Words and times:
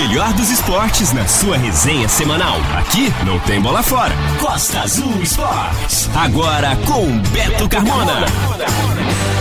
melhor 0.00 0.32
dos 0.32 0.50
esportes 0.50 1.12
na 1.12 1.28
sua 1.28 1.58
resenha 1.58 2.08
semanal. 2.08 2.56
Aqui 2.78 3.12
não 3.26 3.38
tem 3.40 3.60
bola 3.60 3.82
fora. 3.82 4.14
Costa 4.40 4.80
Azul 4.80 5.20
Esportes. 5.22 6.08
Agora 6.16 6.74
com 6.86 7.18
Beto 7.28 7.68
Carmona. 7.68 8.24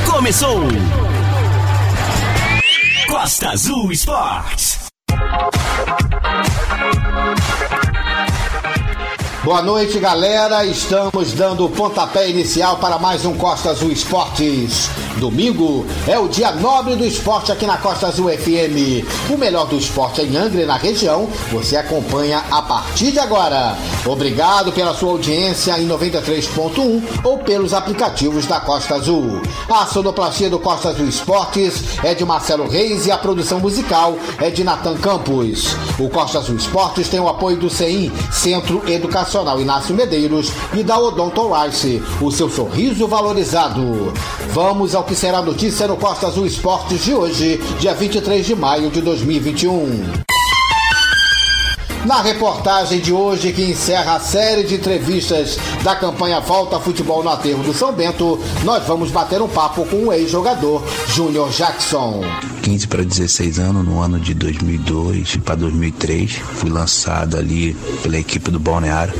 Começou! 0.06 0.64
Costa 3.08 3.52
Azul 3.52 3.90
Esportes. 3.90 4.80
Boa 9.46 9.62
noite, 9.62 9.98
galera. 9.98 10.66
Estamos 10.66 11.32
dando 11.32 11.68
o 11.68 11.70
pontapé 11.70 12.30
inicial 12.30 12.76
para 12.80 13.00
mais 13.00 13.24
um 13.24 13.34
Costa 13.38 13.70
Azul 13.70 13.94
Esportes. 13.94 14.90
Domingo 15.20 15.86
é 16.08 16.18
o 16.18 16.30
dia 16.30 16.52
nobre 16.54 16.96
do 16.96 17.06
esporte 17.06 17.52
aqui 17.52 17.66
na 17.66 17.78
Costa 17.78 18.08
Azul 18.08 18.30
FM. 18.30 19.06
O 19.30 19.38
melhor 19.38 19.68
do 19.68 19.76
esporte 19.76 20.22
em 20.22 20.38
Angra 20.38 20.62
e 20.62 20.66
na 20.66 20.78
região, 20.78 21.28
você 21.52 21.76
acompanha 21.76 22.42
a 22.50 22.62
partir 22.62 23.12
de 23.12 23.20
agora. 23.20 23.78
Obrigado 24.06 24.72
pela 24.72 24.94
sua 24.94 25.12
audiência 25.12 25.78
em 25.78 25.88
93.1 25.88 27.04
ou 27.24 27.38
pelos 27.40 27.74
aplicativos 27.74 28.46
da 28.46 28.62
Costa 28.62 28.96
Azul. 28.96 29.42
A 29.70 29.86
sonoplastia 29.86 30.50
do 30.50 30.58
Costa 30.58 30.90
Azul 30.90 31.08
Esportes 31.08 31.84
é 32.02 32.16
de 32.16 32.24
Marcelo 32.24 32.70
Reis 32.70 33.06
e 33.06 33.12
a 33.12 33.18
produção 33.18 33.60
musical 33.60 34.18
é 34.40 34.50
de 34.50 34.64
Natan 34.64 34.96
Campos. 34.98 35.76
O 36.00 36.10
Costa 36.10 36.40
Azul 36.40 36.56
Esportes 36.56 37.10
tem 37.10 37.20
o 37.20 37.28
apoio 37.28 37.58
do 37.58 37.70
CEIM, 37.70 38.12
Centro 38.32 38.82
Educacional 38.90 39.60
Inácio 39.60 39.94
Medeiros 39.94 40.52
e 40.74 40.82
da 40.82 40.98
Odonto 40.98 41.52
Rice, 41.52 42.02
o 42.22 42.32
seu 42.32 42.50
sorriso 42.50 43.06
valorizado. 43.06 44.14
Vamos 44.54 44.96
ao 44.96 45.04
que 45.10 45.16
será 45.16 45.42
notícia 45.42 45.88
no 45.88 45.98
Costa 45.98 46.28
Azul 46.28 46.46
Esportes 46.46 47.04
de 47.04 47.16
hoje, 47.16 47.60
dia 47.80 47.96
23 47.96 48.46
de 48.46 48.54
maio 48.54 48.92
de 48.92 49.02
2021. 49.02 50.04
Na 52.06 52.22
reportagem 52.22 53.00
de 53.00 53.12
hoje, 53.12 53.52
que 53.52 53.64
encerra 53.64 54.18
a 54.18 54.20
série 54.20 54.64
de 54.64 54.76
entrevistas 54.76 55.58
da 55.84 55.96
campanha 55.96 56.40
Volta 56.40 56.80
Futebol 56.80 57.24
no 57.24 57.32
Aterro 57.32 57.64
do 57.64 57.74
São 57.74 57.92
Bento, 57.92 58.40
nós 58.64 58.86
vamos 58.86 59.10
bater 59.10 59.42
um 59.42 59.48
papo 59.48 59.84
com 59.84 60.06
o 60.06 60.14
ex-jogador 60.14 60.84
Júnior 61.08 61.50
Jackson. 61.50 62.22
15 62.62 62.88
para 62.88 63.04
16 63.04 63.58
anos, 63.58 63.84
no 63.84 64.00
ano 64.00 64.20
de 64.20 64.36
2002 64.36 65.38
para 65.38 65.56
2003, 65.56 66.34
fui 66.34 66.70
lançado 66.70 67.36
ali 67.36 67.74
pela 68.04 68.20
equipe 68.20 68.52
do 68.52 68.60
Balneário. 68.60 69.14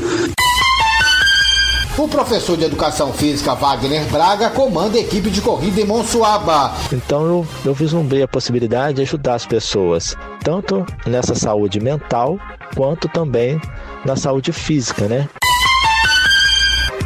O 1.98 2.08
professor 2.08 2.56
de 2.56 2.64
educação 2.64 3.12
física 3.12 3.54
Wagner 3.54 4.06
Braga 4.10 4.48
comanda 4.50 4.96
a 4.96 5.00
equipe 5.00 5.28
de 5.28 5.42
corrida 5.42 5.80
em 5.80 5.84
Monsuaba. 5.84 6.72
Então 6.92 7.26
eu, 7.26 7.46
eu 7.64 7.74
vislumbrei 7.74 8.22
a 8.22 8.28
possibilidade 8.28 8.96
de 8.96 9.02
ajudar 9.02 9.34
as 9.34 9.44
pessoas, 9.44 10.16
tanto 10.42 10.86
nessa 11.06 11.34
saúde 11.34 11.80
mental 11.80 12.38
quanto 12.74 13.08
também 13.08 13.60
na 14.04 14.16
saúde 14.16 14.52
física, 14.52 15.06
né? 15.08 15.28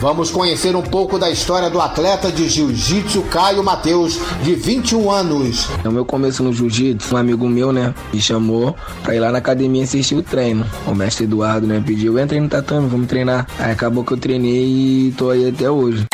Vamos 0.00 0.31
conhecer 0.31 0.77
um 0.77 0.83
pouco 0.83 1.19
da 1.19 1.31
história 1.31 1.70
do 1.70 1.81
atleta 1.81 2.31
de 2.31 2.48
jiu-jitsu 2.48 3.23
Caio 3.23 3.64
Mateus, 3.64 4.19
de 4.42 4.55
21 4.55 5.11
anos. 5.11 5.69
No 5.83 5.92
meu 5.92 6.05
começo 6.05 6.42
no 6.42 6.53
jiu-jitsu, 6.53 7.14
um 7.14 7.19
amigo 7.19 7.48
meu, 7.48 7.73
né, 7.73 7.95
me 8.12 8.20
chamou 8.20 8.77
pra 9.03 9.14
ir 9.14 9.20
lá 9.20 9.31
na 9.31 9.39
academia 9.39 9.84
assistir 9.84 10.14
o 10.14 10.23
treino. 10.23 10.67
O 10.86 10.95
mestre 10.95 11.25
Eduardo, 11.25 11.67
né, 11.67 11.83
pediu, 11.84 12.19
entra 12.19 12.36
aí 12.36 12.41
no 12.41 12.48
tatame, 12.48 12.89
vamos 12.89 13.06
treinar. 13.06 13.47
Aí 13.59 13.73
acabou 13.73 14.05
que 14.05 14.12
eu 14.12 14.19
treinei 14.19 15.09
e 15.09 15.14
tô 15.17 15.31
aí 15.31 15.48
até 15.48 15.70
hoje. 15.70 16.05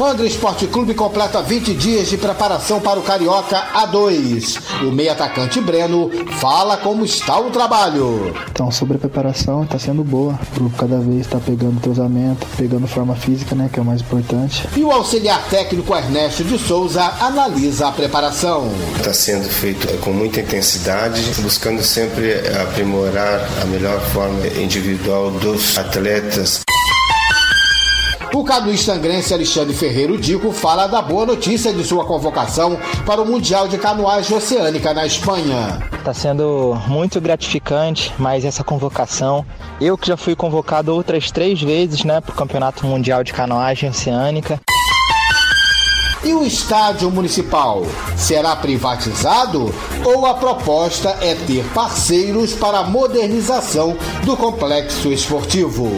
André 0.00 0.26
Esporte 0.26 0.66
Clube 0.66 0.94
completa 0.94 1.42
20 1.42 1.74
dias 1.74 2.08
de 2.08 2.16
preparação 2.16 2.80
para 2.80 2.98
o 2.98 3.02
Carioca 3.02 3.68
A2. 3.72 4.58
O 4.82 4.90
meio 4.90 5.12
atacante 5.12 5.60
Breno 5.60 6.10
fala 6.40 6.76
como 6.76 7.04
está 7.04 7.38
o 7.38 7.50
trabalho. 7.50 8.34
Então, 8.50 8.70
sobre 8.70 8.96
a 8.96 9.00
preparação, 9.00 9.62
está 9.62 9.78
sendo 9.78 10.02
boa. 10.02 10.38
O 10.50 10.54
grupo 10.54 10.76
cada 10.76 10.98
vez 10.98 11.20
está 11.20 11.38
pegando 11.38 11.80
treinamento, 11.80 12.46
pegando 12.56 12.86
forma 12.88 13.14
física, 13.14 13.54
né, 13.54 13.70
que 13.72 13.78
é 13.78 13.82
o 13.82 13.84
mais 13.84 14.00
importante. 14.00 14.68
E 14.76 14.82
o 14.82 14.90
auxiliar 14.90 15.40
técnico 15.48 15.94
Ernesto 15.94 16.42
de 16.42 16.58
Souza 16.58 17.04
analisa 17.20 17.88
a 17.88 17.92
preparação. 17.92 18.72
Está 18.96 19.14
sendo 19.14 19.48
feito 19.48 19.86
com 19.98 20.12
muita 20.12 20.40
intensidade, 20.40 21.22
buscando 21.38 21.82
sempre 21.82 22.34
aprimorar 22.62 23.48
a 23.62 23.66
melhor 23.66 24.00
forma 24.00 24.46
individual 24.48 25.30
dos 25.30 25.78
atletas. 25.78 26.62
O 28.34 28.44
canoista 28.44 28.94
angrense 28.94 29.34
Alexandre 29.34 29.74
Ferreiro 29.74 30.16
Dico 30.16 30.52
fala 30.52 30.86
da 30.86 31.02
boa 31.02 31.26
notícia 31.26 31.70
de 31.70 31.84
sua 31.84 32.06
convocação 32.06 32.78
para 33.04 33.20
o 33.20 33.26
Mundial 33.26 33.68
de 33.68 33.76
Canoagem 33.76 34.34
Oceânica 34.34 34.94
na 34.94 35.04
Espanha. 35.04 35.86
Está 35.92 36.14
sendo 36.14 36.74
muito 36.88 37.20
gratificante, 37.20 38.10
mas 38.18 38.46
essa 38.46 38.64
convocação, 38.64 39.44
eu 39.78 39.98
que 39.98 40.08
já 40.08 40.16
fui 40.16 40.34
convocado 40.34 40.94
outras 40.94 41.30
três 41.30 41.60
vezes 41.60 42.04
né, 42.04 42.22
para 42.22 42.32
o 42.32 42.34
Campeonato 42.34 42.86
Mundial 42.86 43.22
de 43.22 43.34
Canoagem 43.34 43.90
Oceânica. 43.90 44.58
E 46.24 46.32
o 46.32 46.44
estádio 46.44 47.10
municipal 47.10 47.84
será 48.16 48.54
privatizado 48.54 49.74
ou 50.04 50.24
a 50.24 50.34
proposta 50.34 51.18
é 51.20 51.34
ter 51.34 51.64
parceiros 51.74 52.52
para 52.52 52.78
a 52.78 52.84
modernização 52.84 53.96
do 54.24 54.36
complexo 54.36 55.12
esportivo? 55.12 55.90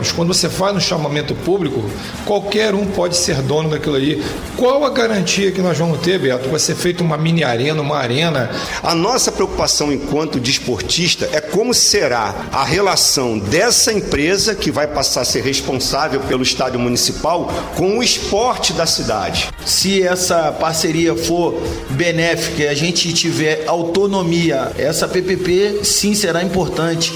Mas 0.00 0.12
quando 0.12 0.32
você 0.32 0.48
faz 0.48 0.74
um 0.74 0.80
chamamento 0.80 1.34
público, 1.34 1.84
qualquer 2.24 2.74
um 2.74 2.86
pode 2.86 3.14
ser 3.18 3.42
dono 3.42 3.68
daquilo 3.68 3.96
aí. 3.96 4.24
Qual 4.56 4.82
a 4.82 4.88
garantia 4.88 5.52
que 5.52 5.60
nós 5.60 5.76
vamos 5.76 6.00
ter, 6.00 6.18
Beto? 6.18 6.48
Vai 6.48 6.58
ser 6.58 6.74
feita 6.74 7.02
uma 7.02 7.18
mini 7.18 7.44
arena, 7.44 7.82
uma 7.82 7.98
arena? 7.98 8.50
A 8.82 8.94
nossa 8.94 9.30
preocupação 9.30 9.92
enquanto 9.92 10.40
desportista 10.40 11.28
é 11.32 11.40
como 11.40 11.74
será 11.74 12.34
a 12.50 12.64
relação 12.64 13.38
dessa 13.38 13.92
empresa 13.92 14.54
que 14.54 14.70
vai 14.70 14.86
passar 14.86 15.20
a 15.20 15.24
ser 15.26 15.42
responsável 15.42 16.20
pelo 16.20 16.42
estádio 16.42 16.80
municipal 16.80 17.52
com 17.76 17.98
o 17.98 18.02
esporte 18.02 18.72
da 18.72 18.86
cidade. 18.86 19.50
Se 19.70 20.02
essa 20.02 20.50
parceria 20.50 21.14
for 21.14 21.54
benéfica 21.90 22.64
e 22.64 22.68
a 22.68 22.74
gente 22.74 23.14
tiver 23.14 23.68
autonomia, 23.68 24.72
essa 24.76 25.06
PPP 25.06 25.84
sim 25.84 26.12
será 26.12 26.42
importante. 26.42 27.12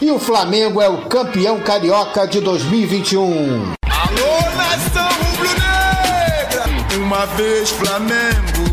E 0.00 0.08
o 0.08 0.20
Flamengo 0.20 0.80
é 0.80 0.88
o 0.88 0.98
campeão 1.08 1.58
carioca 1.60 2.28
de 2.28 2.40
2021. 2.40 3.72
Alô, 3.90 4.56
nação 4.56 5.08
rubro-negra! 5.24 6.64
Uma 6.96 7.26
vez 7.26 7.68
Flamengo, 7.70 8.64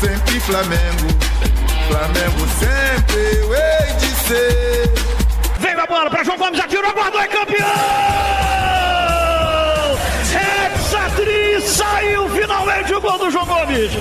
sempre 0.00 0.38
Flamengo. 0.38 1.08
Flamengo 1.88 2.46
sempre 2.60 3.38
eu 3.40 3.54
hei 3.54 3.92
de 3.98 4.06
ser. 4.24 4.92
Veio 5.58 5.80
a 5.80 5.86
bola 5.86 6.08
para 6.08 6.22
João 6.22 6.38
Gomes, 6.38 6.60
atirou, 6.60 6.92
guardou, 6.94 7.20
é 7.20 7.26
campeão! 7.26 8.57
Saiu 11.78 12.28
finalmente 12.30 12.92
o 12.92 13.00
gol 13.00 13.18
do 13.18 13.30
João 13.30 13.46
Gomes. 13.46 13.92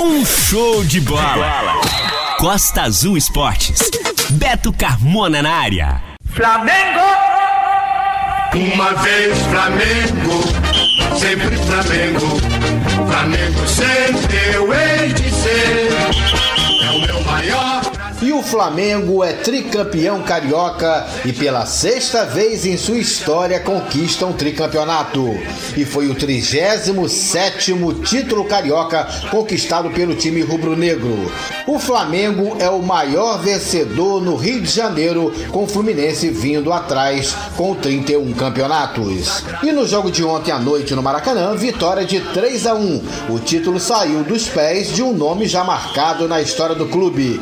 Um 0.00 0.24
show 0.24 0.82
de 0.84 1.00
bola. 1.02 1.78
Costa 2.38 2.82
Azul 2.82 3.18
Esportes. 3.18 3.78
Beto 4.30 4.72
Carmona 4.72 5.42
na 5.42 5.52
área. 5.52 6.02
Flamengo! 6.24 7.00
Uma 8.54 8.94
vez 8.94 9.38
Flamengo, 9.46 10.42
sempre 11.18 11.56
Flamengo. 11.56 12.26
Flamengo 13.10 13.68
sempre 13.68 14.54
eu 14.54 14.72
hei 14.72 15.12
de 15.12 15.30
ser. 15.30 15.88
É 16.82 16.90
o 16.90 17.00
meu 17.06 17.22
maior 17.24 17.81
E 18.22 18.32
o 18.32 18.40
Flamengo 18.40 19.24
é 19.24 19.32
tricampeão 19.32 20.22
carioca 20.22 21.04
e 21.24 21.32
pela 21.32 21.66
sexta 21.66 22.24
vez 22.24 22.64
em 22.64 22.76
sua 22.76 22.98
história 22.98 23.58
conquista 23.58 24.24
um 24.24 24.32
tricampeonato. 24.32 25.28
E 25.76 25.84
foi 25.84 26.06
o 26.06 26.14
37º 26.14 28.00
título 28.04 28.44
carioca 28.44 29.08
conquistado 29.28 29.90
pelo 29.90 30.14
time 30.14 30.40
rubro-negro. 30.40 31.32
O 31.66 31.80
Flamengo 31.80 32.56
é 32.60 32.70
o 32.70 32.80
maior 32.80 33.42
vencedor 33.42 34.22
no 34.22 34.36
Rio 34.36 34.60
de 34.60 34.70
Janeiro, 34.70 35.32
com 35.50 35.64
o 35.64 35.66
Fluminense 35.66 36.30
vindo 36.30 36.72
atrás 36.72 37.34
com 37.56 37.74
31 37.74 38.32
campeonatos. 38.34 39.42
E 39.64 39.72
no 39.72 39.84
jogo 39.84 40.12
de 40.12 40.22
ontem 40.22 40.52
à 40.52 40.60
noite 40.60 40.94
no 40.94 41.02
Maracanã, 41.02 41.56
vitória 41.56 42.04
de 42.04 42.20
3 42.20 42.68
a 42.68 42.74
1. 42.74 43.02
O 43.30 43.40
título 43.40 43.80
saiu 43.80 44.22
dos 44.22 44.48
pés 44.48 44.94
de 44.94 45.02
um 45.02 45.12
nome 45.12 45.46
já 45.46 45.64
marcado 45.64 46.28
na 46.28 46.40
história 46.40 46.76
do 46.76 46.86
clube, 46.86 47.40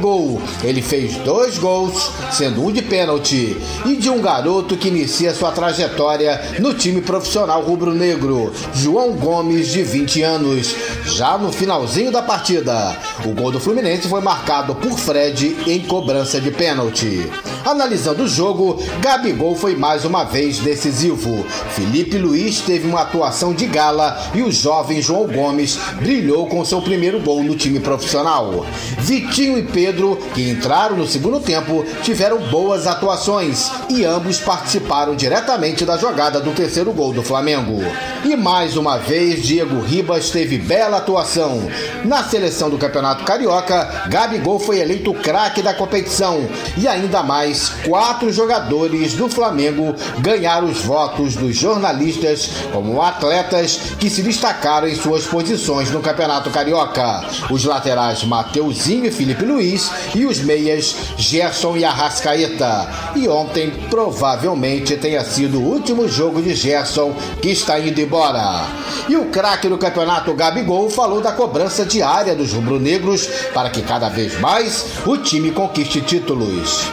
Gabigol. 0.00 0.40
Ele 0.64 0.82
fez 0.82 1.16
dois 1.18 1.58
gols, 1.58 2.10
sendo 2.32 2.64
um 2.64 2.72
de 2.72 2.82
pênalti, 2.82 3.56
e 3.84 3.96
de 3.96 4.10
um 4.10 4.20
garoto 4.20 4.76
que 4.76 4.88
inicia 4.88 5.34
sua 5.34 5.52
trajetória 5.52 6.40
no 6.58 6.74
time 6.74 7.00
profissional 7.02 7.62
rubro-negro, 7.62 8.52
João 8.74 9.12
Gomes, 9.12 9.68
de 9.68 9.82
20 9.82 10.22
anos, 10.22 10.74
já 11.04 11.36
no 11.36 11.52
finalzinho 11.52 12.10
da 12.10 12.22
partida. 12.22 12.96
O 13.24 13.34
gol 13.34 13.52
do 13.52 13.60
Fluminense 13.60 14.08
foi 14.08 14.20
marcado 14.20 14.74
por 14.74 14.98
Fred 14.98 15.56
em 15.66 15.80
cobrança 15.80 16.40
de 16.40 16.50
pênalti. 16.50 17.28
Analisando 17.64 18.24
o 18.24 18.28
jogo, 18.28 18.82
Gabigol 19.00 19.54
foi 19.54 19.76
mais 19.76 20.04
uma 20.04 20.24
vez 20.24 20.58
decisivo. 20.58 21.44
Felipe 21.70 22.16
Luiz 22.16 22.60
teve 22.60 22.88
uma 22.88 23.02
atuação 23.02 23.52
de 23.52 23.66
gala 23.66 24.18
e 24.34 24.42
o 24.42 24.50
jovem 24.50 25.02
João 25.02 25.26
Gomes 25.26 25.78
brilhou 26.00 26.46
com 26.46 26.64
seu 26.64 26.80
primeiro 26.80 27.20
gol 27.20 27.42
no 27.42 27.54
time 27.54 27.78
profissional. 27.78 28.64
Vitinho 28.98 29.58
e 29.58 29.62
Pedro, 29.62 30.16
que 30.34 30.50
entraram 30.50 30.96
no 30.96 31.06
segundo 31.06 31.38
tempo, 31.40 31.84
tiveram 32.02 32.38
boas 32.48 32.86
atuações 32.86 33.70
e 33.90 34.04
ambos 34.04 34.38
participaram 34.38 35.14
diretamente 35.14 35.84
da 35.84 35.98
jogada 35.98 36.40
do 36.40 36.52
terceiro 36.52 36.92
gol 36.92 37.12
do 37.12 37.22
Flamengo. 37.22 37.80
E 38.24 38.36
mais 38.36 38.76
uma 38.76 38.96
vez, 38.96 39.42
Diego 39.42 39.80
Ribas 39.80 40.30
teve 40.30 40.56
bela 40.56 40.98
atuação. 40.98 41.68
Na 42.04 42.24
seleção 42.24 42.70
do 42.70 42.78
Campeonato 42.78 43.24
Carioca, 43.24 44.06
Gabigol 44.08 44.58
foi 44.58 44.78
eleito 44.78 45.12
craque 45.12 45.62
da 45.62 45.74
competição 45.74 46.48
e 46.76 46.88
ainda 46.88 47.22
mais 47.22 47.49
quatro 47.84 48.32
jogadores 48.32 49.14
do 49.14 49.28
Flamengo 49.28 49.94
ganharam 50.18 50.68
os 50.68 50.82
votos 50.82 51.34
dos 51.34 51.56
jornalistas 51.56 52.50
como 52.72 53.00
atletas 53.02 53.94
que 53.98 54.08
se 54.08 54.22
destacaram 54.22 54.88
em 54.88 54.94
suas 54.94 55.26
posições 55.26 55.90
no 55.90 56.00
Campeonato 56.00 56.50
Carioca. 56.50 57.24
Os 57.50 57.64
laterais 57.64 58.24
Mateuzinho 58.24 59.06
e 59.06 59.10
Felipe 59.10 59.44
Luiz 59.44 59.90
e 60.14 60.24
os 60.24 60.40
meias 60.40 60.94
Gerson 61.16 61.76
e 61.76 61.84
Arrascaeta. 61.84 62.88
E 63.16 63.28
ontem 63.28 63.70
provavelmente 63.90 64.96
tenha 64.96 65.24
sido 65.24 65.58
o 65.58 65.66
último 65.66 66.08
jogo 66.08 66.40
de 66.40 66.54
Gerson 66.54 67.14
que 67.42 67.50
está 67.50 67.78
indo 67.78 68.00
embora. 68.00 68.66
E 69.08 69.16
o 69.16 69.26
craque 69.26 69.68
do 69.68 69.78
campeonato 69.78 70.34
Gabigol 70.34 70.88
falou 70.90 71.20
da 71.20 71.32
cobrança 71.32 71.84
diária 71.84 72.34
dos 72.34 72.52
rubro-negros 72.52 73.26
para 73.52 73.70
que 73.70 73.82
cada 73.82 74.08
vez 74.08 74.38
mais 74.40 74.84
o 75.06 75.16
time 75.16 75.50
conquiste 75.50 76.00
títulos. 76.00 76.90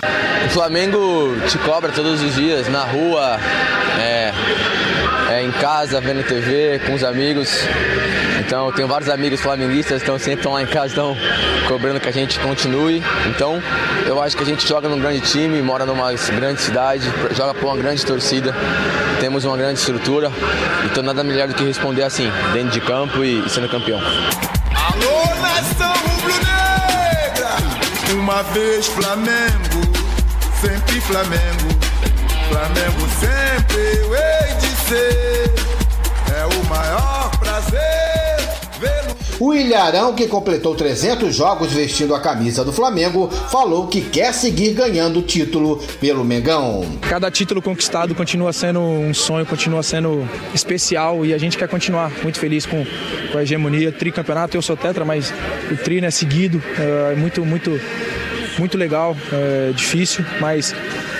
O 0.47 0.49
Flamengo 0.57 1.35
te 1.47 1.57
cobra 1.59 1.91
todos 1.91 2.21
os 2.23 2.35
dias, 2.35 2.67
na 2.69 2.83
rua, 2.83 3.37
é, 3.99 4.33
é, 5.29 5.43
em 5.43 5.51
casa, 5.51 5.99
vendo 5.99 6.23
TV, 6.23 6.79
com 6.85 6.93
os 6.93 7.03
amigos. 7.03 7.49
Então 8.39 8.67
eu 8.67 8.71
tenho 8.71 8.87
vários 8.87 9.09
amigos 9.09 9.41
flamenguistas, 9.41 10.01
então 10.01 10.17
sempre 10.17 10.39
estão 10.39 10.53
lá 10.53 10.63
em 10.63 10.65
casa, 10.65 10.87
estão 10.87 11.17
cobrando 11.67 11.99
que 11.99 12.07
a 12.07 12.13
gente 12.13 12.39
continue. 12.39 13.03
Então 13.25 13.61
eu 14.05 14.21
acho 14.21 14.37
que 14.37 14.43
a 14.43 14.45
gente 14.45 14.65
joga 14.65 14.87
num 14.87 14.99
grande 14.99 15.19
time, 15.19 15.61
mora 15.61 15.85
numa 15.85 16.13
grande 16.13 16.61
cidade, 16.61 17.11
joga 17.35 17.53
para 17.53 17.67
uma 17.67 17.75
grande 17.75 18.05
torcida, 18.05 18.55
temos 19.19 19.43
uma 19.43 19.57
grande 19.57 19.79
estrutura. 19.79 20.31
Então 20.85 21.03
nada 21.03 21.23
melhor 21.23 21.49
do 21.49 21.53
que 21.53 21.63
responder 21.65 22.03
assim, 22.03 22.31
dentro 22.53 22.69
de 22.69 22.79
campo 22.79 23.23
e, 23.23 23.45
e 23.45 23.49
sendo 23.49 23.67
campeão. 23.67 23.99
Alô, 23.99 25.41
nação 25.41 25.93
rubro-negra! 26.07 26.57
Uma 28.13 28.43
vez 28.43 28.87
Flamengo, 28.87 29.96
sempre 30.61 31.01
Flamengo. 31.01 31.67
Flamengo 32.49 33.07
sempre 33.19 33.99
eu 33.99 34.15
hei 34.15 34.55
de 34.59 34.67
ser. 34.87 35.53
É 36.35 36.45
o 36.45 36.65
maior 36.65 37.31
prazer 37.37 38.37
vê-lo. 38.79 39.15
O 39.39 39.53
Ilharão, 39.53 40.15
que 40.15 40.27
completou 40.27 40.73
300 40.75 41.35
jogos 41.35 41.71
vestindo 41.71 42.15
a 42.15 42.19
camisa 42.19 42.65
do 42.65 42.73
Flamengo, 42.73 43.29
falou 43.29 43.87
que 43.87 44.01
quer 44.01 44.33
seguir 44.33 44.73
ganhando 44.73 45.19
o 45.19 45.21
título 45.21 45.77
pelo 45.99 46.25
Mengão. 46.25 46.83
Cada 47.07 47.29
título 47.29 47.61
conquistado 47.61 48.15
continua 48.15 48.51
sendo 48.51 48.79
um 48.79 49.13
sonho, 49.13 49.45
continua 49.45 49.83
sendo 49.83 50.27
especial 50.55 51.23
e 51.23 51.33
a 51.33 51.37
gente 51.37 51.55
quer 51.57 51.67
continuar 51.67 52.11
muito 52.23 52.39
feliz 52.39 52.65
com, 52.65 52.83
com 53.31 53.37
a 53.37 53.43
hegemonia. 53.43 53.91
Tricampeonato, 53.91 54.57
eu 54.57 54.61
sou 54.61 54.75
tetra, 54.75 55.05
mas 55.05 55.31
o 55.71 55.77
tri 55.77 56.03
é 56.03 56.11
seguido, 56.11 56.61
é 56.77 57.15
muito, 57.15 57.45
muito, 57.45 57.79
muito 58.59 58.77
legal, 58.77 59.15
é 59.31 59.71
difícil, 59.71 60.25
mas 60.39 60.73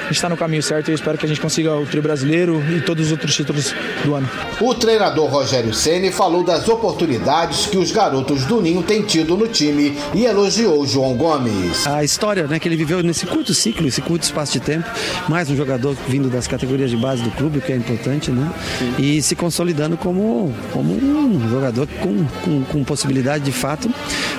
gente 0.07 0.15
está 0.15 0.30
no 0.30 0.38
caminho 0.38 0.63
certo 0.63 0.88
e 0.88 0.92
eu 0.92 0.95
espero 0.95 1.18
que 1.18 1.25
a 1.25 1.27
gente 1.27 1.42
consiga 1.42 1.75
o 1.75 1.86
tri 1.86 2.00
brasileiro 2.00 2.63
e 2.75 2.81
todos 2.81 3.07
os 3.07 3.12
outros 3.12 3.36
títulos 3.36 3.74
do 4.04 4.15
ano. 4.15 4.30
O 4.62 4.74
treinador 4.74 5.30
Rogério 5.30 5.74
Ceni 5.74 6.12
falou 6.12 6.44
das 6.44 6.68
oportunidades 6.69 7.65
que 7.65 7.77
os 7.77 7.92
garotos 7.92 8.45
do 8.45 8.62
Ninho 8.62 8.81
têm 8.83 9.01
tido 9.01 9.36
no 9.36 9.48
time 9.48 9.98
e 10.13 10.25
elogiou 10.25 10.86
João 10.88 11.15
Gomes. 11.15 11.86
A 11.86 12.04
história 12.04 12.48
né, 12.48 12.59
que 12.59 12.68
ele 12.68 12.77
viveu 12.77 13.04
nesse 13.04 13.25
curto 13.25 13.54
ciclo, 13.54 13.88
esse 13.88 14.01
curto 14.01 14.24
espaço 14.24 14.54
de 14.54 14.59
tempo, 14.62 14.89
mais 15.27 15.50
um 15.50 15.56
jogador 15.56 15.95
vindo 16.07 16.30
das 16.30 16.48
categorias 16.48 16.89
de 16.89 16.98
base 16.98 17.21
do 17.21 17.31
clube, 17.31 17.59
o 17.59 17.62
que 17.62 17.74
é 17.74 17.75
importante, 17.75 18.31
né? 18.31 18.50
E 18.98 19.21
se 19.21 19.36
consolidando 19.36 19.98
como, 19.98 20.54
como 20.71 20.94
um 20.94 21.50
jogador 21.50 21.88
com, 22.01 22.25
com, 22.44 22.63
com 22.63 22.83
possibilidade 22.83 23.44
de 23.44 23.51
fato 23.51 23.89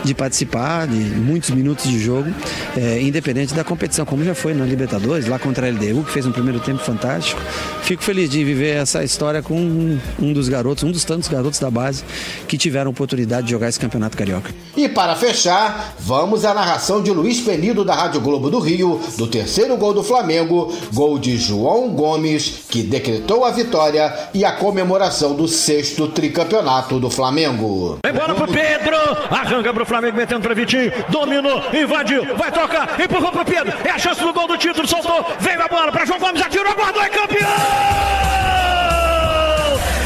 de 0.02 0.14
participar 0.14 0.86
de 0.86 0.96
muitos 0.96 1.50
minutos 1.50 1.88
de 1.88 1.98
jogo, 2.00 2.32
é, 2.76 3.00
independente 3.02 3.54
da 3.54 3.64
competição, 3.64 4.06
como 4.06 4.24
já 4.24 4.34
foi 4.34 4.54
na 4.54 4.64
Libertadores, 4.64 5.26
lá 5.26 5.38
contra 5.38 5.57
a 5.66 5.70
LDU, 5.70 6.04
que 6.04 6.12
fez 6.12 6.26
um 6.26 6.32
primeiro 6.32 6.60
tempo 6.60 6.82
fantástico. 6.82 7.40
Fico 7.82 8.02
feliz 8.02 8.28
de 8.28 8.44
viver 8.44 8.76
essa 8.76 9.02
história 9.02 9.42
com 9.42 9.54
um, 9.54 9.98
um 10.20 10.32
dos 10.32 10.48
garotos, 10.48 10.84
um 10.84 10.90
dos 10.90 11.04
tantos 11.04 11.28
garotos 11.28 11.58
da 11.58 11.70
base 11.70 12.04
que 12.46 12.58
tiveram 12.58 12.90
oportunidade 12.90 13.46
de 13.46 13.52
jogar 13.52 13.68
esse 13.68 13.80
campeonato 13.80 14.16
carioca. 14.16 14.54
E 14.76 14.88
para 14.88 15.16
fechar, 15.16 15.94
vamos 15.98 16.44
à 16.44 16.52
narração 16.52 17.02
de 17.02 17.10
Luiz 17.10 17.40
Penido 17.40 17.84
da 17.84 17.94
Rádio 17.94 18.20
Globo 18.20 18.50
do 18.50 18.58
Rio, 18.58 19.00
do 19.16 19.26
terceiro 19.26 19.76
gol 19.76 19.94
do 19.94 20.02
Flamengo, 20.02 20.72
gol 20.92 21.18
de 21.18 21.36
João 21.36 21.88
Gomes, 21.90 22.64
que 22.68 22.82
decretou 22.82 23.44
a 23.44 23.50
vitória 23.50 24.12
e 24.34 24.44
a 24.44 24.52
comemoração 24.52 25.34
do 25.34 25.48
sexto 25.48 26.08
tricampeonato 26.08 27.00
do 27.00 27.10
Flamengo. 27.10 27.98
Vem 28.04 28.12
bola 28.12 28.34
pro 28.34 28.46
Pedro, 28.46 28.96
arranca 29.30 29.72
pro 29.72 29.86
Flamengo, 29.86 30.16
metendo 30.16 30.40
pra 30.40 30.54
Vitinho, 30.54 30.92
dominou, 31.08 31.62
invadiu, 31.72 32.36
vai 32.36 32.52
tocar, 32.52 33.00
empurrou 33.00 33.32
pro 33.32 33.44
Pedro, 33.44 33.72
é 33.84 33.90
a 33.90 33.98
chance 33.98 34.20
do 34.20 34.32
gol 34.32 34.46
do 34.46 34.56
título, 34.56 34.86
soltou, 34.86 35.24
veio 35.48 35.62
a 35.62 35.68
bola 35.68 35.90
pra 35.90 36.04
João 36.04 36.18
Gomes, 36.18 36.42
atirou, 36.42 36.74
guardou, 36.74 37.02
é 37.02 37.08
campeão! 37.08 37.48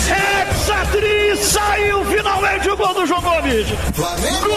Hexatri, 0.09 1.37
saiu 1.37 2.05
finalmente 2.05 2.71
o 2.71 2.77
gol 2.77 2.95
do 2.95 3.05
João 3.07 3.21
Gomes! 3.21 3.67
Flamengo! 3.93 4.49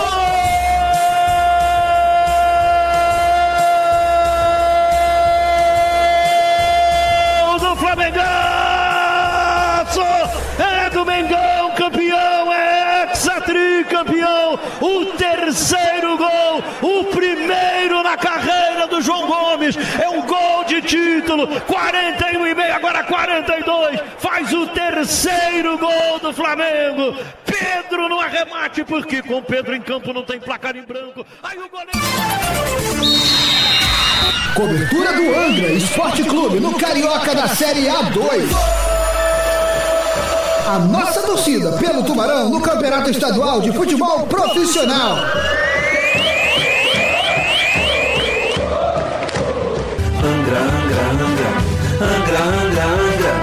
Gol 7.48 7.60
do 7.60 7.76
Flamengaço! 7.78 8.26
É 10.60 10.90
do 10.92 11.04
Mengão, 11.04 11.72
campeão, 11.72 12.54
é 12.54 13.10
Hexatri, 13.12 13.86
campeão! 13.90 14.60
O 14.82 15.06
terceiro 15.18 16.16
gol, 16.18 16.64
o 16.82 17.04
primeiro 17.06 18.04
na 18.04 18.16
carreira 18.18 18.88
do 18.88 19.02
João 19.02 19.26
Gomes, 19.26 19.76
título, 20.86 21.48
41 21.62 22.48
e 22.48 22.56
meio, 22.56 22.76
agora 22.76 23.04
42, 23.04 24.00
faz 24.18 24.54
o 24.54 24.68
terceiro 24.68 25.78
gol 25.78 26.20
do 26.22 26.34
Flamengo. 26.34 27.16
Pedro 27.46 28.08
no 28.10 28.20
arremate, 28.20 28.84
porque 28.84 29.22
com 29.22 29.42
Pedro 29.42 29.76
em 29.76 29.82
campo 29.82 30.14
não 30.14 30.24
tem 30.24 30.40
placar 30.40 30.76
em 30.76 30.84
branco. 30.84 31.26
Aí 31.44 31.58
o 31.58 31.70
goleiro. 31.70 31.92
Cobertura 34.56 35.12
do 35.14 35.36
Angra 35.38 35.68
Esporte 35.74 36.24
Clube 36.24 36.62
no 36.62 36.74
Carioca 36.78 37.36
da 37.36 37.48
Série 37.50 37.88
A2. 37.88 38.86
A 40.68 40.80
nossa 40.80 41.22
torcida 41.22 41.74
pelo 41.74 42.04
Tubarão 42.04 42.50
no 42.50 42.62
Campeonato 42.62 43.10
Estadual 43.10 43.62
de 43.62 43.72
Futebol 43.72 44.26
Profissional. 44.28 45.18
Angra, 50.24 50.75
Angra, 50.96 51.52
Angra, 52.00 52.40
Angra, 52.40 52.44
Angra, 52.46 52.86
Angra, 53.04 53.34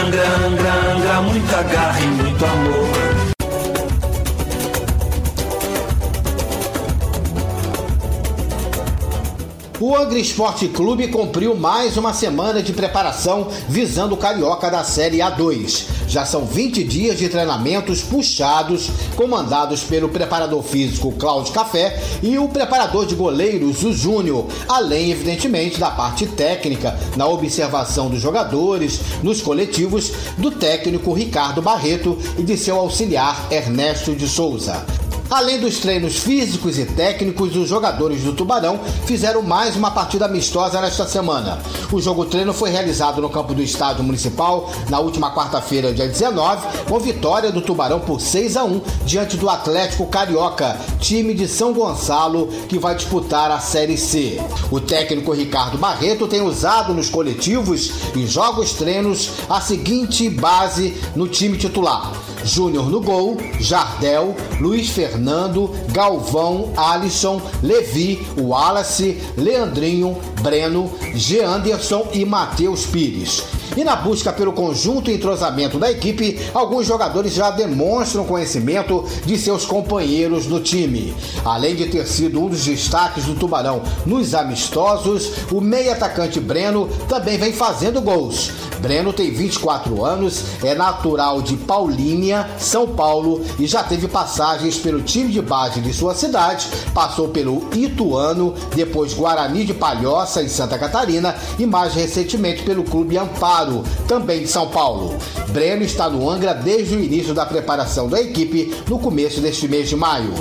Angra, 0.00 0.24
Angra, 0.46 0.72
Angra, 0.94 1.22
muita 1.22 1.62
garra 1.62 2.00
e 2.00 2.06
muito 2.06 2.44
amor. 2.44 2.97
O 9.80 9.96
Angra 9.96 10.18
Esporte 10.18 10.66
Clube 10.66 11.06
cumpriu 11.06 11.54
mais 11.54 11.96
uma 11.96 12.12
semana 12.12 12.60
de 12.60 12.72
preparação 12.72 13.46
visando 13.68 14.16
o 14.16 14.18
Carioca 14.18 14.68
da 14.68 14.82
Série 14.82 15.18
A2. 15.18 15.84
Já 16.08 16.26
são 16.26 16.44
20 16.44 16.82
dias 16.82 17.16
de 17.16 17.28
treinamentos 17.28 18.02
puxados, 18.02 18.90
comandados 19.14 19.84
pelo 19.84 20.08
preparador 20.08 20.64
físico 20.64 21.12
Cláudio 21.12 21.52
Café 21.52 22.02
e 22.20 22.36
o 22.38 22.48
preparador 22.48 23.06
de 23.06 23.14
goleiros, 23.14 23.84
o 23.84 23.92
Júnior, 23.92 24.46
além, 24.68 25.12
evidentemente, 25.12 25.78
da 25.78 25.92
parte 25.92 26.26
técnica, 26.26 26.98
na 27.14 27.28
observação 27.28 28.10
dos 28.10 28.20
jogadores, 28.20 28.98
nos 29.22 29.40
coletivos, 29.40 30.10
do 30.36 30.50
técnico 30.50 31.12
Ricardo 31.12 31.62
Barreto 31.62 32.18
e 32.36 32.42
de 32.42 32.56
seu 32.56 32.80
auxiliar 32.80 33.46
Ernesto 33.48 34.12
de 34.12 34.26
Souza. 34.26 34.97
Além 35.30 35.60
dos 35.60 35.78
treinos 35.78 36.16
físicos 36.16 36.78
e 36.78 36.86
técnicos, 36.86 37.54
os 37.54 37.68
jogadores 37.68 38.22
do 38.22 38.32
Tubarão 38.32 38.80
fizeram 39.04 39.42
mais 39.42 39.76
uma 39.76 39.90
partida 39.90 40.24
amistosa 40.24 40.80
nesta 40.80 41.06
semana. 41.06 41.58
O 41.92 42.00
jogo 42.00 42.24
treino 42.24 42.54
foi 42.54 42.70
realizado 42.70 43.20
no 43.20 43.28
campo 43.28 43.52
do 43.52 43.62
Estádio 43.62 44.02
Municipal 44.02 44.72
na 44.88 44.98
última 44.98 45.34
quarta-feira, 45.34 45.92
dia 45.92 46.08
19, 46.08 46.84
com 46.88 46.98
vitória 46.98 47.52
do 47.52 47.60
Tubarão 47.60 48.00
por 48.00 48.22
6 48.22 48.56
a 48.56 48.64
1 48.64 48.80
diante 49.04 49.36
do 49.36 49.50
Atlético 49.50 50.06
Carioca, 50.06 50.80
time 50.98 51.34
de 51.34 51.46
São 51.46 51.74
Gonçalo 51.74 52.46
que 52.66 52.78
vai 52.78 52.94
disputar 52.94 53.50
a 53.50 53.60
Série 53.60 53.98
C. 53.98 54.40
O 54.70 54.80
técnico 54.80 55.34
Ricardo 55.34 55.76
Barreto 55.76 56.26
tem 56.26 56.40
usado 56.40 56.94
nos 56.94 57.10
coletivos 57.10 57.90
e 58.16 58.26
jogos 58.26 58.72
treinos 58.72 59.30
a 59.48 59.60
seguinte 59.60 60.30
base 60.30 60.96
no 61.14 61.28
time 61.28 61.58
titular: 61.58 62.12
Júnior 62.44 62.90
no 62.90 63.00
gol, 63.00 63.36
Jardel, 63.60 64.34
Luiz 64.60 64.90
Fernando, 64.90 65.70
Galvão, 65.92 66.72
Alisson, 66.76 67.40
Levi, 67.62 68.26
Wallace, 68.38 69.20
Leandrinho, 69.36 70.16
Breno, 70.42 70.90
G. 71.14 71.42
Anderson 71.42 72.08
e 72.12 72.24
Matheus 72.24 72.86
Pires. 72.86 73.57
E 73.76 73.84
na 73.84 73.96
busca 73.96 74.32
pelo 74.32 74.52
conjunto 74.52 75.10
e 75.10 75.14
entrosamento 75.14 75.78
da 75.78 75.90
equipe, 75.90 76.38
alguns 76.54 76.86
jogadores 76.86 77.32
já 77.32 77.50
demonstram 77.50 78.24
conhecimento 78.24 79.04
de 79.24 79.38
seus 79.38 79.64
companheiros 79.64 80.46
no 80.46 80.60
time. 80.60 81.14
Além 81.44 81.74
de 81.74 81.86
ter 81.86 82.06
sido 82.06 82.40
um 82.40 82.48
dos 82.48 82.64
destaques 82.64 83.24
do 83.24 83.34
Tubarão 83.34 83.82
nos 84.04 84.34
amistosos, 84.34 85.30
o 85.50 85.60
meio-atacante 85.60 86.40
Breno 86.40 86.88
também 87.08 87.38
vem 87.38 87.52
fazendo 87.52 88.00
gols. 88.00 88.50
Breno 88.78 89.12
tem 89.12 89.30
24 89.30 90.04
anos, 90.04 90.44
é 90.62 90.74
natural 90.74 91.42
de 91.42 91.56
Paulínia, 91.56 92.48
São 92.58 92.86
Paulo 92.86 93.44
e 93.58 93.66
já 93.66 93.82
teve 93.82 94.06
passagens 94.06 94.78
pelo 94.78 95.02
time 95.02 95.32
de 95.32 95.42
base 95.42 95.80
de 95.80 95.92
sua 95.92 96.14
cidade, 96.14 96.68
passou 96.94 97.28
pelo 97.28 97.68
Ituano, 97.74 98.54
depois 98.74 99.14
Guarani 99.14 99.64
de 99.64 99.74
Palhoça 99.74 100.42
em 100.42 100.48
Santa 100.48 100.78
Catarina 100.78 101.34
e 101.58 101.66
mais 101.66 101.94
recentemente 101.94 102.62
pelo 102.62 102.84
Clube 102.84 103.18
Amparo, 103.18 103.57
também 104.06 104.40
de 104.40 104.48
São 104.48 104.68
Paulo. 104.68 105.16
Breno 105.48 105.82
está 105.82 106.08
no 106.08 106.28
Angra 106.28 106.54
desde 106.54 106.96
o 106.96 107.02
início 107.02 107.34
da 107.34 107.46
preparação 107.46 108.08
da 108.08 108.20
equipe 108.20 108.74
no 108.88 108.98
começo 108.98 109.40
deste 109.40 109.66
mês 109.66 109.88
de 109.88 109.96
maio. 109.96 110.32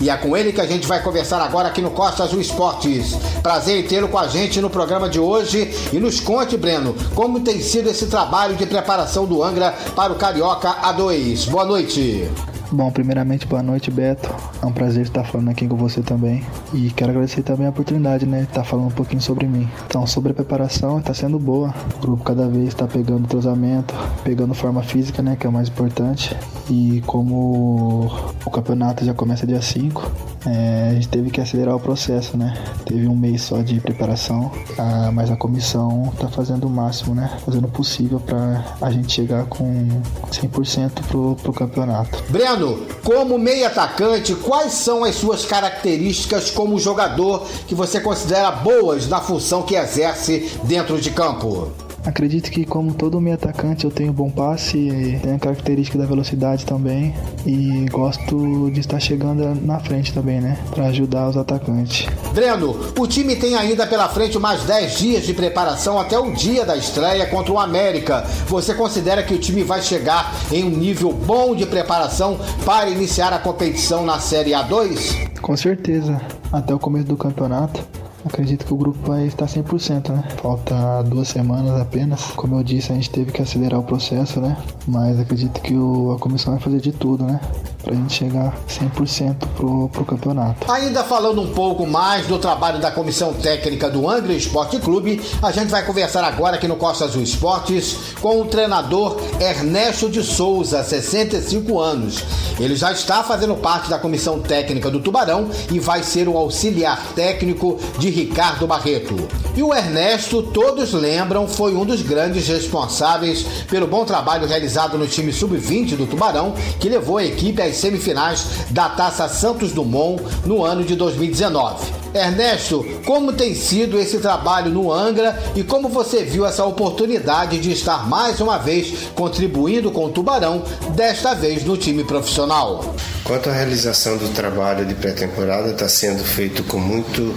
E 0.00 0.10
é 0.10 0.16
com 0.16 0.36
ele 0.36 0.52
que 0.52 0.60
a 0.60 0.66
gente 0.66 0.86
vai 0.86 1.00
conversar 1.00 1.40
agora 1.40 1.68
aqui 1.68 1.80
no 1.80 1.90
Costa 1.90 2.24
Azul 2.24 2.40
Esportes. 2.40 3.14
Prazer 3.42 3.78
em 3.78 3.86
tê-lo 3.86 4.08
com 4.08 4.18
a 4.18 4.26
gente 4.26 4.60
no 4.60 4.68
programa 4.68 5.08
de 5.08 5.20
hoje 5.20 5.72
e 5.92 6.00
nos 6.00 6.18
conte, 6.18 6.56
Breno, 6.56 6.94
como 7.14 7.40
tem 7.40 7.60
sido 7.60 7.88
esse 7.88 8.06
trabalho 8.06 8.56
de 8.56 8.66
preparação 8.66 9.26
do 9.26 9.42
Angra 9.42 9.72
para 9.94 10.12
o 10.12 10.16
Carioca 10.16 10.68
A2. 10.82 11.48
Boa 11.48 11.64
noite. 11.64 12.28
Bom, 12.74 12.90
primeiramente, 12.90 13.46
boa 13.46 13.62
noite, 13.62 13.90
Beto. 13.90 14.34
É 14.62 14.64
um 14.64 14.72
prazer 14.72 15.02
estar 15.02 15.24
falando 15.24 15.50
aqui 15.50 15.68
com 15.68 15.76
você 15.76 16.00
também. 16.00 16.42
E 16.72 16.90
quero 16.90 17.10
agradecer 17.10 17.42
também 17.42 17.66
a 17.66 17.70
oportunidade, 17.70 18.24
né, 18.24 18.44
estar 18.44 18.64
falando 18.64 18.86
um 18.86 18.94
pouquinho 18.94 19.20
sobre 19.20 19.46
mim. 19.46 19.68
Então, 19.86 20.06
sobre 20.06 20.32
a 20.32 20.34
preparação, 20.34 20.98
está 20.98 21.12
sendo 21.12 21.38
boa. 21.38 21.74
O 21.98 22.00
grupo 22.00 22.24
cada 22.24 22.48
vez 22.48 22.68
está 22.68 22.86
pegando 22.86 23.28
trozamento, 23.28 23.94
pegando 24.24 24.54
forma 24.54 24.82
física, 24.82 25.20
né, 25.20 25.36
que 25.38 25.46
é 25.46 25.50
o 25.50 25.52
mais 25.52 25.68
importante. 25.68 26.34
E 26.70 27.02
como 27.04 28.10
o 28.42 28.50
campeonato 28.50 29.04
já 29.04 29.12
começa 29.12 29.46
dia 29.46 29.60
5, 29.60 30.10
é, 30.46 30.88
a 30.90 30.94
gente 30.94 31.08
teve 31.08 31.30
que 31.30 31.40
acelerar 31.40 31.76
o 31.76 31.80
processo, 31.80 32.36
né? 32.36 32.54
Teve 32.84 33.06
um 33.06 33.14
mês 33.14 33.42
só 33.42 33.62
de 33.62 33.78
preparação, 33.80 34.50
a, 34.78 35.12
mas 35.12 35.30
a 35.30 35.36
comissão 35.36 36.10
está 36.12 36.28
fazendo 36.28 36.66
o 36.66 36.70
máximo, 36.70 37.14
né? 37.14 37.30
Fazendo 37.44 37.66
o 37.66 37.70
possível 37.70 38.18
para 38.18 38.64
a 38.80 38.90
gente 38.90 39.12
chegar 39.12 39.44
com 39.44 39.86
100% 40.30 41.02
pro, 41.06 41.36
pro 41.36 41.52
campeonato. 41.52 42.22
Breno, 42.30 42.61
como 43.04 43.38
meio 43.38 43.66
atacante, 43.66 44.34
quais 44.34 44.72
são 44.72 45.04
as 45.04 45.14
suas 45.16 45.44
características 45.44 46.50
como 46.50 46.78
jogador 46.78 47.46
que 47.66 47.74
você 47.74 48.00
considera 48.00 48.50
boas 48.50 49.08
na 49.08 49.20
função 49.20 49.62
que 49.62 49.74
exerce 49.74 50.50
dentro 50.64 51.00
de 51.00 51.10
campo? 51.10 51.72
Acredito 52.04 52.50
que 52.50 52.64
como 52.64 52.92
todo 52.94 53.20
meio 53.20 53.36
atacante 53.36 53.84
eu 53.84 53.90
tenho 53.90 54.12
bom 54.12 54.28
passe, 54.28 55.18
tenho 55.22 55.36
a 55.36 55.38
característica 55.38 55.96
da 55.96 56.04
velocidade 56.04 56.66
também 56.66 57.14
e 57.46 57.86
gosto 57.90 58.70
de 58.70 58.80
estar 58.80 58.98
chegando 58.98 59.54
na 59.64 59.78
frente 59.78 60.12
também, 60.12 60.40
né, 60.40 60.58
para 60.70 60.86
ajudar 60.86 61.28
os 61.28 61.36
atacantes. 61.36 62.06
Breno, 62.34 62.76
o 62.98 63.06
time 63.06 63.36
tem 63.36 63.54
ainda 63.54 63.86
pela 63.86 64.08
frente 64.08 64.38
mais 64.38 64.62
10 64.64 64.98
dias 64.98 65.24
de 65.24 65.32
preparação 65.32 65.98
até 65.98 66.18
o 66.18 66.32
dia 66.32 66.64
da 66.64 66.76
estreia 66.76 67.26
contra 67.26 67.52
o 67.52 67.58
América. 67.58 68.24
Você 68.48 68.74
considera 68.74 69.22
que 69.22 69.34
o 69.34 69.38
time 69.38 69.62
vai 69.62 69.80
chegar 69.80 70.34
em 70.50 70.64
um 70.64 70.70
nível 70.70 71.12
bom 71.12 71.54
de 71.54 71.66
preparação 71.66 72.38
para 72.64 72.90
iniciar 72.90 73.32
a 73.32 73.38
competição 73.38 74.04
na 74.04 74.18
Série 74.18 74.50
A2? 74.50 75.40
Com 75.40 75.56
certeza, 75.56 76.20
até 76.52 76.74
o 76.74 76.78
começo 76.78 77.06
do 77.06 77.16
campeonato. 77.16 77.80
Acredito 78.24 78.64
que 78.64 78.72
o 78.72 78.76
grupo 78.76 78.98
vai 79.04 79.26
estar 79.26 79.46
100%, 79.46 80.10
né? 80.10 80.24
Falta 80.40 81.02
duas 81.02 81.28
semanas 81.28 81.80
apenas. 81.80 82.22
Como 82.36 82.56
eu 82.56 82.62
disse, 82.62 82.92
a 82.92 82.94
gente 82.94 83.10
teve 83.10 83.32
que 83.32 83.42
acelerar 83.42 83.80
o 83.80 83.82
processo, 83.82 84.40
né? 84.40 84.56
Mas 84.86 85.18
acredito 85.18 85.60
que 85.60 85.74
o, 85.74 86.12
a 86.12 86.18
comissão 86.18 86.52
vai 86.52 86.62
fazer 86.62 86.80
de 86.80 86.92
tudo, 86.92 87.24
né? 87.24 87.40
Pra 87.82 87.92
gente 87.94 88.12
chegar 88.12 88.56
100% 88.68 89.36
pro, 89.56 89.88
pro 89.88 90.04
campeonato. 90.04 90.70
Ainda 90.70 91.02
falando 91.02 91.42
um 91.42 91.52
pouco 91.52 91.84
mais 91.84 92.26
do 92.28 92.38
trabalho 92.38 92.80
da 92.80 92.92
comissão 92.92 93.32
técnica 93.34 93.90
do 93.90 94.08
Angra 94.08 94.32
Esporte 94.32 94.78
Clube, 94.78 95.20
a 95.42 95.50
gente 95.50 95.68
vai 95.68 95.84
conversar 95.84 96.22
agora 96.22 96.56
aqui 96.56 96.68
no 96.68 96.76
Costa 96.76 97.06
Azul 97.06 97.22
Esportes 97.22 98.14
com 98.20 98.40
o 98.40 98.44
treinador 98.44 99.20
Ernesto 99.40 100.08
de 100.08 100.22
Souza, 100.22 100.84
65 100.84 101.80
anos. 101.80 102.22
Ele 102.60 102.76
já 102.76 102.92
está 102.92 103.24
fazendo 103.24 103.56
parte 103.56 103.90
da 103.90 103.98
comissão 103.98 104.38
técnica 104.38 104.88
do 104.88 105.00
Tubarão 105.00 105.48
e 105.72 105.80
vai 105.80 106.04
ser 106.04 106.28
o 106.28 106.36
auxiliar 106.36 107.04
técnico 107.16 107.80
de 107.98 108.11
Ricardo 108.12 108.66
Barreto. 108.66 109.16
E 109.56 109.62
o 109.62 109.74
Ernesto, 109.74 110.42
todos 110.42 110.92
lembram, 110.92 111.48
foi 111.48 111.74
um 111.74 111.84
dos 111.84 112.00
grandes 112.02 112.46
responsáveis 112.46 113.44
pelo 113.68 113.86
bom 113.86 114.04
trabalho 114.04 114.46
realizado 114.46 114.96
no 114.96 115.06
time 115.06 115.32
sub-20 115.32 115.96
do 115.96 116.06
Tubarão, 116.06 116.54
que 116.78 116.88
levou 116.88 117.18
a 117.18 117.24
equipe 117.24 117.60
às 117.60 117.76
semifinais 117.76 118.46
da 118.70 118.88
Taça 118.88 119.28
Santos 119.28 119.72
Dumont 119.72 120.22
no 120.46 120.64
ano 120.64 120.84
de 120.84 120.94
2019. 120.94 122.01
Ernesto, 122.14 122.84
como 123.04 123.32
tem 123.32 123.54
sido 123.54 123.98
esse 123.98 124.18
trabalho 124.18 124.70
no 124.70 124.92
Angra 124.92 125.38
e 125.56 125.62
como 125.62 125.88
você 125.88 126.22
viu 126.24 126.46
essa 126.46 126.64
oportunidade 126.64 127.58
de 127.58 127.72
estar 127.72 128.08
mais 128.08 128.40
uma 128.40 128.58
vez 128.58 129.08
contribuindo 129.14 129.90
com 129.90 130.06
o 130.06 130.10
Tubarão, 130.10 130.62
desta 130.94 131.34
vez 131.34 131.64
no 131.64 131.76
time 131.76 132.04
profissional? 132.04 132.94
Quanto 133.24 133.48
à 133.48 133.52
realização 133.52 134.16
do 134.16 134.28
trabalho 134.30 134.84
de 134.84 134.94
pré-temporada, 134.94 135.70
está 135.70 135.88
sendo 135.88 136.24
feito 136.24 136.64
com, 136.64 136.78
muito, 136.78 137.34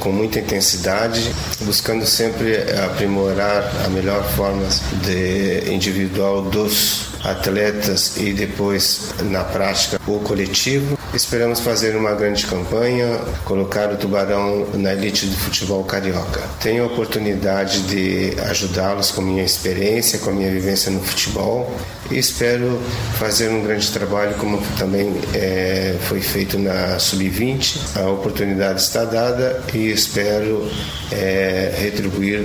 com 0.00 0.10
muita 0.10 0.38
intensidade, 0.38 1.34
buscando 1.60 2.06
sempre 2.06 2.56
aprimorar 2.84 3.70
a 3.84 3.88
melhor 3.88 4.22
forma 4.30 4.66
de 5.02 5.72
individual 5.72 6.42
dos 6.42 7.13
atletas 7.24 8.16
e 8.16 8.32
depois 8.32 9.14
na 9.22 9.42
prática 9.42 10.00
o 10.06 10.18
coletivo. 10.20 10.98
Esperamos 11.12 11.60
fazer 11.60 11.96
uma 11.96 12.12
grande 12.12 12.46
campanha, 12.46 13.18
colocar 13.44 13.92
o 13.92 13.96
Tubarão 13.96 14.66
na 14.74 14.92
elite 14.92 15.26
do 15.26 15.36
futebol 15.36 15.84
carioca. 15.84 16.42
Tenho 16.60 16.84
a 16.84 16.86
oportunidade 16.86 17.82
de 17.82 18.38
ajudá-los 18.40 19.10
com 19.12 19.22
minha 19.22 19.44
experiência, 19.44 20.18
com 20.18 20.30
a 20.30 20.32
minha 20.32 20.50
vivência 20.50 20.90
no 20.90 21.00
futebol 21.00 21.72
e 22.10 22.18
espero 22.18 22.80
fazer 23.18 23.48
um 23.48 23.62
grande 23.62 23.90
trabalho 23.90 24.34
como 24.34 24.60
também 24.78 25.14
é, 25.32 25.96
foi 26.02 26.20
feito 26.20 26.58
na 26.58 26.98
Sub-20. 26.98 27.96
A 27.96 28.10
oportunidade 28.10 28.80
está 28.80 29.04
dada 29.04 29.62
e 29.72 29.90
espero 29.90 30.68
é, 31.10 31.74
retribuir 31.78 32.44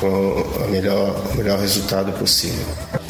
com 0.00 0.08
o 0.08 0.68
melhor, 0.70 1.22
o 1.32 1.36
melhor 1.36 1.58
resultado 1.58 2.12
possível. 2.12 2.66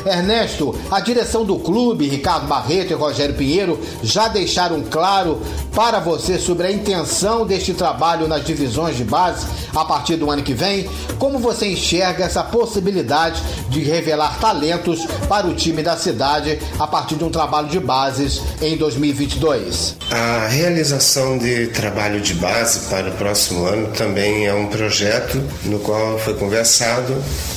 Ernesto, 0.09 0.75
a 0.91 1.01
direção 1.01 1.45
do 1.45 1.59
clube, 1.59 2.09
Ricardo 2.09 2.47
Barreto 2.47 2.93
e 2.93 2.95
Rogério 2.95 3.35
Pinheiro, 3.35 3.79
já 4.03 4.29
deixaram 4.29 4.83
claro 4.83 5.41
para 5.75 6.01
você 6.01 6.39
sobre 6.39 6.67
a 6.67 6.73
intenção 6.73 7.45
deste 7.47 7.75
trabalho 7.75 8.29
nas 8.29 8.45
divisões 8.45 8.97
de 8.97 9.05
base 9.05 9.47
a 9.75 9.85
partir 9.85 10.17
do 10.17 10.31
ano 10.31 10.43
que 10.43 10.55
vem? 10.55 10.89
Como 11.19 11.39
você 11.39 11.67
enxerga 11.67 12.25
essa 12.25 12.43
possibilidade 12.43 13.43
de 13.69 13.81
revelar 13.81 14.39
talentos 14.41 15.07
para 15.29 15.47
o 15.47 15.55
time 15.55 15.83
da 15.83 15.97
cidade 15.97 16.59
a 16.79 16.87
partir 16.87 17.17
de 17.17 17.25
um 17.25 17.31
trabalho 17.31 17.69
de 17.69 17.81
bases 17.81 18.41
em 18.63 18.77
2022? 18.77 19.97
A 20.11 20.47
realização 20.47 21.37
de 21.37 21.67
trabalho 21.69 22.21
de 22.21 22.35
base 22.35 22.89
para 22.89 23.11
o 23.11 23.13
próximo 23.13 23.67
ano 23.67 23.89
também 23.89 24.47
é 24.47 24.55
um 24.55 24.69
projeto 24.69 25.43
no 25.65 25.79
qual 25.81 26.19
foi 26.19 26.35
conversado 26.35 27.15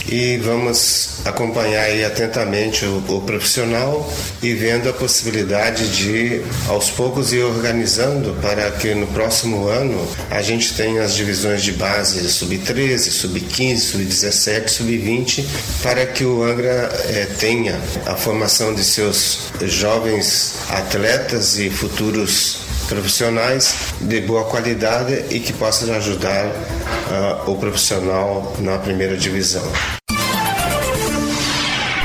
e 0.08 0.38
vamos 0.38 1.22
acompanhar 1.26 1.84
aí 1.84 2.04
atentamente 2.04 2.39
o, 2.86 3.16
o, 3.16 3.22
profissional 3.22 4.12
e 4.42 4.54
vendo 4.54 4.90
a 4.90 4.94
possibilidade 4.94 5.88
de 5.90 6.42
aos 6.68 6.90
poucos 6.90 7.34
ir 7.34 7.44
organizando 7.44 8.34
para 8.42 8.72
que 8.72 8.94
no 8.94 9.08
próximo 9.08 9.68
ano 9.68 10.08
a 10.30 10.42
gente 10.42 10.74
tenha 10.74 11.04
as 11.04 11.16
divisões 11.16 11.64
de 11.64 11.74
base 11.74 12.28
sub-13, 12.30 12.98
sub-15, 13.10 13.78
sub-17, 13.78 14.68
sub-20 14.70 15.46
para 15.82 16.06
que 16.06 16.24
o 16.24 16.44
Angra 16.44 16.90
eh, 17.06 17.28
tenha 17.40 17.80
a 18.06 18.16
formação 18.16 18.74
de 18.74 18.84
seus 18.84 19.52
jovens 19.62 20.56
atletas 20.70 21.58
e 21.58 21.70
futuros 21.70 22.70
profissionais 22.90 23.94
de 24.02 24.20
boa 24.22 24.46
qualidade 24.46 25.26
e 25.30 25.40
que 25.40 25.54
possam 25.54 25.94
ajudar 25.94 26.46
uh, 26.48 27.52
o 27.52 27.56
profissional 27.58 28.56
na 28.60 28.80
primeira 28.80 29.16
divisão. 29.16 29.64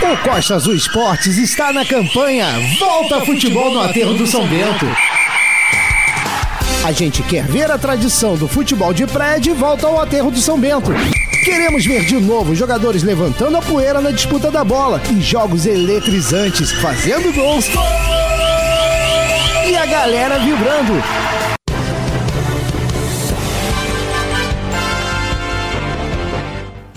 O 0.04 0.16
Costa 0.18 0.56
Azul 0.56 0.74
Esportes 0.74 1.38
está 1.38 1.72
na 1.72 1.82
campanha 1.82 2.46
Volta 2.78 3.24
Futebol 3.24 3.72
no 3.72 3.80
Aterro 3.80 4.12
do 4.12 4.26
São 4.26 4.46
Bento. 4.46 4.86
A 6.84 6.92
gente 6.92 7.22
quer 7.22 7.46
ver 7.46 7.70
a 7.70 7.78
tradição 7.78 8.36
do 8.36 8.46
futebol 8.46 8.92
de 8.92 9.06
praia 9.06 9.40
de 9.40 9.50
volta 9.52 9.86
ao 9.86 9.98
Aterro 9.98 10.30
do 10.30 10.38
São 10.38 10.60
Bento. 10.60 10.92
Queremos 11.42 11.86
ver 11.86 12.04
de 12.04 12.16
novo 12.16 12.54
jogadores 12.54 13.02
levantando 13.02 13.56
a 13.56 13.62
poeira 13.62 14.02
na 14.02 14.10
disputa 14.10 14.50
da 14.50 14.62
bola 14.62 15.00
e 15.10 15.22
jogos 15.22 15.64
eletrizantes, 15.64 16.70
fazendo 16.70 17.34
gols. 17.34 17.64
E 19.66 19.74
a 19.74 19.86
galera 19.86 20.38
vibrando. 20.38 21.02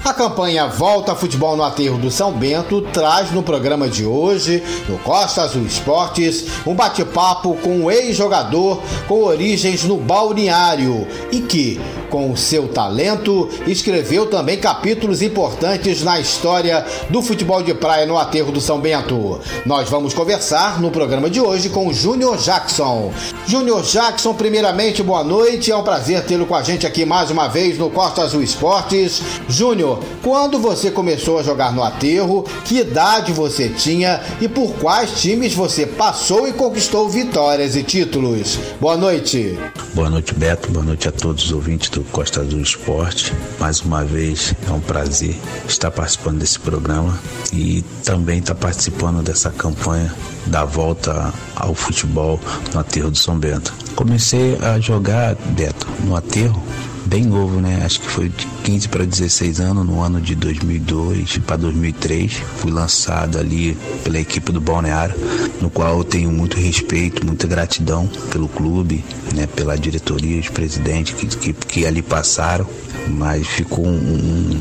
A 0.07 0.13
campanha 0.13 0.67
Volta 0.67 1.13
Futebol 1.13 1.57
no 1.57 1.63
Aterro 1.63 1.97
do 1.97 2.09
São 2.09 2.31
Bento 2.31 2.81
traz 2.93 3.29
no 3.31 3.43
programa 3.43 3.89
de 3.89 4.05
hoje, 4.05 4.63
no 4.87 4.97
Costa 4.99 5.41
Azul 5.41 5.63
Esportes, 5.63 6.45
um 6.65 6.73
bate-papo 6.73 7.55
com 7.55 7.71
um 7.71 7.91
ex-jogador 7.91 8.81
com 9.05 9.21
origens 9.21 9.83
no 9.83 9.97
balneário 9.97 11.05
e 11.29 11.41
que, 11.41 11.77
com 12.09 12.33
seu 12.37 12.69
talento, 12.69 13.49
escreveu 13.67 14.27
também 14.27 14.57
capítulos 14.57 15.21
importantes 15.21 16.01
na 16.01 16.21
história 16.21 16.85
do 17.09 17.21
futebol 17.21 17.61
de 17.61 17.73
praia 17.73 18.05
no 18.05 18.17
Aterro 18.17 18.53
do 18.53 18.61
São 18.61 18.79
Bento. 18.79 19.41
Nós 19.65 19.89
vamos 19.89 20.13
conversar 20.13 20.79
no 20.79 20.89
programa 20.89 21.29
de 21.29 21.41
hoje 21.41 21.67
com 21.67 21.91
Júnior 21.91 22.37
Jackson. 22.37 23.11
Júnior 23.45 23.83
Jackson, 23.83 24.33
primeiramente, 24.33 25.03
boa 25.03 25.21
noite. 25.25 25.69
É 25.69 25.75
um 25.75 25.83
prazer 25.83 26.23
tê-lo 26.23 26.45
com 26.45 26.55
a 26.55 26.63
gente 26.63 26.87
aqui 26.87 27.05
mais 27.05 27.29
uma 27.29 27.49
vez 27.49 27.77
no 27.77 27.89
Costa 27.89 28.21
Azul 28.21 28.41
Esportes. 28.41 29.21
Júnior, 29.49 29.96
quando 30.21 30.59
você 30.59 30.91
começou 30.91 31.39
a 31.39 31.43
jogar 31.43 31.73
no 31.73 31.83
Aterro, 31.83 32.45
que 32.65 32.79
idade 32.79 33.31
você 33.31 33.69
tinha 33.69 34.21
e 34.41 34.47
por 34.47 34.73
quais 34.73 35.21
times 35.21 35.53
você 35.53 35.85
passou 35.85 36.47
e 36.47 36.53
conquistou 36.53 37.09
vitórias 37.09 37.75
e 37.75 37.83
títulos? 37.83 38.57
Boa 38.79 38.97
noite. 38.97 39.57
Boa 39.93 40.09
noite, 40.09 40.33
Beto. 40.33 40.71
Boa 40.71 40.85
noite 40.85 41.07
a 41.07 41.11
todos 41.11 41.45
os 41.45 41.51
ouvintes 41.51 41.89
do 41.89 42.03
Costa 42.03 42.41
Azul 42.41 42.61
Esporte. 42.61 43.33
Mais 43.59 43.81
uma 43.81 44.03
vez 44.03 44.53
é 44.67 44.71
um 44.71 44.79
prazer 44.79 45.35
estar 45.67 45.91
participando 45.91 46.39
desse 46.39 46.59
programa 46.59 47.17
e 47.51 47.83
também 48.03 48.39
estar 48.39 48.55
participando 48.55 49.23
dessa 49.23 49.49
campanha 49.49 50.13
da 50.45 50.65
volta 50.65 51.33
ao 51.55 51.73
futebol 51.73 52.39
no 52.73 52.79
Aterro 52.79 53.11
do 53.11 53.17
São 53.17 53.37
Bento. 53.37 53.73
Comecei 53.95 54.57
a 54.61 54.79
jogar, 54.79 55.35
Beto, 55.35 55.87
no 56.03 56.15
Aterro 56.15 56.61
bem 57.07 57.23
novo, 57.23 57.61
né? 57.61 57.81
Acho 57.83 58.01
que 58.01 58.07
foi 58.07 58.29
de 58.29 58.45
15 58.63 58.89
para 58.89 59.05
16 59.05 59.59
anos, 59.61 59.85
no 59.85 60.01
ano 60.01 60.19
de 60.19 60.35
2002 60.35 61.37
para 61.39 61.55
2003. 61.55 62.33
Fui 62.57 62.71
lançado 62.71 63.39
ali 63.39 63.77
pela 64.03 64.19
equipe 64.19 64.51
do 64.51 64.59
Balneário, 64.59 65.15
no 65.61 65.69
qual 65.69 65.97
eu 65.97 66.03
tenho 66.03 66.31
muito 66.31 66.57
respeito, 66.57 67.25
muita 67.25 67.47
gratidão 67.47 68.07
pelo 68.31 68.47
clube, 68.47 69.03
né? 69.33 69.47
Pela 69.47 69.77
diretoria, 69.77 70.39
os 70.39 70.49
presidentes 70.49 71.13
que, 71.13 71.27
que, 71.27 71.53
que 71.53 71.85
ali 71.85 72.01
passaram. 72.01 72.67
Mas 73.09 73.47
ficou 73.47 73.85
um, 73.85 73.89
um, 73.89 74.59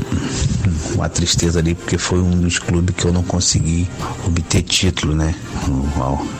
uma 0.95 1.09
tristeza 1.09 1.59
ali, 1.59 1.75
porque 1.75 1.97
foi 1.97 2.19
um 2.19 2.31
dos 2.39 2.59
clubes 2.59 2.95
que 2.95 3.05
eu 3.05 3.11
não 3.11 3.23
consegui 3.23 3.89
obter 4.25 4.61
título, 4.61 5.13
né? 5.13 5.35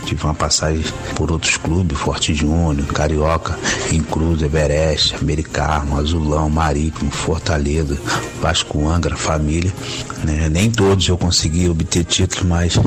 Tive 0.06 0.24
uma 0.24 0.34
passagem 0.34 0.86
por 1.16 1.32
outros 1.32 1.58
clubes, 1.58 1.98
Forte 1.98 2.34
Júnior, 2.34 2.88
Carioca, 2.88 3.60
Incruz, 3.92 4.42
Everest, 4.42 5.16
Americarmo, 5.16 5.97
Azulão, 5.98 6.50
Marítimo, 6.50 7.12
Fortaleza, 7.12 7.98
Vasco 8.42 8.88
Angra, 8.88 9.16
Família. 9.16 9.74
Né? 10.24 10.50
Nem 10.50 10.72
todos 10.72 11.08
eu 11.08 11.18
consegui 11.18 11.70
obter 11.70 12.04
título, 12.04 12.50
mas 12.50 12.80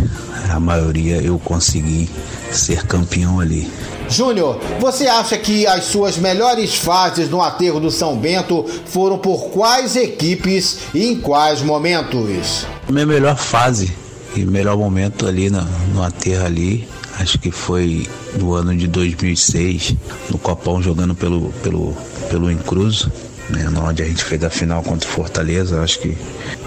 a 0.50 0.60
maioria 0.60 1.20
eu 1.22 1.38
consegui 1.38 2.08
ser 2.50 2.86
campeão 2.86 3.40
ali. 3.40 3.70
Júnior, 4.08 4.60
você 4.80 5.06
acha 5.06 5.38
que 5.38 5.66
as 5.66 5.84
suas 5.84 6.16
melhores 6.18 6.74
fases 6.74 7.28
no 7.30 7.40
aterro 7.40 7.78
do 7.78 7.90
São 7.90 8.16
Bento 8.18 8.66
foram 8.86 9.18
por 9.18 9.50
quais 9.50 9.94
equipes 9.94 10.78
e 10.92 11.06
em 11.06 11.20
quais 11.20 11.62
momentos? 11.62 12.66
Minha 12.88 13.06
melhor 13.06 13.36
fase 13.36 13.92
e 14.34 14.44
melhor 14.44 14.76
momento 14.76 15.26
ali 15.26 15.48
no, 15.48 15.62
no 15.94 16.02
aterro 16.02 16.44
ali, 16.44 16.88
acho 17.18 17.38
que 17.38 17.50
foi 17.50 18.06
no 18.38 18.54
ano 18.54 18.76
de 18.76 18.86
2006, 18.86 19.96
no 20.30 20.38
Copão 20.38 20.82
jogando 20.82 21.14
pelo, 21.14 21.50
pelo, 21.62 21.96
pelo 22.28 22.50
Incruzo, 22.50 23.10
né, 23.48 23.66
onde 23.82 24.02
a 24.02 24.06
gente 24.06 24.24
fez 24.24 24.42
a 24.44 24.50
final 24.50 24.82
contra 24.82 25.08
o 25.08 25.12
Fortaleza. 25.12 25.82
Acho 25.82 25.98
que 26.00 26.16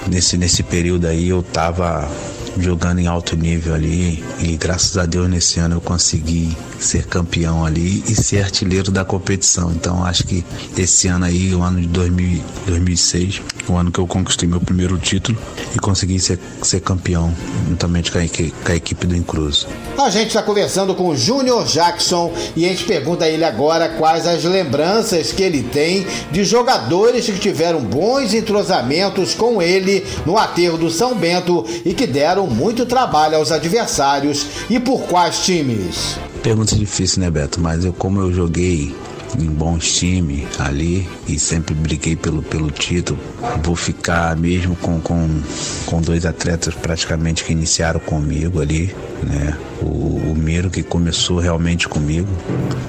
nesse, 0.08 0.38
nesse 0.38 0.64
período 0.64 1.08
aí 1.08 1.30
eu 1.30 1.42
tava 1.42 2.10
jogando 2.58 3.00
em 3.00 3.08
alto 3.08 3.36
nível 3.36 3.74
ali 3.74 4.24
e 4.40 4.56
graças 4.58 4.98
a 4.98 5.06
Deus 5.06 5.30
nesse 5.30 5.60
ano 5.60 5.76
eu 5.76 5.82
consegui 5.82 6.56
ser 6.80 7.06
campeão 7.08 7.66
ali 7.66 8.04
e 8.08 8.16
ser 8.16 8.44
artilheiro 8.44 8.92
da 8.92 9.06
competição. 9.06 9.72
Então 9.72 10.04
acho 10.04 10.26
que 10.26 10.44
esse 10.78 11.08
ano 11.08 11.26
aí, 11.26 11.54
o 11.56 11.62
ano 11.62 11.82
de 11.82 11.88
2000, 11.88 12.44
2006, 12.68 13.42
o 13.68 13.76
ano 13.76 13.92
que 13.92 14.00
eu 14.00 14.08
conquistei 14.08 14.48
meu 14.48 14.60
primeiro 14.60 14.98
título 14.98 15.38
e 15.76 15.80
consegui 15.80 16.20
ser, 16.20 16.40
ser 16.62 16.82
campeão 16.82 17.34
juntamente 17.68 18.12
com 18.12 18.18
a, 18.18 18.22
com 18.22 18.72
a 18.72 18.76
equipe 18.76 19.08
do 19.08 19.16
Incruz. 19.16 19.66
A 19.98 20.10
gente 20.10 20.28
está 20.28 20.44
conversando 20.44 20.94
com 20.94 21.08
o 21.08 21.16
Júnior 21.16 21.66
Jackson 21.66 22.34
e 22.56 22.66
a 22.66 22.70
gente 22.70 22.84
pergunta 22.84 23.26
a 23.26 23.30
ele 23.30 23.46
agora 23.46 23.90
quais 23.98 24.28
as 24.28 24.44
lembranças 24.44 25.32
que 25.32 25.44
ele 25.44 25.64
tem 25.64 26.06
de 26.32 26.44
jogadores 26.44 27.26
que 27.26 27.40
tiveram 27.40 27.82
bons 27.82 28.34
entrosamentos 28.34 29.34
com 29.34 29.62
ele 29.62 30.06
no 30.26 30.38
aterro 30.38 30.78
do 30.78 30.90
São 30.90 31.16
Bento 31.16 31.66
e 31.86 31.94
que 31.94 32.06
deram 32.06 32.43
muito 32.48 32.86
trabalho 32.86 33.38
aos 33.38 33.52
adversários 33.52 34.46
e 34.70 34.80
por 34.80 35.04
quais 35.04 35.40
times. 35.40 36.18
Pergunta 36.42 36.76
difícil, 36.76 37.22
né, 37.22 37.30
Beto? 37.30 37.60
Mas 37.60 37.86
eu, 37.86 37.94
como 37.94 38.20
eu 38.20 38.34
joguei 38.34 38.94
em 39.40 39.48
bons 39.48 39.96
times 39.98 40.46
ali 40.60 41.08
e 41.28 41.40
sempre 41.40 41.74
briguei 41.74 42.16
pelo, 42.16 42.42
pelo 42.44 42.70
título. 42.70 43.20
Vou 43.64 43.76
ficar 43.76 44.36
mesmo 44.36 44.76
com, 44.76 45.00
com, 45.00 45.42
com 45.86 46.02
dois 46.02 46.26
atletas 46.26 46.74
praticamente 46.74 47.44
que 47.44 47.52
iniciaram 47.52 48.00
comigo 48.00 48.62
ali, 48.62 48.94
né? 49.24 49.58
O, 49.82 50.32
o 50.32 50.36
Miro 50.38 50.70
que 50.70 50.84
começou 50.84 51.40
realmente 51.40 51.88
comigo 51.88 52.30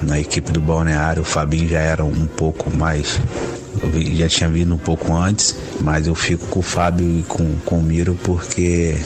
na 0.01 0.19
equipe 0.19 0.51
do 0.51 0.61
Balneário, 0.61 1.21
o 1.21 1.25
Fabinho 1.25 1.67
já 1.67 1.79
era 1.79 2.03
um 2.03 2.27
pouco 2.27 2.75
mais 2.75 3.19
eu 3.81 4.15
já 4.15 4.29
tinha 4.29 4.49
vindo 4.49 4.73
um 4.73 4.77
pouco 4.77 5.13
antes, 5.13 5.55
mas 5.81 6.07
eu 6.07 6.15
fico 6.15 6.45
com 6.47 6.59
o 6.59 6.63
Fábio 6.63 7.19
e 7.19 7.23
com, 7.23 7.55
com 7.65 7.79
o 7.79 7.83
Miro 7.83 8.17
porque 8.23 8.97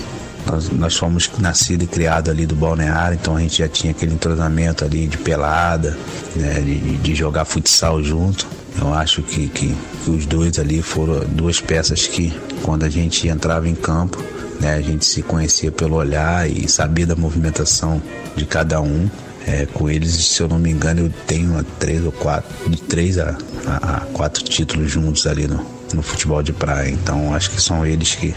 nós, 0.50 0.70
nós 0.70 0.98
fomos 0.98 1.30
nascidos 1.38 1.86
e 1.86 1.88
criados 1.88 2.30
ali 2.30 2.46
do 2.46 2.56
balneário, 2.56 3.18
então 3.22 3.36
a 3.36 3.40
gente 3.40 3.60
já 3.60 3.68
tinha 3.68 3.92
aquele 3.92 4.14
entrosamento 4.14 4.84
ali 4.84 5.08
de 5.08 5.18
pelada, 5.18 5.98
né, 6.36 6.60
de, 6.62 6.98
de 6.98 7.16
jogar 7.16 7.46
futsal 7.46 8.02
junto. 8.04 8.48
Eu 8.80 8.94
acho 8.94 9.22
que, 9.22 9.48
que, 9.48 9.76
que, 10.04 10.10
os 10.10 10.26
dois 10.26 10.58
ali 10.58 10.82
foram 10.82 11.20
duas 11.28 11.60
peças 11.62 12.08
que, 12.08 12.34
quando 12.64 12.84
a 12.84 12.90
gente 12.90 13.28
entrava 13.28 13.68
em 13.68 13.76
campo, 13.76 14.24
né, 14.60 14.74
a 14.74 14.82
gente 14.82 15.06
se 15.06 15.22
conhecia 15.22 15.72
pelo 15.72 15.96
olhar 15.96 16.50
e 16.50 16.68
sabia 16.68 17.06
da 17.06 17.16
movimentação 17.16 18.02
de 18.36 18.46
cada 18.46 18.82
um. 18.82 19.10
É, 19.48 19.66
com 19.66 19.90
eles, 19.90 20.14
se 20.14 20.42
eu 20.42 20.48
não 20.48 20.60
me 20.60 20.70
engano, 20.70 21.00
eu 21.00 21.14
tenho 21.26 21.64
três 21.80 22.06
ou 22.06 22.12
quatro, 22.12 22.70
de 22.70 22.80
três 22.82 23.18
a, 23.18 23.36
a, 23.66 23.96
a 23.96 24.00
quatro 24.14 24.44
títulos 24.44 24.92
juntos 24.92 25.26
ali 25.26 25.48
no, 25.48 25.66
no 25.96 26.02
futebol 26.02 26.42
de 26.42 26.54
praia. 26.54 26.90
Então 26.90 27.34
acho 27.34 27.52
que 27.52 27.62
são 27.62 27.86
eles 27.86 28.16
que, 28.16 28.34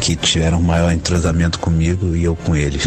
que 0.00 0.16
tiveram 0.16 0.60
maior 0.60 0.92
entrosamento 0.92 1.58
comigo 1.58 2.14
e 2.14 2.24
eu 2.24 2.36
com 2.36 2.54
eles. 2.54 2.86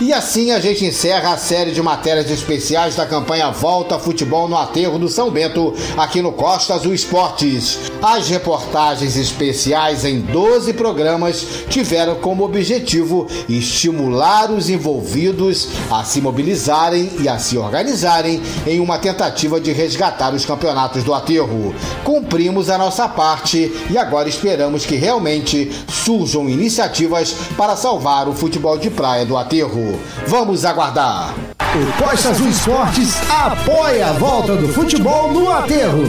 E 0.00 0.12
assim 0.12 0.50
a 0.50 0.58
gente 0.58 0.84
encerra 0.84 1.32
a 1.32 1.36
série 1.36 1.70
de 1.70 1.80
matérias 1.80 2.28
especiais 2.28 2.96
da 2.96 3.06
campanha 3.06 3.52
Volta 3.52 3.96
Futebol 3.96 4.48
no 4.48 4.56
Aterro 4.56 4.98
do 4.98 5.08
São 5.08 5.30
Bento, 5.30 5.72
aqui 5.96 6.20
no 6.20 6.32
Costa 6.32 6.74
Azul 6.74 6.92
Esportes. 6.92 7.78
As 8.02 8.28
reportagens 8.28 9.16
especiais 9.16 10.04
em 10.04 10.20
12 10.20 10.72
programas 10.72 11.46
tiveram 11.68 12.16
como 12.16 12.44
objetivo 12.44 13.28
estimular 13.48 14.50
os 14.50 14.68
envolvidos 14.68 15.68
a 15.88 16.02
se 16.02 16.20
mobilizarem 16.20 17.12
e 17.20 17.28
a 17.28 17.38
se 17.38 17.56
organizarem 17.56 18.42
em 18.66 18.80
uma 18.80 18.98
tentativa 18.98 19.60
de 19.60 19.70
resgatar 19.70 20.34
os 20.34 20.44
campeonatos 20.44 21.04
do 21.04 21.14
aterro. 21.14 21.72
Cumprimos 22.02 22.68
a 22.68 22.76
nossa 22.76 23.08
parte 23.08 23.72
e 23.88 23.96
agora 23.96 24.28
esperamos 24.28 24.84
que 24.84 24.96
realmente 24.96 25.70
surjam 25.88 26.48
iniciativas 26.48 27.32
para 27.56 27.76
salvar 27.76 28.28
o 28.28 28.34
futebol 28.34 28.76
de 28.76 28.90
praia 28.90 29.24
do 29.24 29.36
aterro. 29.36 29.83
Vamos 30.26 30.64
aguardar. 30.64 31.34
O 31.60 32.02
Costa 32.02 32.30
Azul 32.30 32.48
Esportes 32.48 33.16
apoia 33.30 34.08
a 34.08 34.12
volta 34.12 34.56
do 34.56 34.68
futebol 34.68 35.32
no 35.32 35.52
aterro. 35.52 36.04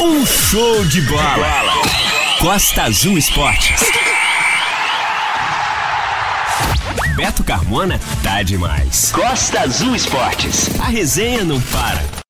Um 0.00 0.26
show 0.26 0.84
de 0.84 1.00
bola. 1.02 1.72
Costa 2.40 2.82
Azul 2.82 3.16
Esportes. 3.16 3.80
Beto 7.16 7.44
Carmona 7.44 8.00
tá 8.22 8.42
demais. 8.42 9.12
Costa 9.12 9.60
Azul 9.60 9.94
Esportes. 9.94 10.68
A 10.80 10.86
resenha 10.86 11.44
não 11.44 11.60
para. 11.60 12.21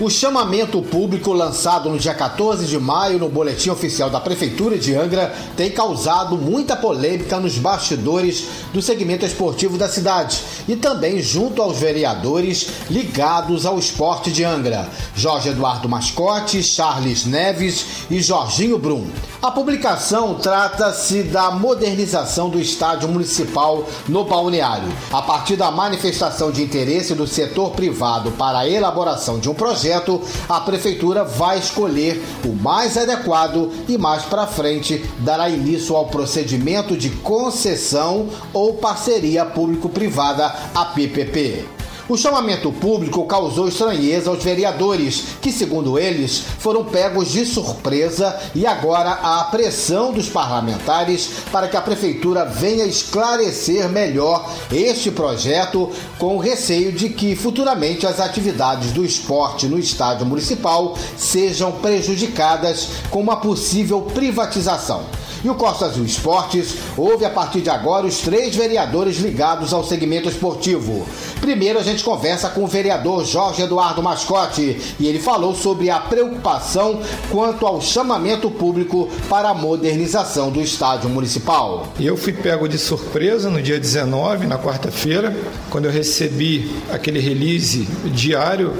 O 0.00 0.10
chamamento 0.10 0.82
público 0.82 1.32
lançado 1.32 1.88
no 1.88 1.96
dia 1.96 2.12
14 2.12 2.66
de 2.66 2.76
maio 2.80 3.16
no 3.16 3.28
Boletim 3.28 3.70
Oficial 3.70 4.10
da 4.10 4.18
Prefeitura 4.18 4.76
de 4.76 4.92
Angra 4.92 5.32
tem 5.56 5.70
causado 5.70 6.36
muita 6.36 6.74
polêmica 6.74 7.38
nos 7.38 7.58
bastidores 7.58 8.48
do 8.72 8.82
segmento 8.82 9.24
esportivo 9.24 9.78
da 9.78 9.88
cidade 9.88 10.42
e 10.66 10.74
também 10.74 11.22
junto 11.22 11.62
aos 11.62 11.78
vereadores 11.78 12.66
ligados 12.90 13.64
ao 13.64 13.78
esporte 13.78 14.32
de 14.32 14.42
Angra, 14.42 14.88
Jorge 15.14 15.50
Eduardo 15.50 15.88
Mascote, 15.88 16.60
Charles 16.60 17.24
Neves 17.24 17.86
e 18.10 18.20
Jorginho 18.20 18.78
Brum. 18.78 19.06
A 19.44 19.50
publicação 19.50 20.36
trata-se 20.36 21.22
da 21.22 21.50
modernização 21.50 22.48
do 22.48 22.58
estádio 22.58 23.10
municipal 23.10 23.86
no 24.08 24.24
balneário. 24.24 24.90
A 25.12 25.20
partir 25.20 25.54
da 25.54 25.70
manifestação 25.70 26.50
de 26.50 26.62
interesse 26.62 27.14
do 27.14 27.26
setor 27.26 27.72
privado 27.72 28.32
para 28.32 28.60
a 28.60 28.66
elaboração 28.66 29.38
de 29.38 29.50
um 29.50 29.52
projeto, 29.52 30.18
a 30.48 30.62
prefeitura 30.62 31.24
vai 31.24 31.58
escolher 31.58 32.24
o 32.42 32.54
mais 32.54 32.96
adequado 32.96 33.70
e 33.86 33.98
mais 33.98 34.22
para 34.22 34.46
frente 34.46 35.04
dará 35.18 35.50
início 35.50 35.94
ao 35.94 36.06
procedimento 36.06 36.96
de 36.96 37.10
concessão 37.10 38.30
ou 38.50 38.72
parceria 38.72 39.44
público-privada, 39.44 40.54
a 40.74 40.86
PPP. 40.86 41.83
O 42.06 42.18
chamamento 42.18 42.70
público 42.70 43.24
causou 43.24 43.66
estranheza 43.66 44.28
aos 44.28 44.44
vereadores, 44.44 45.24
que, 45.40 45.50
segundo 45.50 45.98
eles, 45.98 46.42
foram 46.58 46.84
pegos 46.84 47.32
de 47.32 47.46
surpresa 47.46 48.38
e 48.54 48.66
agora 48.66 49.10
há 49.22 49.44
pressão 49.44 50.12
dos 50.12 50.28
parlamentares 50.28 51.30
para 51.50 51.66
que 51.66 51.78
a 51.78 51.80
prefeitura 51.80 52.44
venha 52.44 52.84
esclarecer 52.84 53.88
melhor 53.88 54.46
este 54.70 55.10
projeto, 55.10 55.90
com 56.18 56.36
o 56.36 56.40
receio 56.40 56.92
de 56.92 57.08
que 57.08 57.34
futuramente 57.34 58.06
as 58.06 58.20
atividades 58.20 58.92
do 58.92 59.02
esporte 59.02 59.66
no 59.66 59.78
estádio 59.78 60.26
municipal 60.26 60.98
sejam 61.16 61.72
prejudicadas 61.72 62.88
com 63.08 63.20
uma 63.20 63.36
possível 63.36 64.02
privatização. 64.02 65.23
E 65.44 65.50
o 65.50 65.54
Costa 65.54 65.84
Azul 65.84 66.06
Esportes 66.06 66.76
ouve 66.96 67.26
a 67.26 67.28
partir 67.28 67.60
de 67.60 67.68
agora 67.68 68.06
os 68.06 68.20
três 68.20 68.56
vereadores 68.56 69.18
ligados 69.18 69.74
ao 69.74 69.84
segmento 69.84 70.26
esportivo. 70.26 71.06
Primeiro 71.38 71.78
a 71.78 71.82
gente 71.82 72.02
conversa 72.02 72.48
com 72.48 72.64
o 72.64 72.66
vereador 72.66 73.26
Jorge 73.26 73.60
Eduardo 73.60 74.02
Mascote 74.02 74.94
e 74.98 75.06
ele 75.06 75.18
falou 75.18 75.54
sobre 75.54 75.90
a 75.90 76.00
preocupação 76.00 76.98
quanto 77.30 77.66
ao 77.66 77.82
chamamento 77.82 78.50
público 78.50 79.10
para 79.28 79.50
a 79.50 79.54
modernização 79.54 80.50
do 80.50 80.62
estádio 80.62 81.10
municipal. 81.10 81.88
Eu 82.00 82.16
fui 82.16 82.32
pego 82.32 82.66
de 82.66 82.78
surpresa 82.78 83.50
no 83.50 83.60
dia 83.60 83.78
19, 83.78 84.46
na 84.46 84.56
quarta-feira, 84.56 85.36
quando 85.68 85.84
eu 85.84 85.92
recebi 85.92 86.72
aquele 86.90 87.20
release 87.20 87.86
diário 88.06 88.72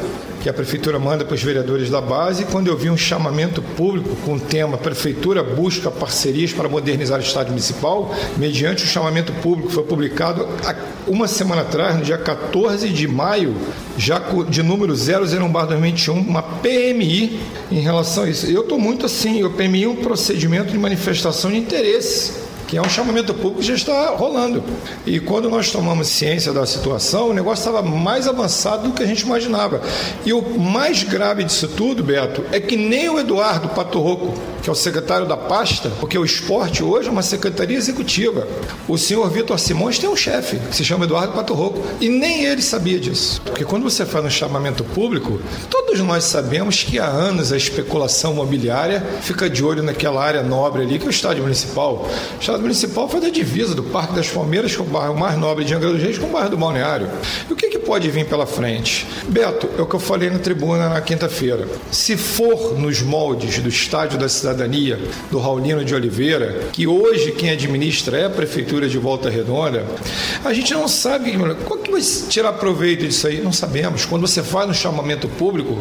que 0.44 0.50
a 0.50 0.52
prefeitura 0.52 0.98
manda 0.98 1.24
para 1.24 1.34
os 1.34 1.42
vereadores 1.42 1.88
da 1.88 2.02
base. 2.02 2.44
Quando 2.44 2.66
eu 2.66 2.76
vi 2.76 2.90
um 2.90 2.98
chamamento 2.98 3.62
público 3.62 4.14
com 4.26 4.34
o 4.34 4.38
tema 4.38 4.76
Prefeitura 4.76 5.42
busca 5.42 5.90
parcerias 5.90 6.52
para 6.52 6.68
modernizar 6.68 7.18
o 7.18 7.22
estádio 7.22 7.52
municipal, 7.52 8.14
mediante 8.36 8.84
o 8.84 8.86
chamamento 8.86 9.32
público 9.40 9.70
foi 9.70 9.84
publicado 9.84 10.46
uma 11.06 11.26
semana 11.26 11.62
atrás, 11.62 11.96
no 11.96 12.02
dia 12.02 12.18
14 12.18 12.90
de 12.90 13.08
maio, 13.08 13.56
já 13.96 14.20
de 14.46 14.62
número 14.62 14.92
001-2021, 14.92 16.12
uma 16.12 16.42
PMI 16.42 17.40
em 17.72 17.80
relação 17.80 18.24
a 18.24 18.28
isso. 18.28 18.44
Eu 18.44 18.60
estou 18.60 18.78
muito 18.78 19.06
assim, 19.06 19.42
o 19.44 19.50
PMI 19.50 19.84
é 19.84 19.88
um 19.88 19.96
procedimento 19.96 20.70
de 20.70 20.78
manifestação 20.78 21.50
de 21.50 21.56
interesse 21.56 22.43
que 22.74 22.78
é 22.78 22.82
um 22.82 22.88
chamamento 22.88 23.32
público 23.32 23.60
que 23.60 23.68
já 23.68 23.74
está 23.74 24.10
rolando. 24.16 24.60
E 25.06 25.20
quando 25.20 25.48
nós 25.48 25.70
tomamos 25.70 26.08
ciência 26.08 26.52
da 26.52 26.66
situação, 26.66 27.28
o 27.28 27.32
negócio 27.32 27.60
estava 27.60 27.88
mais 27.88 28.26
avançado 28.26 28.88
do 28.88 28.94
que 28.94 29.00
a 29.00 29.06
gente 29.06 29.20
imaginava. 29.20 29.80
E 30.26 30.32
o 30.32 30.58
mais 30.58 31.04
grave 31.04 31.44
disso 31.44 31.68
tudo, 31.68 32.02
Beto, 32.02 32.44
é 32.50 32.58
que 32.58 32.76
nem 32.76 33.08
o 33.08 33.20
Eduardo 33.20 33.68
Patorroco, 33.68 34.34
que 34.60 34.68
é 34.68 34.72
o 34.72 34.74
secretário 34.74 35.24
da 35.24 35.36
pasta, 35.36 35.88
porque 36.00 36.18
o 36.18 36.24
esporte 36.24 36.82
hoje 36.82 37.06
é 37.06 37.12
uma 37.12 37.22
secretaria 37.22 37.76
executiva. 37.76 38.48
O 38.88 38.98
senhor 38.98 39.30
Vitor 39.30 39.56
Simões 39.60 39.96
tem 39.96 40.10
um 40.10 40.16
chefe, 40.16 40.56
que 40.56 40.74
se 40.74 40.84
chama 40.84 41.04
Eduardo 41.04 41.32
Patorroco, 41.32 41.80
e 42.00 42.08
nem 42.08 42.44
ele 42.44 42.60
sabia 42.60 42.98
disso. 42.98 43.40
Porque 43.44 43.64
quando 43.64 43.84
você 43.84 44.04
faz 44.04 44.24
um 44.24 44.30
chamamento 44.30 44.82
público, 44.82 45.38
todos 45.70 46.00
nós 46.00 46.24
sabemos 46.24 46.82
que 46.82 46.98
há 46.98 47.06
anos 47.06 47.52
a 47.52 47.56
especulação 47.56 48.32
imobiliária 48.32 49.00
fica 49.20 49.48
de 49.48 49.64
olho 49.64 49.80
naquela 49.80 50.24
área 50.24 50.42
nobre 50.42 50.82
ali, 50.82 50.98
que 50.98 51.04
é 51.04 51.08
o 51.08 51.10
estádio 51.10 51.44
municipal. 51.44 52.08
O 52.36 52.40
estádio 52.40 52.63
municipal 52.64 53.08
foi 53.08 53.20
da 53.20 53.28
divisa 53.28 53.74
do 53.74 53.82
Parque 53.82 54.14
das 54.14 54.28
Palmeiras, 54.28 54.74
é 54.74 54.80
o 54.80 54.84
bairro 54.84 55.16
mais 55.16 55.38
nobre 55.38 55.64
de 55.64 55.74
Angra 55.74 55.90
dos 55.90 56.02
Reis, 56.02 56.18
com 56.18 56.26
o 56.26 56.30
bairro 56.30 56.48
do 56.48 56.56
Balneário. 56.56 57.08
E 57.48 57.52
o 57.52 57.56
que, 57.56 57.68
que 57.68 57.78
pode 57.78 58.10
vir 58.10 58.26
pela 58.26 58.46
frente? 58.46 59.06
Beto, 59.28 59.68
é 59.78 59.82
o 59.82 59.86
que 59.86 59.94
eu 59.94 60.00
falei 60.00 60.30
na 60.30 60.38
tribuna 60.38 60.88
na 60.88 61.00
quinta-feira. 61.00 61.68
Se 61.90 62.16
for 62.16 62.78
nos 62.78 63.02
moldes 63.02 63.58
do 63.58 63.68
Estádio 63.68 64.18
da 64.18 64.28
Cidadania, 64.28 64.98
do 65.30 65.38
Raulino 65.38 65.84
de 65.84 65.94
Oliveira, 65.94 66.68
que 66.72 66.86
hoje 66.86 67.32
quem 67.32 67.50
administra 67.50 68.18
é 68.18 68.24
a 68.24 68.30
Prefeitura 68.30 68.88
de 68.88 68.96
Volta 68.98 69.28
Redonda, 69.28 69.84
a 70.42 70.52
gente 70.54 70.72
não 70.72 70.88
sabe 70.88 71.36
qual 71.66 71.78
que 71.78 71.90
vai 71.90 72.00
tirar 72.00 72.54
proveito 72.54 73.06
disso 73.06 73.26
aí. 73.26 73.42
Não 73.42 73.52
sabemos. 73.52 74.06
Quando 74.06 74.26
você 74.26 74.42
faz 74.42 74.66
no 74.66 74.74
chamamento 74.74 75.28
público, 75.28 75.78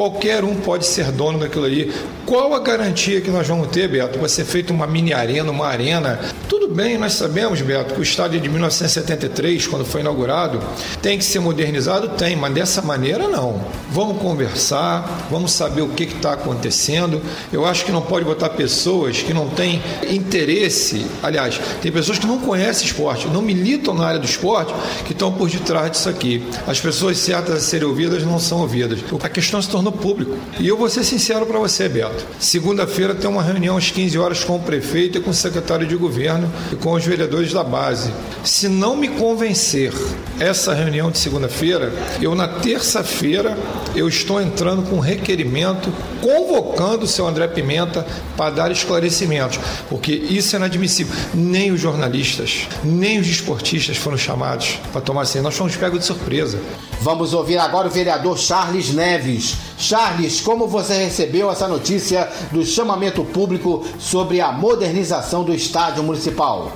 qualquer 0.00 0.44
um 0.44 0.54
pode 0.54 0.86
ser 0.86 1.12
dono 1.12 1.38
daquilo 1.38 1.66
ali. 1.66 1.92
Qual 2.24 2.54
a 2.54 2.58
garantia 2.58 3.20
que 3.20 3.30
nós 3.30 3.46
vamos 3.46 3.68
ter, 3.68 3.86
Beto? 3.86 4.18
Vai 4.18 4.30
ser 4.30 4.46
feita 4.46 4.72
uma 4.72 4.86
mini 4.86 5.12
arena, 5.12 5.50
uma 5.50 5.66
arena. 5.66 6.18
Tudo 6.48 6.68
bem, 6.68 6.96
nós 6.96 7.12
sabemos, 7.14 7.60
Beto, 7.60 7.92
que 7.92 8.00
o 8.00 8.02
estádio 8.02 8.38
é 8.38 8.40
de 8.40 8.48
1973, 8.48 9.66
quando 9.66 9.84
foi 9.84 10.00
inaugurado, 10.00 10.58
tem 11.02 11.18
que 11.18 11.24
ser 11.24 11.40
modernizado? 11.40 12.08
Tem, 12.10 12.34
mas 12.34 12.54
dessa 12.54 12.80
maneira 12.80 13.28
não. 13.28 13.60
Vamos 13.90 14.22
conversar, 14.22 15.26
vamos 15.30 15.52
saber 15.52 15.82
o 15.82 15.88
que 15.88 16.04
está 16.04 16.32
acontecendo. 16.32 17.20
Eu 17.52 17.66
acho 17.66 17.84
que 17.84 17.92
não 17.92 18.00
pode 18.00 18.24
botar 18.24 18.48
pessoas 18.50 19.20
que 19.20 19.34
não 19.34 19.50
têm 19.50 19.82
interesse. 20.08 21.04
Aliás, 21.22 21.60
tem 21.82 21.92
pessoas 21.92 22.18
que 22.18 22.26
não 22.26 22.38
conhecem 22.38 22.86
esporte, 22.86 23.28
não 23.28 23.42
militam 23.42 23.92
na 23.92 24.06
área 24.06 24.20
do 24.20 24.26
esporte, 24.26 24.72
que 25.04 25.12
estão 25.12 25.30
por 25.30 25.50
detrás 25.50 25.90
disso 25.90 26.08
aqui. 26.08 26.42
As 26.66 26.80
pessoas 26.80 27.18
certas 27.18 27.56
a 27.56 27.60
serem 27.60 27.86
ouvidas 27.86 28.22
não 28.22 28.38
são 28.38 28.60
ouvidas. 28.60 29.00
A 29.22 29.28
questão 29.28 29.60
se 29.60 29.68
tornou 29.68 29.89
público. 29.92 30.36
E 30.58 30.66
eu 30.66 30.76
vou 30.76 30.88
ser 30.88 31.04
sincero 31.04 31.46
para 31.46 31.58
você, 31.58 31.88
Beto. 31.88 32.26
Segunda-feira 32.38 33.14
tem 33.14 33.28
uma 33.28 33.42
reunião 33.42 33.76
às 33.76 33.90
15 33.90 34.18
horas 34.18 34.44
com 34.44 34.56
o 34.56 34.60
prefeito 34.60 35.18
e 35.18 35.20
com 35.20 35.30
o 35.30 35.34
secretário 35.34 35.86
de 35.86 35.96
governo 35.96 36.50
e 36.72 36.76
com 36.76 36.92
os 36.92 37.04
vereadores 37.04 37.52
da 37.52 37.64
base. 37.64 38.12
Se 38.44 38.68
não 38.68 38.96
me 38.96 39.08
convencer 39.08 39.92
essa 40.38 40.72
reunião 40.72 41.10
de 41.10 41.18
segunda-feira, 41.18 41.92
eu 42.20 42.34
na 42.34 42.48
terça-feira 42.48 43.56
eu 43.94 44.08
estou 44.08 44.40
entrando 44.40 44.82
com 44.82 44.96
um 44.96 45.00
requerimento 45.00 45.92
convocando 46.20 47.04
o 47.04 47.08
seu 47.08 47.26
André 47.26 47.48
Pimenta 47.48 48.06
para 48.36 48.50
dar 48.50 48.70
esclarecimentos, 48.70 49.58
porque 49.88 50.12
isso 50.12 50.54
é 50.54 50.58
inadmissível. 50.58 51.14
Nem 51.34 51.72
os 51.72 51.80
jornalistas, 51.80 52.68
nem 52.84 53.18
os 53.18 53.26
esportistas 53.26 53.96
foram 53.96 54.16
chamados 54.16 54.78
para 54.92 55.00
tomar 55.00 55.22
assim. 55.22 55.40
Nós 55.40 55.56
fomos 55.56 55.76
pegos 55.76 56.00
de 56.00 56.06
surpresa. 56.06 56.60
Vamos 57.00 57.32
ouvir 57.32 57.58
agora 57.58 57.88
o 57.88 57.90
vereador 57.90 58.38
Charles 58.38 58.92
Neves. 58.92 59.56
Charles, 59.80 60.42
como 60.42 60.68
você 60.68 61.04
recebeu 61.04 61.50
essa 61.50 61.66
notícia 61.66 62.28
do 62.52 62.64
chamamento 62.64 63.24
público 63.24 63.82
sobre 63.98 64.40
a 64.40 64.52
modernização 64.52 65.42
do 65.42 65.54
estádio 65.54 66.02
municipal? 66.02 66.70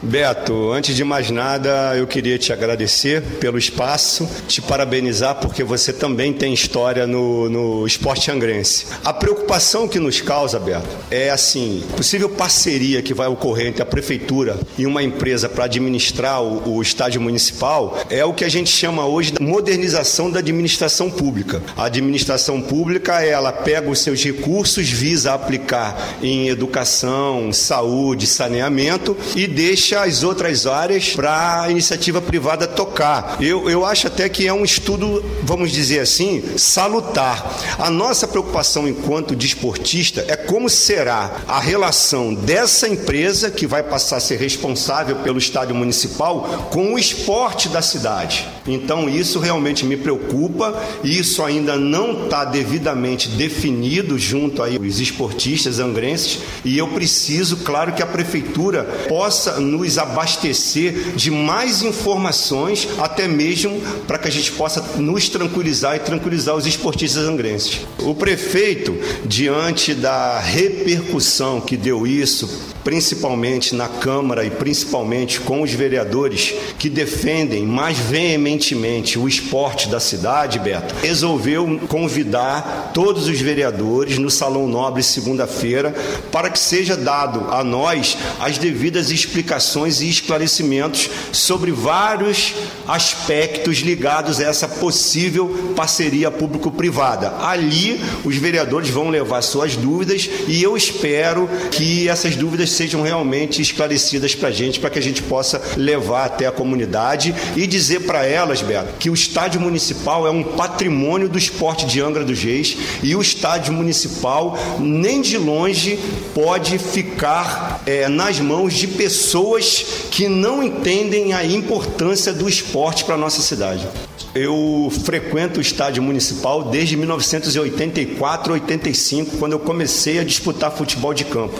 Beto, 0.00 0.70
antes 0.70 0.94
de 0.94 1.02
mais 1.02 1.28
nada, 1.28 1.96
eu 1.96 2.06
queria 2.06 2.38
te 2.38 2.52
agradecer 2.52 3.20
pelo 3.40 3.58
espaço, 3.58 4.28
te 4.46 4.62
parabenizar 4.62 5.36
porque 5.36 5.64
você 5.64 5.92
também 5.92 6.32
tem 6.32 6.54
história 6.54 7.04
no, 7.04 7.50
no 7.50 7.86
esporte 7.86 8.30
angrense. 8.30 8.86
A 9.04 9.12
preocupação 9.12 9.88
que 9.88 9.98
nos 9.98 10.20
causa, 10.20 10.60
Beto, 10.60 10.88
é 11.10 11.30
assim: 11.30 11.82
possível 11.96 12.28
parceria 12.28 13.02
que 13.02 13.12
vai 13.12 13.26
ocorrer 13.26 13.66
entre 13.66 13.82
a 13.82 13.86
prefeitura 13.86 14.56
e 14.78 14.86
uma 14.86 15.02
empresa 15.02 15.48
para 15.48 15.64
administrar 15.64 16.42
o, 16.42 16.76
o 16.76 16.82
estádio 16.82 17.20
municipal 17.20 17.98
é 18.08 18.24
o 18.24 18.32
que 18.32 18.44
a 18.44 18.48
gente 18.48 18.70
chama 18.70 19.04
hoje 19.04 19.32
de 19.32 19.42
modernização 19.42 20.30
da 20.30 20.38
administração 20.38 21.10
pública. 21.10 21.60
A 21.76 21.86
administração 21.86 22.62
pública, 22.62 23.20
ela 23.20 23.50
pega 23.52 23.90
os 23.90 23.98
seus 23.98 24.22
recursos, 24.22 24.88
visa 24.88 25.34
aplicar 25.34 26.18
em 26.22 26.48
educação, 26.48 27.52
saúde, 27.52 28.26
saneamento 28.26 29.16
e 29.34 29.46
deixa 29.48 29.87
deixa 29.88 30.02
as 30.02 30.22
outras 30.22 30.66
áreas 30.66 31.14
para 31.14 31.62
a 31.62 31.70
iniciativa 31.70 32.20
privada 32.20 32.66
tocar. 32.66 33.38
Eu, 33.40 33.70
eu 33.70 33.86
acho 33.86 34.06
até 34.06 34.28
que 34.28 34.46
é 34.46 34.52
um 34.52 34.62
estudo, 34.62 35.24
vamos 35.44 35.70
dizer 35.72 36.00
assim, 36.00 36.42
salutar. 36.58 37.50
A 37.78 37.88
nossa 37.88 38.28
preocupação 38.28 38.86
enquanto 38.86 39.34
desportista 39.34 40.22
é 40.28 40.36
como 40.36 40.68
será 40.68 41.42
a 41.48 41.58
relação 41.58 42.34
dessa 42.34 42.86
empresa 42.86 43.50
que 43.50 43.66
vai 43.66 43.82
passar 43.82 44.18
a 44.18 44.20
ser 44.20 44.38
responsável 44.38 45.16
pelo 45.16 45.38
estádio 45.38 45.74
municipal 45.74 46.68
com 46.70 46.92
o 46.92 46.98
esporte 46.98 47.70
da 47.70 47.80
cidade. 47.80 48.46
Então 48.68 49.08
isso 49.08 49.38
realmente 49.38 49.84
me 49.84 49.96
preocupa, 49.96 50.80
isso 51.02 51.42
ainda 51.42 51.76
não 51.76 52.24
está 52.24 52.44
devidamente 52.44 53.28
definido 53.30 54.18
junto 54.18 54.62
aí 54.62 54.78
os 54.78 55.00
esportistas 55.00 55.78
angrenses 55.80 56.40
e 56.64 56.76
eu 56.76 56.88
preciso, 56.88 57.58
claro, 57.58 57.92
que 57.92 58.02
a 58.02 58.06
prefeitura 58.06 58.84
possa 59.08 59.58
nos 59.58 59.98
abastecer 59.98 61.12
de 61.16 61.30
mais 61.30 61.82
informações, 61.82 62.88
até 62.98 63.26
mesmo 63.26 63.80
para 64.06 64.18
que 64.18 64.28
a 64.28 64.30
gente 64.30 64.52
possa 64.52 64.80
nos 64.98 65.28
tranquilizar 65.28 65.96
e 65.96 66.00
tranquilizar 66.00 66.54
os 66.54 66.66
esportistas 66.66 67.24
angrenses. 67.24 67.80
O 68.00 68.14
prefeito, 68.14 68.96
diante 69.24 69.94
da 69.94 70.38
repercussão 70.40 71.60
que 71.60 71.76
deu 71.76 72.06
isso, 72.06 72.76
principalmente 72.88 73.74
na 73.74 73.86
Câmara 73.86 74.46
e 74.46 74.50
principalmente 74.50 75.40
com 75.40 75.60
os 75.60 75.70
vereadores 75.70 76.54
que 76.78 76.88
defendem 76.88 77.66
mais 77.66 77.98
veementemente 77.98 79.18
o 79.18 79.28
esporte 79.28 79.90
da 79.90 80.00
cidade, 80.00 80.58
Beto, 80.58 80.94
resolveu 81.02 81.78
convidar 81.86 82.90
todos 82.94 83.28
os 83.28 83.38
vereadores 83.42 84.16
no 84.16 84.30
Salão 84.30 84.66
Nobre 84.66 85.02
segunda-feira 85.02 85.94
para 86.32 86.48
que 86.48 86.58
seja 86.58 86.96
dado 86.96 87.52
a 87.52 87.62
nós 87.62 88.16
as 88.40 88.56
devidas 88.56 89.10
explicações 89.10 90.00
e 90.00 90.08
esclarecimentos 90.08 91.10
sobre 91.30 91.70
vários 91.70 92.54
aspectos 92.86 93.80
ligados 93.80 94.40
a 94.40 94.44
essa 94.44 94.66
possível 94.66 95.74
parceria 95.76 96.30
público-privada. 96.30 97.34
Ali 97.42 98.00
os 98.24 98.36
vereadores 98.36 98.88
vão 98.88 99.10
levar 99.10 99.42
suas 99.42 99.76
dúvidas 99.76 100.26
e 100.46 100.62
eu 100.62 100.74
espero 100.74 101.50
que 101.70 102.08
essas 102.08 102.34
dúvidas 102.34 102.77
sejam 102.78 103.02
realmente 103.02 103.60
esclarecidas 103.60 104.36
para 104.36 104.50
a 104.50 104.52
gente, 104.52 104.78
para 104.78 104.88
que 104.88 105.00
a 105.00 105.02
gente 105.02 105.20
possa 105.20 105.60
levar 105.76 106.26
até 106.26 106.46
a 106.46 106.52
comunidade 106.52 107.34
e 107.56 107.66
dizer 107.66 108.06
para 108.06 108.24
elas, 108.24 108.62
Beto, 108.62 108.94
que 109.00 109.10
o 109.10 109.14
estádio 109.14 109.60
municipal 109.60 110.28
é 110.28 110.30
um 110.30 110.44
patrimônio 110.44 111.28
do 111.28 111.36
esporte 111.36 111.86
de 111.86 112.00
Angra 112.00 112.24
dos 112.24 112.40
Reis 112.40 112.76
e 113.02 113.16
o 113.16 113.20
estádio 113.20 113.72
municipal 113.72 114.56
nem 114.78 115.20
de 115.20 115.36
longe 115.36 115.98
pode 116.32 116.78
ficar 116.78 117.82
é, 117.84 118.08
nas 118.08 118.38
mãos 118.38 118.74
de 118.74 118.86
pessoas 118.86 119.84
que 120.12 120.28
não 120.28 120.62
entendem 120.62 121.32
a 121.32 121.44
importância 121.44 122.32
do 122.32 122.48
esporte 122.48 123.04
para 123.04 123.16
a 123.16 123.18
nossa 123.18 123.42
cidade. 123.42 123.88
Eu 124.34 124.92
frequento 125.04 125.58
o 125.58 125.60
estádio 125.60 126.00
municipal 126.00 126.62
desde 126.62 126.96
1984, 126.96 128.52
85, 128.52 129.36
quando 129.36 129.54
eu 129.54 129.58
comecei 129.58 130.20
a 130.20 130.24
disputar 130.24 130.70
futebol 130.70 131.12
de 131.12 131.24
campo. 131.24 131.58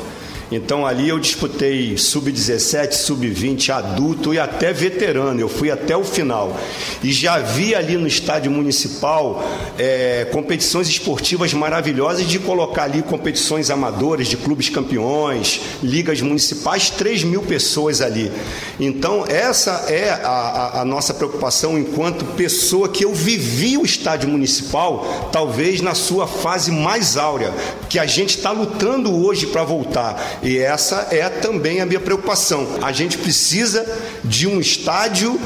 Então 0.50 0.86
ali 0.86 1.08
eu 1.08 1.18
disputei 1.18 1.96
sub-17, 1.98 2.92
sub-20, 2.92 3.70
adulto 3.70 4.32
e 4.32 4.38
até 4.38 4.72
veterano. 4.72 5.40
Eu 5.40 5.48
fui 5.48 5.70
até 5.70 5.96
o 5.96 6.04
final. 6.04 6.58
E 7.02 7.12
já 7.12 7.38
vi 7.38 7.74
ali 7.74 7.96
no 7.96 8.06
estádio 8.06 8.50
municipal 8.50 9.44
é, 9.78 10.26
competições 10.32 10.88
esportivas 10.88 11.52
maravilhosas 11.52 12.26
de 12.26 12.38
colocar 12.38 12.84
ali 12.84 13.02
competições 13.02 13.70
amadoras 13.70 14.26
de 14.26 14.36
clubes 14.36 14.68
campeões, 14.70 15.60
ligas 15.82 16.20
municipais, 16.20 16.90
3 16.90 17.24
mil 17.24 17.42
pessoas 17.42 18.00
ali. 18.00 18.32
Então 18.80 19.24
essa 19.28 19.86
é 19.88 20.10
a, 20.10 20.28
a, 20.28 20.80
a 20.82 20.84
nossa 20.84 21.12
preocupação 21.12 21.78
enquanto 21.78 22.24
pessoa 22.24 22.88
que 22.88 23.04
eu 23.04 23.12
vivi 23.12 23.76
o 23.76 23.84
estádio 23.84 24.28
municipal, 24.28 25.28
talvez 25.30 25.80
na 25.80 25.94
sua 25.94 26.26
fase 26.26 26.70
mais 26.70 27.16
áurea, 27.16 27.52
que 27.88 27.98
a 27.98 28.06
gente 28.06 28.36
está 28.36 28.50
lutando 28.50 29.14
hoje 29.24 29.46
para 29.46 29.64
voltar. 29.64 30.37
E 30.42 30.58
essa 30.58 31.08
é 31.10 31.28
também 31.28 31.80
a 31.80 31.86
minha 31.86 32.00
preocupação. 32.00 32.78
A 32.82 32.92
gente 32.92 33.18
precisa 33.18 33.84
de 34.24 34.46
um 34.46 34.60
estádio 34.60 35.38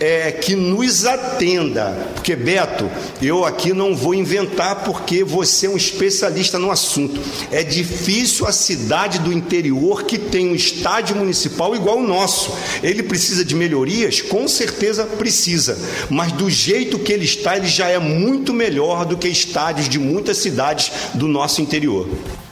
é, 0.00 0.32
que 0.32 0.56
nos 0.56 1.04
atenda. 1.04 1.90
Porque, 2.14 2.34
Beto, 2.34 2.90
eu 3.20 3.44
aqui 3.44 3.74
não 3.74 3.94
vou 3.94 4.14
inventar 4.14 4.82
porque 4.82 5.22
você 5.22 5.66
é 5.66 5.70
um 5.70 5.76
especialista 5.76 6.58
no 6.58 6.70
assunto. 6.70 7.20
É 7.52 7.62
difícil 7.62 8.46
a 8.46 8.52
cidade 8.52 9.18
do 9.18 9.30
interior 9.30 10.04
que 10.04 10.18
tem 10.18 10.48
um 10.48 10.54
estádio 10.54 11.14
municipal 11.14 11.76
igual 11.76 11.98
o 11.98 12.06
nosso. 12.06 12.52
Ele 12.82 13.02
precisa 13.02 13.44
de 13.44 13.54
melhorias? 13.54 14.22
Com 14.22 14.48
certeza 14.48 15.04
precisa. 15.04 15.78
Mas 16.08 16.32
do 16.32 16.48
jeito 16.48 16.98
que 16.98 17.12
ele 17.12 17.26
está, 17.26 17.56
ele 17.58 17.68
já 17.68 17.88
é 17.88 17.98
muito 17.98 18.54
melhor 18.54 19.04
do 19.04 19.18
que 19.18 19.28
estádios 19.28 19.88
de 19.88 19.98
muitas 19.98 20.38
cidades 20.38 20.90
do 21.12 21.28
nosso 21.28 21.60
interior. 21.60 22.08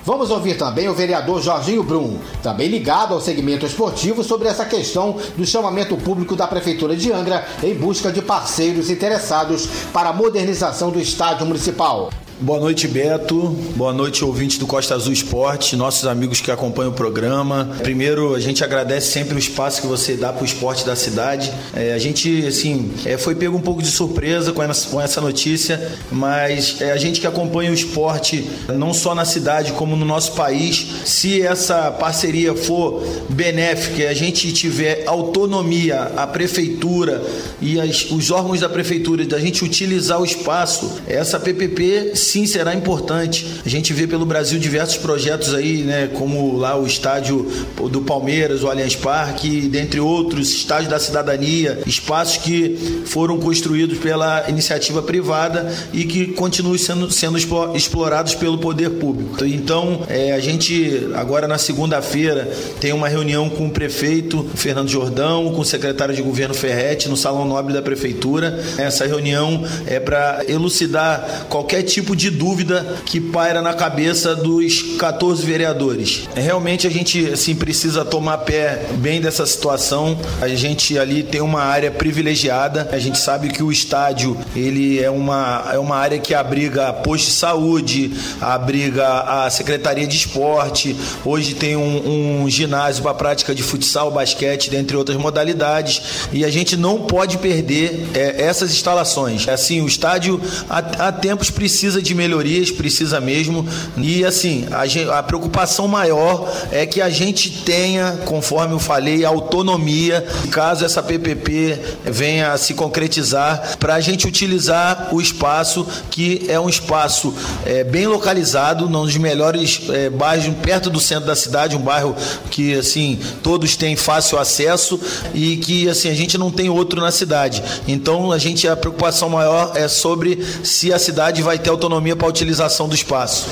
Vamos 0.08 0.30
ouvir 0.30 0.56
também 0.56 0.88
o 0.88 0.94
vereador 0.94 1.42
Jorginho 1.42 1.82
Brum, 1.82 2.16
também 2.42 2.66
ligado 2.66 3.12
ao 3.12 3.20
segmento 3.20 3.66
esportivo, 3.66 4.24
sobre 4.24 4.48
essa 4.48 4.64
questão 4.64 5.18
do 5.36 5.44
chamamento 5.44 5.98
público 5.98 6.34
da 6.34 6.46
Prefeitura 6.46 6.96
de 6.96 7.12
Angra 7.12 7.46
em 7.62 7.74
busca 7.74 8.10
de 8.10 8.22
parceiros 8.22 8.88
interessados 8.88 9.66
para 9.92 10.08
a 10.08 10.12
modernização 10.14 10.90
do 10.90 10.98
estádio 10.98 11.44
municipal. 11.44 12.08
Boa 12.40 12.60
noite, 12.60 12.86
Beto. 12.86 13.48
Boa 13.74 13.92
noite, 13.92 14.24
ouvintes 14.24 14.58
do 14.58 14.66
Costa 14.66 14.94
Azul 14.94 15.12
Esporte, 15.12 15.74
nossos 15.74 16.06
amigos 16.06 16.40
que 16.40 16.52
acompanham 16.52 16.92
o 16.92 16.94
programa. 16.94 17.76
Primeiro, 17.82 18.32
a 18.32 18.38
gente 18.38 18.62
agradece 18.62 19.10
sempre 19.10 19.34
o 19.34 19.38
espaço 19.38 19.80
que 19.80 19.88
você 19.88 20.14
dá 20.14 20.32
para 20.32 20.42
o 20.42 20.44
esporte 20.44 20.86
da 20.86 20.94
cidade. 20.94 21.52
É, 21.74 21.94
a 21.94 21.98
gente, 21.98 22.46
assim, 22.46 22.92
é, 23.04 23.18
foi 23.18 23.34
pego 23.34 23.56
um 23.56 23.60
pouco 23.60 23.82
de 23.82 23.90
surpresa 23.90 24.52
com 24.52 24.62
essa, 24.62 24.88
com 24.88 25.00
essa 25.00 25.20
notícia, 25.20 25.90
mas 26.12 26.80
é, 26.80 26.92
a 26.92 26.96
gente 26.96 27.20
que 27.20 27.26
acompanha 27.26 27.72
o 27.72 27.74
esporte, 27.74 28.48
não 28.68 28.94
só 28.94 29.16
na 29.16 29.24
cidade, 29.24 29.72
como 29.72 29.96
no 29.96 30.04
nosso 30.04 30.34
país, 30.34 30.86
se 31.06 31.42
essa 31.42 31.90
parceria 31.90 32.54
for 32.54 33.02
benéfica 33.30 34.02
e 34.02 34.06
a 34.06 34.14
gente 34.14 34.52
tiver 34.52 35.02
autonomia, 35.08 36.12
a 36.16 36.24
prefeitura 36.24 37.20
e 37.60 37.80
as, 37.80 38.08
os 38.12 38.30
órgãos 38.30 38.60
da 38.60 38.68
prefeitura, 38.68 39.26
da 39.26 39.40
gente 39.40 39.64
utilizar 39.64 40.20
o 40.20 40.24
espaço, 40.24 41.00
essa 41.08 41.40
PPP 41.40 42.12
sim 42.28 42.46
será 42.46 42.74
importante. 42.74 43.60
A 43.64 43.68
gente 43.68 43.92
vê 43.92 44.06
pelo 44.06 44.26
Brasil 44.26 44.58
diversos 44.58 44.96
projetos 44.96 45.54
aí, 45.54 45.78
né, 45.78 46.08
como 46.14 46.56
lá 46.56 46.78
o 46.78 46.86
estádio 46.86 47.50
do 47.90 48.02
Palmeiras, 48.02 48.62
o 48.62 48.68
Allianz 48.68 48.94
Parque, 48.94 49.62
dentre 49.62 50.00
outros, 50.00 50.50
estádios 50.50 50.90
da 50.90 50.98
cidadania, 50.98 51.80
espaços 51.86 52.36
que 52.38 53.02
foram 53.06 53.38
construídos 53.38 53.98
pela 53.98 54.48
iniciativa 54.48 55.02
privada 55.02 55.72
e 55.92 56.04
que 56.04 56.26
continuam 56.28 56.76
sendo, 56.76 57.10
sendo 57.10 57.38
explorados 57.74 58.34
pelo 58.34 58.58
poder 58.58 58.90
público. 58.90 59.44
Então, 59.44 60.02
é, 60.08 60.32
a 60.32 60.40
gente 60.40 61.08
agora 61.14 61.48
na 61.48 61.58
segunda-feira 61.58 62.50
tem 62.80 62.92
uma 62.92 63.08
reunião 63.08 63.48
com 63.48 63.66
o 63.66 63.70
prefeito 63.70 64.46
Fernando 64.54 64.88
Jordão, 64.88 65.52
com 65.52 65.60
o 65.60 65.64
secretário 65.64 66.14
de 66.14 66.22
governo 66.22 66.54
Ferretti 66.54 67.08
no 67.08 67.16
Salão 67.16 67.46
Nobre 67.46 67.72
da 67.72 67.82
Prefeitura. 67.82 68.62
Essa 68.76 69.06
reunião 69.06 69.64
é 69.86 69.98
para 69.98 70.42
elucidar 70.48 71.46
qualquer 71.48 71.82
tipo 71.82 72.14
de 72.18 72.30
dúvida 72.30 72.96
que 73.06 73.20
paira 73.20 73.62
na 73.62 73.72
cabeça 73.72 74.34
dos 74.34 74.82
14 74.98 75.46
vereadores. 75.46 76.28
Realmente 76.34 76.84
a 76.84 76.90
gente 76.90 77.24
assim 77.32 77.54
precisa 77.54 78.04
tomar 78.04 78.38
pé 78.38 78.86
bem 78.94 79.20
dessa 79.20 79.46
situação. 79.46 80.18
A 80.40 80.48
gente 80.48 80.98
ali 80.98 81.22
tem 81.22 81.40
uma 81.40 81.62
área 81.62 81.92
privilegiada. 81.92 82.88
A 82.90 82.98
gente 82.98 83.18
sabe 83.18 83.50
que 83.50 83.62
o 83.62 83.70
estádio 83.70 84.36
ele 84.56 85.00
é 85.00 85.08
uma, 85.08 85.70
é 85.72 85.78
uma 85.78 85.94
área 85.94 86.18
que 86.18 86.34
abriga 86.34 86.92
posto 86.92 87.26
de 87.26 87.30
saúde, 87.30 88.10
abriga 88.40 89.44
a 89.44 89.48
secretaria 89.48 90.06
de 90.06 90.16
esporte. 90.16 90.96
Hoje 91.24 91.54
tem 91.54 91.76
um, 91.76 92.42
um 92.42 92.50
ginásio 92.50 93.00
para 93.00 93.14
prática 93.14 93.54
de 93.54 93.62
futsal, 93.62 94.10
basquete, 94.10 94.70
dentre 94.70 94.96
outras 94.96 95.16
modalidades. 95.16 96.02
E 96.32 96.44
a 96.44 96.50
gente 96.50 96.76
não 96.76 96.98
pode 97.02 97.38
perder 97.38 98.08
é, 98.12 98.42
essas 98.42 98.72
instalações. 98.72 99.48
Assim, 99.48 99.80
o 99.80 99.86
estádio 99.86 100.40
há, 100.68 100.78
há 100.78 101.12
tempos 101.12 101.48
precisa 101.48 102.02
de 102.02 102.07
de 102.08 102.14
melhorias, 102.14 102.70
precisa 102.70 103.20
mesmo. 103.20 103.66
E 103.96 104.24
assim, 104.24 104.66
a, 104.70 105.18
a 105.18 105.22
preocupação 105.22 105.86
maior 105.86 106.50
é 106.72 106.84
que 106.86 107.00
a 107.00 107.10
gente 107.10 107.62
tenha, 107.62 108.18
conforme 108.24 108.74
eu 108.74 108.78
falei, 108.78 109.24
autonomia, 109.24 110.26
caso 110.50 110.84
essa 110.84 111.02
PPP 111.02 111.78
venha 112.04 112.52
a 112.52 112.58
se 112.58 112.74
concretizar, 112.74 113.76
para 113.78 113.94
a 113.94 114.00
gente 114.00 114.26
utilizar 114.26 115.08
o 115.12 115.20
espaço, 115.20 115.86
que 116.10 116.46
é 116.48 116.58
um 116.58 116.68
espaço 116.68 117.34
é, 117.64 117.84
bem 117.84 118.06
localizado, 118.06 118.86
um 118.86 118.90
dos 118.90 119.16
melhores 119.16 119.82
é, 119.90 120.10
bairros, 120.10 120.48
perto 120.62 120.90
do 120.90 121.00
centro 121.00 121.26
da 121.26 121.36
cidade, 121.36 121.76
um 121.76 121.80
bairro 121.80 122.16
que 122.50 122.74
assim 122.74 123.18
todos 123.42 123.76
têm 123.76 123.96
fácil 123.96 124.38
acesso 124.38 124.98
e 125.34 125.56
que 125.56 125.88
assim 125.88 126.08
a 126.10 126.14
gente 126.14 126.38
não 126.38 126.50
tem 126.50 126.68
outro 126.68 127.00
na 127.00 127.10
cidade. 127.10 127.62
Então 127.86 128.32
a 128.32 128.38
gente 128.38 128.66
a 128.66 128.76
preocupação 128.76 129.28
maior 129.28 129.72
é 129.74 129.88
sobre 129.88 130.44
se 130.62 130.92
a 130.92 130.98
cidade 130.98 131.42
vai 131.42 131.58
ter 131.58 131.70
autonomia 131.70 131.97
autonomia 131.98 132.16
para 132.16 132.26
a 132.26 132.30
utilização 132.30 132.88
do 132.88 132.94
espaço. 132.94 133.48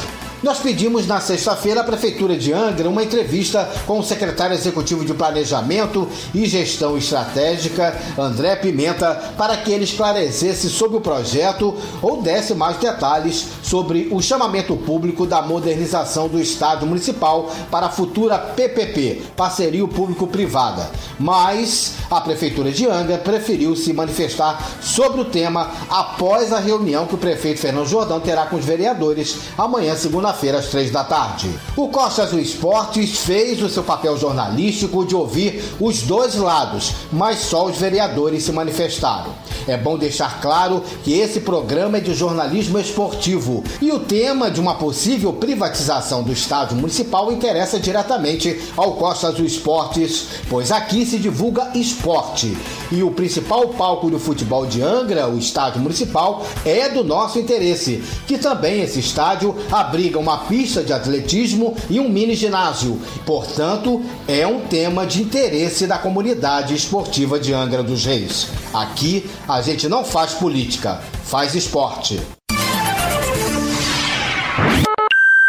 Nós 0.46 0.60
pedimos 0.60 1.08
na 1.08 1.18
sexta-feira 1.18 1.80
à 1.80 1.84
Prefeitura 1.84 2.36
de 2.36 2.52
Angra 2.52 2.88
uma 2.88 3.02
entrevista 3.02 3.68
com 3.84 3.98
o 3.98 4.04
secretário 4.04 4.54
executivo 4.54 5.04
de 5.04 5.12
Planejamento 5.12 6.08
e 6.32 6.46
Gestão 6.46 6.96
Estratégica, 6.96 8.00
André 8.16 8.54
Pimenta, 8.54 9.32
para 9.36 9.56
que 9.56 9.72
ele 9.72 9.82
esclarecesse 9.82 10.70
sobre 10.70 10.98
o 10.98 11.00
projeto 11.00 11.74
ou 12.00 12.22
desse 12.22 12.54
mais 12.54 12.76
detalhes 12.76 13.44
sobre 13.60 14.06
o 14.12 14.22
chamamento 14.22 14.76
público 14.76 15.26
da 15.26 15.42
modernização 15.42 16.28
do 16.28 16.38
Estádio 16.38 16.86
Municipal 16.86 17.50
para 17.68 17.86
a 17.86 17.90
futura 17.90 18.38
PPP, 18.38 19.22
Parceria 19.36 19.84
Público-Privada. 19.88 20.88
Mas 21.18 21.94
a 22.08 22.20
Prefeitura 22.20 22.70
de 22.70 22.86
Angra 22.86 23.18
preferiu 23.18 23.74
se 23.74 23.92
manifestar 23.92 24.64
sobre 24.80 25.22
o 25.22 25.24
tema 25.24 25.72
após 25.90 26.52
a 26.52 26.60
reunião 26.60 27.04
que 27.04 27.16
o 27.16 27.18
prefeito 27.18 27.58
Fernando 27.58 27.88
Jordão 27.88 28.20
terá 28.20 28.46
com 28.46 28.54
os 28.54 28.64
vereadores 28.64 29.38
amanhã, 29.58 29.96
segunda-feira, 29.96 30.35
às 30.54 30.66
três 30.66 30.90
da 30.90 31.04
tarde. 31.04 31.48
O 31.76 31.88
Costa 31.88 32.22
Azul 32.22 32.38
Esportes 32.38 33.18
fez 33.18 33.62
o 33.62 33.68
seu 33.68 33.82
papel 33.82 34.18
jornalístico 34.18 35.04
de 35.04 35.14
ouvir 35.14 35.62
os 35.80 36.02
dois 36.02 36.34
lados, 36.34 36.92
mas 37.12 37.38
só 37.38 37.66
os 37.66 37.78
vereadores 37.78 38.44
se 38.44 38.52
manifestaram. 38.52 39.32
É 39.66 39.76
bom 39.76 39.96
deixar 39.96 40.40
claro 40.40 40.82
que 41.02 41.12
esse 41.12 41.40
programa 41.40 41.98
é 41.98 42.00
de 42.00 42.14
jornalismo 42.14 42.78
esportivo 42.78 43.62
e 43.80 43.90
o 43.92 44.00
tema 44.00 44.50
de 44.50 44.60
uma 44.60 44.74
possível 44.74 45.32
privatização 45.32 46.22
do 46.22 46.32
estádio 46.32 46.76
municipal 46.76 47.32
interessa 47.32 47.78
diretamente 47.78 48.60
ao 48.76 48.92
Costa 48.92 49.28
Azul 49.28 49.46
Esportes, 49.46 50.26
pois 50.48 50.70
aqui 50.70 51.04
se 51.04 51.18
divulga 51.18 51.70
esporte. 51.74 52.56
E 52.90 53.02
o 53.02 53.10
principal 53.10 53.68
palco 53.68 54.10
do 54.10 54.18
futebol 54.18 54.66
de 54.66 54.82
Angra, 54.82 55.28
o 55.28 55.38
estádio 55.38 55.80
municipal, 55.80 56.44
é 56.64 56.88
do 56.88 57.02
nosso 57.02 57.38
interesse, 57.38 58.02
que 58.26 58.38
também 58.38 58.82
esse 58.82 59.00
estádio 59.00 59.54
abriga 59.70 60.18
uma 60.18 60.38
pista 60.38 60.82
de 60.82 60.92
atletismo 60.92 61.76
e 61.90 61.98
um 61.98 62.08
mini 62.08 62.34
ginásio. 62.34 63.00
Portanto, 63.24 64.02
é 64.28 64.46
um 64.46 64.60
tema 64.60 65.06
de 65.06 65.22
interesse 65.22 65.86
da 65.86 65.98
comunidade 65.98 66.74
esportiva 66.74 67.38
de 67.38 67.52
Angra 67.52 67.82
dos 67.82 68.04
Reis. 68.04 68.48
Aqui 68.72 69.28
a 69.48 69.62
gente 69.62 69.88
não 69.88 70.04
faz 70.04 70.34
política, 70.34 71.00
faz 71.24 71.54
esporte. 71.54 72.20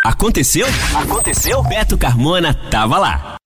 Aconteceu? 0.04 0.68
Aconteceu? 0.96 1.64
Beto 1.64 1.98
Carmona 1.98 2.54
tava 2.54 3.00
lá. 3.00 3.38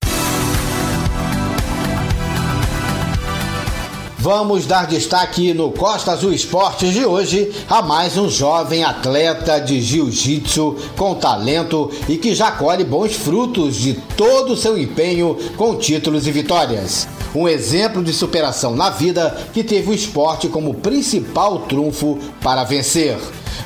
Vamos 4.19 4.67
dar 4.67 4.85
destaque 4.85 5.51
no 5.51 5.71
Costa 5.71 6.11
Azul 6.11 6.31
Esportes 6.31 6.93
de 6.93 7.03
hoje 7.03 7.51
a 7.67 7.81
mais 7.81 8.17
um 8.17 8.29
jovem 8.29 8.83
atleta 8.83 9.57
de 9.59 9.81
jiu-jitsu 9.81 10.77
com 10.95 11.15
talento 11.15 11.89
e 12.07 12.17
que 12.17 12.35
já 12.35 12.51
colhe 12.51 12.83
bons 12.83 13.15
frutos 13.15 13.77
de 13.77 13.95
todo 14.15 14.53
o 14.53 14.57
seu 14.57 14.77
empenho 14.77 15.35
com 15.57 15.75
títulos 15.75 16.27
e 16.27 16.31
vitórias. 16.31 17.07
Um 17.33 17.47
exemplo 17.47 18.03
de 18.03 18.13
superação 18.13 18.75
na 18.75 18.89
vida 18.89 19.35
que 19.53 19.63
teve 19.63 19.89
o 19.89 19.93
esporte 19.93 20.47
como 20.47 20.75
principal 20.75 21.59
trunfo 21.59 22.19
para 22.41 22.63
vencer. 22.63 23.17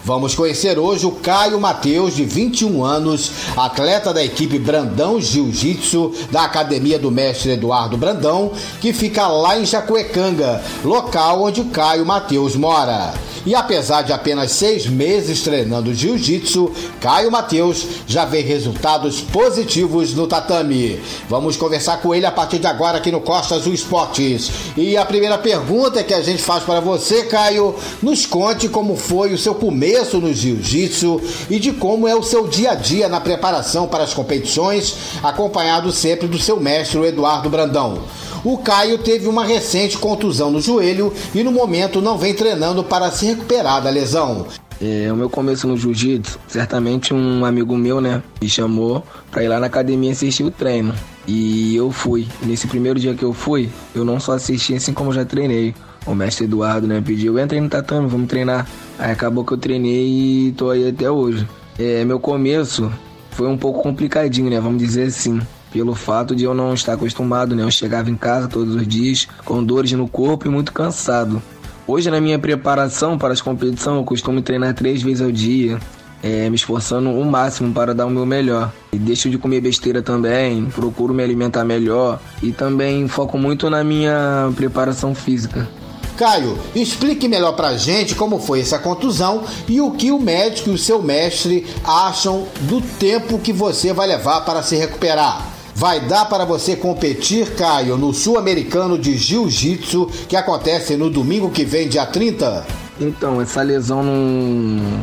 Vamos 0.04 0.36
conhecer 0.36 0.78
hoje 0.78 1.08
o 1.08 1.12
Caio 1.12 1.60
Mateus, 1.60 2.16
de 2.16 2.24
21 2.24 2.84
anos, 2.84 3.32
atleta 3.58 4.14
da 4.14 4.24
equipe 4.24 4.60
Brandão 4.60 5.20
Jiu-Jitsu 5.20 6.14
da 6.30 6.44
Academia 6.44 7.00
do 7.00 7.10
Mestre 7.10 7.54
Eduardo 7.54 7.98
Brandão, 7.98 8.52
que 8.80 8.94
fica 8.94 9.28
lá 9.28 9.58
em 9.58 9.66
Jacuecanga, 9.66 10.64
local 10.84 11.42
onde 11.42 11.62
o 11.62 11.66
Caio 11.66 12.06
Mateus 12.06 12.56
mora. 12.56 13.16
E 13.46 13.54
apesar 13.54 14.02
de 14.02 14.12
apenas 14.12 14.52
seis 14.52 14.88
meses 14.88 15.42
treinando 15.42 15.94
jiu-jitsu, 15.94 16.72
Caio 17.00 17.32
Mateus 17.32 17.86
já 18.08 18.26
vê 18.26 18.42
resultados 18.42 19.22
positivos 19.22 20.14
no 20.16 20.26
tatame. 20.26 21.00
Vamos 21.30 21.56
conversar 21.56 21.98
com 21.98 22.16
ele 22.16 22.26
a 22.26 22.32
partir 22.32 22.58
de 22.58 22.66
agora 22.66 22.98
aqui 22.98 23.12
no 23.12 23.22
Costa 23.22 23.56
Azul 23.56 23.74
Esportes. 23.74 24.50
E 24.76 24.98
a 24.98 25.06
primeira 25.06 25.38
pergunta 25.38 26.04
que 26.04 26.14
a 26.14 26.22
gente 26.22 26.42
faz 26.42 26.64
para 26.64 26.80
você, 26.80 27.26
Caio, 27.26 27.76
nos 28.02 28.26
conte 28.26 28.68
como 28.68 28.96
foi 28.96 29.34
o 29.34 29.38
seu 29.38 29.54
começo 29.54 30.20
no 30.20 30.34
jiu-jitsu 30.34 31.22
e 31.50 31.60
de 31.60 31.72
como 31.72 32.08
é 32.08 32.16
o 32.16 32.24
seu 32.24 32.48
dia 32.48 32.72
a 32.72 32.76
dia 32.76 33.08
na 33.08 33.22
preparação 33.22 33.88
para 33.88 34.04
as 34.04 34.14
competições, 34.14 34.96
acompanhado 35.22 35.92
sempre 35.92 36.28
do 36.28 36.40
seu 36.40 36.60
mestre, 36.60 36.98
o 36.98 37.06
Eduardo 37.06 37.50
Brandão. 37.50 38.04
O 38.46 38.60
Caio 38.60 39.00
teve 39.00 39.28
uma 39.28 39.44
recente 39.44 39.98
contusão 39.98 40.52
no 40.52 40.62
joelho 40.62 41.12
e 41.34 41.44
no 41.44 41.52
momento 41.52 42.00
não 42.00 42.16
vem 42.16 42.32
treinando 42.32 42.84
para 42.84 43.10
se 43.10 43.26
recuperar 43.26 43.82
da 43.82 43.90
lesão. 43.90 44.46
É, 44.80 45.12
o 45.12 45.16
meu 45.16 45.32
começo 45.32 45.68
no 45.68 45.76
jiu-jitsu, 45.76 46.38
certamente 46.48 47.12
um 47.12 47.44
amigo 47.44 47.76
meu, 47.76 48.00
né, 48.00 48.22
me 48.40 48.48
chamou 48.48 49.04
para 49.32 49.44
ir 49.44 49.48
lá 49.48 49.60
na 49.60 49.66
academia 49.66 50.12
assistir 50.12 50.44
o 50.44 50.52
treino. 50.52 50.94
E 51.28 51.76
eu 51.76 51.90
fui. 51.90 52.28
Nesse 52.44 52.68
primeiro 52.68 53.00
dia 53.00 53.16
que 53.16 53.26
eu 53.26 53.34
fui, 53.34 53.68
eu 53.96 54.06
não 54.06 54.20
só 54.20 54.34
assisti 54.34 54.76
assim 54.76 54.94
como 54.94 55.12
já 55.12 55.26
treinei. 55.26 55.74
O 56.06 56.14
mestre 56.14 56.46
Eduardo, 56.46 56.86
né, 56.86 57.02
pediu, 57.04 57.40
entra 57.40 57.58
aí 57.58 57.62
no 57.62 57.68
tatame, 57.68 58.08
vamos 58.08 58.28
treinar. 58.28 58.68
Aí 59.00 59.12
acabou 59.12 59.44
que 59.44 59.54
eu 59.54 59.58
treinei 59.58 60.50
e 60.50 60.52
tô 60.52 60.70
aí 60.70 60.88
até 60.88 61.10
hoje. 61.10 61.48
É, 61.80 62.06
meu 62.06 62.20
começo 62.20 62.92
foi 63.32 63.48
um 63.48 63.58
pouco 63.58 63.82
complicadinho, 63.82 64.52
né, 64.52 64.60
vamos 64.60 64.78
dizer 64.78 65.08
assim 65.08 65.42
pelo 65.76 65.94
fato 65.94 66.34
de 66.34 66.46
eu 66.46 66.54
não 66.54 66.74
estar 66.74 66.94
acostumado, 66.94 67.54
né? 67.54 67.62
Eu 67.62 67.70
chegava 67.70 68.10
em 68.10 68.16
casa 68.16 68.48
todos 68.48 68.76
os 68.76 68.88
dias 68.88 69.28
com 69.44 69.62
dores 69.62 69.92
no 69.92 70.08
corpo 70.08 70.48
e 70.48 70.50
muito 70.50 70.72
cansado. 70.72 71.44
Hoje, 71.86 72.10
na 72.10 72.22
minha 72.22 72.40
preparação 72.40 73.18
para 73.18 73.34
as 73.34 73.42
competições, 73.42 73.98
eu 73.98 74.04
costumo 74.06 74.42
treinar 74.42 74.74
três 74.74 75.04
vezes 75.04 75.22
ao 75.22 75.30
dia, 75.30 75.78
é, 76.24 76.50
me 76.50 76.56
esforçando 76.56 77.10
o 77.10 77.26
máximo 77.26 77.74
para 77.74 77.94
dar 77.94 78.06
o 78.06 78.10
meu 78.10 78.26
melhor. 78.26 78.72
E 78.94 78.98
deixo 78.98 79.30
de 79.30 79.38
comer 79.38 79.60
besteira 79.60 80.02
também, 80.02 80.64
procuro 80.68 81.14
me 81.14 81.22
alimentar 81.22 81.66
melhor 81.66 82.22
e 82.42 82.54
também 82.54 83.06
foco 83.10 83.38
muito 83.38 83.70
na 83.70 83.84
minha 83.84 84.50
preparação 84.56 85.14
física. 85.14 85.68
Caio, 86.16 86.58
explique 86.74 87.28
melhor 87.28 87.52
pra 87.52 87.76
gente 87.76 88.16
como 88.16 88.40
foi 88.40 88.62
essa 88.62 88.80
contusão 88.80 89.44
e 89.68 89.82
o 89.82 89.92
que 89.92 90.10
o 90.10 90.20
médico 90.20 90.70
e 90.70 90.74
o 90.74 90.78
seu 90.78 91.02
mestre 91.02 91.68
acham 91.84 92.48
do 92.62 92.80
tempo 92.80 93.40
que 93.40 93.52
você 93.52 93.92
vai 93.92 94.08
levar 94.08 94.40
para 94.46 94.64
se 94.64 94.78
recuperar. 94.78 95.55
Vai 95.78 96.00
dar 96.00 96.24
para 96.24 96.46
você 96.46 96.74
competir, 96.74 97.54
Caio, 97.54 97.98
no 97.98 98.14
Sul-Americano 98.14 98.98
de 98.98 99.18
Jiu-Jitsu 99.18 100.10
que 100.26 100.38
acontece 100.38 100.96
no 100.96 101.10
domingo 101.10 101.50
que 101.50 101.66
vem, 101.66 101.90
dia 101.90 102.06
30? 102.06 102.66
Então, 102.98 103.42
essa 103.42 103.62
lesão 103.62 104.02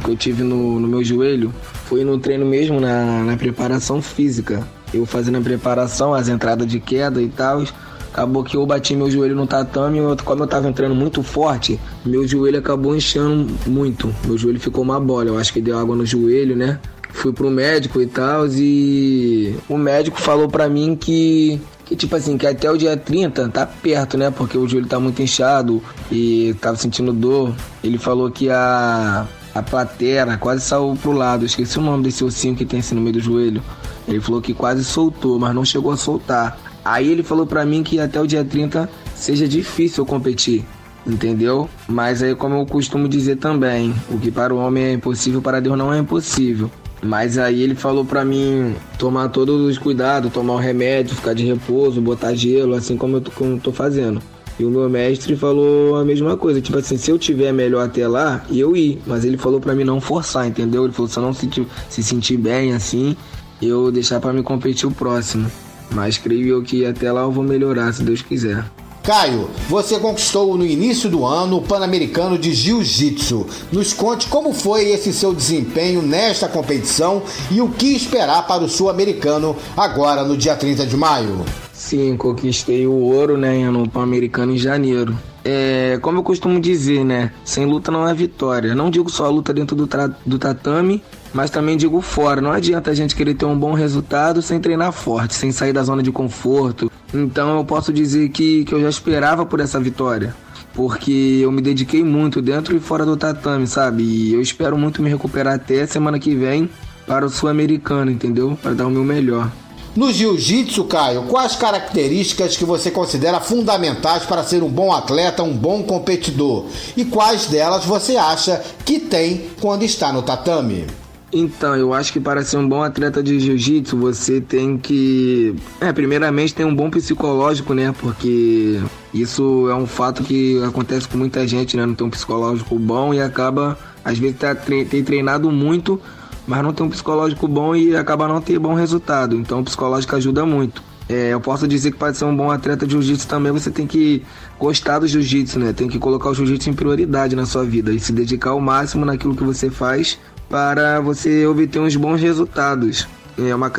que 0.02 0.10
eu 0.10 0.16
tive 0.16 0.42
no, 0.42 0.80
no, 0.80 0.88
meu 0.88 1.04
joelho 1.04 1.52
foi 1.84 2.04
no 2.04 2.18
treino 2.18 2.46
mesmo, 2.46 2.80
na, 2.80 3.22
na 3.22 3.36
preparação 3.36 4.00
física. 4.00 4.66
Eu 4.94 5.04
fazendo 5.04 5.36
a 5.36 5.42
preparação, 5.42 6.14
as 6.14 6.30
entradas 6.30 6.66
de 6.66 6.80
queda 6.80 7.20
e 7.20 7.28
tal. 7.28 7.64
Acabou 8.10 8.42
que 8.42 8.56
eu 8.56 8.64
bati 8.64 8.96
meu 8.96 9.10
joelho 9.10 9.36
no 9.36 9.46
tatame 9.46 9.98
e 9.98 10.24
como 10.24 10.42
eu 10.42 10.46
tava 10.46 10.70
entrando 10.70 10.94
muito 10.94 11.22
forte, 11.22 11.78
meu 12.02 12.26
joelho 12.26 12.58
acabou 12.58 12.96
inchando 12.96 13.54
muito. 13.66 14.14
Meu 14.24 14.38
joelho 14.38 14.58
ficou 14.58 14.82
uma 14.82 14.98
bola. 14.98 15.28
Eu 15.28 15.38
acho 15.38 15.52
que 15.52 15.60
deu 15.60 15.78
água 15.78 15.94
no 15.94 16.06
joelho, 16.06 16.56
né? 16.56 16.80
Fui 17.12 17.32
pro 17.32 17.50
médico 17.50 18.00
e 18.00 18.06
tal, 18.06 18.46
e 18.48 19.56
o 19.68 19.76
médico 19.76 20.20
falou 20.20 20.48
pra 20.48 20.68
mim 20.68 20.96
que 20.96 21.60
que 21.84 21.96
tipo 21.96 22.16
assim, 22.16 22.38
que 22.38 22.46
até 22.46 22.70
o 22.70 22.76
dia 22.76 22.96
30 22.96 23.48
tá 23.50 23.66
perto, 23.66 24.16
né? 24.16 24.30
Porque 24.30 24.56
o 24.56 24.66
joelho 24.66 24.86
tá 24.86 24.98
muito 24.98 25.20
inchado 25.20 25.82
e 26.10 26.54
tava 26.60 26.76
sentindo 26.76 27.12
dor. 27.12 27.54
Ele 27.84 27.98
falou 27.98 28.30
que 28.30 28.48
a 28.48 29.26
a 29.54 29.62
platera 29.62 30.36
quase 30.38 30.62
saiu 30.62 30.96
pro 31.00 31.12
lado. 31.12 31.44
Esqueci 31.44 31.78
o 31.78 31.82
nome 31.82 32.04
desse 32.04 32.24
ossinho 32.24 32.56
que 32.56 32.64
tem 32.64 32.80
assim 32.80 32.94
no 32.94 33.00
meio 33.00 33.14
do 33.14 33.20
joelho. 33.20 33.62
Ele 34.08 34.20
falou 34.20 34.40
que 34.40 34.54
quase 34.54 34.84
soltou, 34.84 35.38
mas 35.38 35.54
não 35.54 35.64
chegou 35.64 35.92
a 35.92 35.96
soltar. 35.96 36.58
Aí 36.84 37.10
ele 37.10 37.22
falou 37.22 37.46
pra 37.46 37.64
mim 37.64 37.82
que 37.82 38.00
até 38.00 38.20
o 38.20 38.26
dia 38.26 38.44
30 38.44 38.88
seja 39.14 39.46
difícil 39.46 40.02
eu 40.02 40.06
competir. 40.06 40.64
Entendeu? 41.06 41.68
Mas 41.88 42.22
aí, 42.22 42.34
como 42.34 42.54
eu 42.54 42.64
costumo 42.64 43.08
dizer 43.08 43.36
também, 43.36 43.92
o 44.08 44.18
que 44.18 44.30
para 44.30 44.54
o 44.54 44.58
homem 44.58 44.84
é 44.84 44.92
impossível, 44.92 45.42
para 45.42 45.60
Deus 45.60 45.76
não 45.76 45.92
é 45.92 45.98
impossível. 45.98 46.70
Mas 47.04 47.36
aí 47.36 47.60
ele 47.62 47.74
falou 47.74 48.04
para 48.04 48.24
mim 48.24 48.76
tomar 48.96 49.28
todos 49.28 49.60
os 49.60 49.76
cuidados, 49.76 50.32
tomar 50.32 50.54
o 50.54 50.58
remédio, 50.58 51.16
ficar 51.16 51.34
de 51.34 51.44
repouso, 51.44 52.00
botar 52.00 52.32
gelo, 52.34 52.74
assim 52.74 52.96
como 52.96 53.16
eu 53.16 53.20
tô, 53.20 53.30
como 53.32 53.58
tô 53.58 53.72
fazendo. 53.72 54.22
E 54.58 54.64
o 54.64 54.70
meu 54.70 54.88
mestre 54.88 55.34
falou 55.34 55.96
a 55.96 56.04
mesma 56.04 56.36
coisa, 56.36 56.60
tipo 56.60 56.78
assim, 56.78 56.96
se 56.96 57.10
eu 57.10 57.18
tiver 57.18 57.52
melhor 57.52 57.84
até 57.84 58.06
lá, 58.06 58.44
eu 58.48 58.76
ir. 58.76 59.02
Mas 59.04 59.24
ele 59.24 59.36
falou 59.36 59.60
para 59.60 59.74
mim 59.74 59.82
não 59.82 60.00
forçar, 60.00 60.46
entendeu? 60.46 60.84
Ele 60.84 60.92
falou, 60.92 61.08
se 61.08 61.18
eu 61.18 61.22
não 61.22 61.32
se, 61.32 61.50
se 61.88 62.02
sentir 62.02 62.36
bem 62.36 62.72
assim, 62.72 63.16
eu 63.60 63.90
deixar 63.90 64.20
para 64.20 64.32
me 64.32 64.42
competir 64.42 64.86
o 64.86 64.92
próximo. 64.92 65.50
Mas 65.90 66.18
creio 66.18 66.46
eu 66.46 66.62
que 66.62 66.86
até 66.86 67.10
lá 67.10 67.22
eu 67.22 67.32
vou 67.32 67.42
melhorar, 67.42 67.92
se 67.92 68.04
Deus 68.04 68.22
quiser. 68.22 68.64
Caio, 69.02 69.50
você 69.68 69.98
conquistou 69.98 70.56
no 70.56 70.64
início 70.64 71.10
do 71.10 71.26
ano 71.26 71.56
o 71.56 71.62
Pan-Americano 71.62 72.38
de 72.38 72.54
Jiu-Jitsu. 72.54 73.44
Nos 73.72 73.92
conte 73.92 74.28
como 74.28 74.54
foi 74.54 74.90
esse 74.90 75.12
seu 75.12 75.34
desempenho 75.34 76.00
nesta 76.00 76.46
competição 76.46 77.20
e 77.50 77.60
o 77.60 77.68
que 77.68 77.96
esperar 77.96 78.46
para 78.46 78.62
o 78.62 78.68
Sul-Americano 78.68 79.56
agora 79.76 80.22
no 80.22 80.36
dia 80.36 80.54
30 80.54 80.86
de 80.86 80.96
maio. 80.96 81.44
Sim, 81.72 82.16
conquistei 82.16 82.86
o 82.86 82.92
ouro 82.92 83.36
né, 83.36 83.68
no 83.70 83.88
Pan-Americano 83.88 84.52
em 84.52 84.58
janeiro. 84.58 85.18
É, 85.44 85.98
como 86.00 86.18
eu 86.18 86.22
costumo 86.22 86.60
dizer, 86.60 87.04
né? 87.04 87.32
Sem 87.44 87.66
luta 87.66 87.90
não 87.90 88.04
há 88.04 88.12
vitória. 88.12 88.72
Não 88.72 88.88
digo 88.88 89.10
só 89.10 89.24
a 89.24 89.30
luta 89.30 89.52
dentro 89.52 89.74
do, 89.74 89.88
do 90.24 90.38
tatame, 90.38 91.02
mas 91.32 91.50
também 91.50 91.76
digo 91.76 92.00
fora. 92.00 92.40
Não 92.40 92.52
adianta 92.52 92.90
a 92.90 92.94
gente 92.94 93.16
querer 93.16 93.34
ter 93.34 93.44
um 93.44 93.58
bom 93.58 93.72
resultado 93.72 94.42
sem 94.42 94.60
treinar 94.60 94.92
forte, 94.92 95.34
sem 95.34 95.52
sair 95.52 95.72
da 95.72 95.82
zona 95.82 96.02
de 96.02 96.12
conforto. 96.12 96.90
Então 97.12 97.56
eu 97.56 97.64
posso 97.64 97.92
dizer 97.92 98.28
que, 98.30 98.64
que 98.64 98.74
eu 98.74 98.80
já 98.80 98.88
esperava 98.88 99.44
por 99.44 99.60
essa 99.60 99.80
vitória. 99.80 100.34
Porque 100.74 101.40
eu 101.42 101.52
me 101.52 101.60
dediquei 101.60 102.02
muito 102.02 102.40
dentro 102.40 102.74
e 102.74 102.80
fora 102.80 103.04
do 103.04 103.16
tatame, 103.16 103.66
sabe? 103.66 104.02
E 104.02 104.32
eu 104.32 104.40
espero 104.40 104.78
muito 104.78 105.02
me 105.02 105.10
recuperar 105.10 105.54
até 105.54 105.86
semana 105.86 106.18
que 106.18 106.34
vem 106.34 106.70
para 107.06 107.26
o 107.26 107.28
Sul-Americano, 107.28 108.10
entendeu? 108.10 108.58
Para 108.62 108.72
dar 108.72 108.86
o 108.86 108.90
meu 108.90 109.04
melhor. 109.04 109.50
No 109.94 110.10
jiu-jitsu, 110.10 110.84
Caio, 110.84 111.24
quais 111.24 111.54
características 111.54 112.56
que 112.56 112.64
você 112.64 112.90
considera 112.90 113.40
fundamentais 113.40 114.24
para 114.24 114.42
ser 114.42 114.62
um 114.62 114.70
bom 114.70 114.90
atleta, 114.90 115.42
um 115.42 115.54
bom 115.54 115.82
competidor? 115.82 116.64
E 116.96 117.04
quais 117.04 117.46
delas 117.46 117.84
você 117.84 118.16
acha 118.16 118.64
que 118.86 118.98
tem 118.98 119.50
quando 119.60 119.82
está 119.82 120.10
no 120.10 120.22
tatame? 120.22 120.86
Então, 121.32 121.74
eu 121.74 121.94
acho 121.94 122.12
que 122.12 122.20
para 122.20 122.44
ser 122.44 122.58
um 122.58 122.68
bom 122.68 122.82
atleta 122.82 123.22
de 123.22 123.40
jiu-jitsu, 123.40 123.96
você 123.96 124.40
tem 124.40 124.76
que. 124.76 125.56
É, 125.80 125.90
primeiramente 125.90 126.54
tem 126.54 126.66
um 126.66 126.74
bom 126.74 126.90
psicológico, 126.90 127.72
né? 127.72 127.94
Porque 127.98 128.78
isso 129.14 129.66
é 129.70 129.74
um 129.74 129.86
fato 129.86 130.22
que 130.22 130.62
acontece 130.62 131.08
com 131.08 131.16
muita 131.16 131.46
gente, 131.48 131.74
né? 131.76 131.86
Não 131.86 131.94
tem 131.94 132.06
um 132.06 132.10
psicológico 132.10 132.78
bom 132.78 133.14
e 133.14 133.22
acaba, 133.22 133.78
às 134.04 134.18
vezes, 134.18 134.36
tá, 134.36 134.54
tem 134.54 135.02
treinado 135.02 135.50
muito 135.50 135.98
mas 136.46 136.62
não 136.62 136.72
tem 136.72 136.84
um 136.84 136.90
psicológico 136.90 137.46
bom 137.46 137.74
e 137.74 137.96
acaba 137.96 138.26
não 138.26 138.40
ter 138.40 138.58
bom 138.58 138.74
resultado. 138.74 139.36
Então 139.36 139.60
o 139.60 139.64
psicológico 139.64 140.16
ajuda 140.16 140.44
muito. 140.44 140.82
É, 141.08 141.32
eu 141.32 141.40
posso 141.40 141.66
dizer 141.66 141.90
que 141.90 141.98
para 141.98 142.14
ser 142.14 142.24
um 142.24 142.36
bom 142.36 142.50
atleta 142.50 142.86
de 142.86 142.92
jiu-jitsu 142.92 143.28
também 143.28 143.52
você 143.52 143.70
tem 143.70 143.86
que 143.86 144.22
gostar 144.58 144.98
do 144.98 145.06
jiu-jitsu, 145.06 145.58
né? 145.58 145.72
Tem 145.72 145.88
que 145.88 145.98
colocar 145.98 146.30
o 146.30 146.34
jiu-jitsu 146.34 146.70
em 146.70 146.74
prioridade 146.74 147.36
na 147.36 147.44
sua 147.44 147.64
vida 147.64 147.92
e 147.92 148.00
se 148.00 148.12
dedicar 148.12 148.50
ao 148.50 148.60
máximo 148.60 149.04
naquilo 149.04 149.34
que 149.34 149.42
você 149.42 149.68
faz 149.68 150.18
para 150.52 151.00
você 151.00 151.46
obter 151.46 151.78
uns 151.78 151.96
bons 151.96 152.20
resultados. 152.20 153.08
É 153.38 153.54
uma 153.54 153.72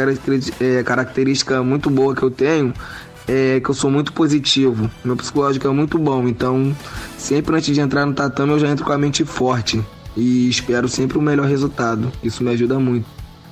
é, 0.60 0.82
característica 0.82 1.62
muito 1.62 1.88
boa 1.88 2.16
que 2.16 2.24
eu 2.24 2.32
tenho 2.32 2.74
é 3.28 3.62
que 3.64 3.70
eu 3.70 3.76
sou 3.76 3.92
muito 3.92 4.12
positivo. 4.12 4.90
Meu 5.06 5.16
psicológico 5.16 5.68
é 5.68 5.70
muito 5.70 6.00
bom, 6.00 6.28
então 6.28 6.76
sempre 7.16 7.56
antes 7.56 7.76
de 7.76 7.80
entrar 7.80 8.08
no 8.08 8.14
tatame 8.14 8.54
eu 8.54 8.60
já 8.60 8.68
entro 8.68 8.84
com 8.84 8.92
a 8.92 8.98
mente 8.98 9.24
forte 9.24 9.86
e 10.18 10.50
espero 10.50 10.90
sempre 10.90 11.16
o 11.16 11.22
melhor 11.22 11.46
resultado. 11.46 12.12
Isso 12.24 12.44
me 12.44 12.50
ajuda 12.50 12.80
muito. 12.80 13.06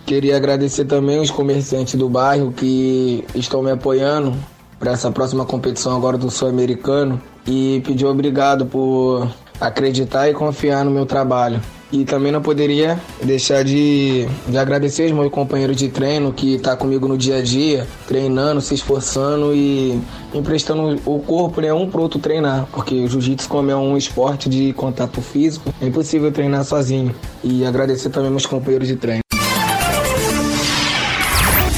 Queria 0.04 0.36
agradecer 0.36 0.86
também 0.86 1.22
os 1.22 1.30
comerciantes 1.30 1.94
do 1.94 2.10
bairro 2.10 2.52
que 2.52 3.24
estão 3.36 3.62
me 3.62 3.70
apoiando 3.70 4.36
para 4.80 4.94
essa 4.94 5.12
próxima 5.12 5.46
competição 5.46 5.96
agora 5.96 6.18
do 6.18 6.32
Sul-Americano 6.32 7.22
e 7.46 7.84
pedir 7.86 8.08
obrigado 8.08 8.66
por 8.66 9.32
acreditar 9.60 10.28
e 10.28 10.34
confiar 10.34 10.84
no 10.84 10.90
meu 10.90 11.06
trabalho. 11.06 11.62
E 11.92 12.06
também 12.06 12.32
não 12.32 12.42
poderia 12.42 13.00
deixar 13.22 13.64
de, 13.64 14.26
de 14.48 14.58
agradecer 14.58 15.06
os 15.08 15.12
meus 15.12 15.30
companheiros 15.30 15.76
de 15.76 15.90
treino 15.90 16.32
que 16.32 16.58
tá 16.58 16.76
comigo 16.76 17.08
no 17.08 17.18
dia 17.18 17.38
a 17.38 17.42
dia, 17.42 17.86
treinando, 18.08 18.62
se 18.62 18.74
esforçando 18.74 19.54
e 19.54 20.02
emprestando 20.34 21.02
o 21.06 21.20
corpo 21.20 21.60
né, 21.60 21.74
um 21.74 21.90
pro 21.90 22.02
outro 22.02 22.20
treinar. 22.20 22.66
Porque 22.72 22.96
o 22.96 23.08
jiu-jitsu, 23.08 23.50
como 23.50 23.70
é 23.70 23.76
um 23.76 23.98
esporte 23.98 24.48
de 24.50 24.72
contato 24.74 25.22
físico, 25.22 25.74
é 25.82 25.88
impossível 25.88 26.32
treinar 26.32 26.64
sozinho. 26.64 27.14
E 27.44 27.66
agradecer 27.66 28.10
também 28.10 28.32
meus 28.32 28.46
companheiros 28.46 28.88
de 28.88 28.96
treino. 28.96 29.22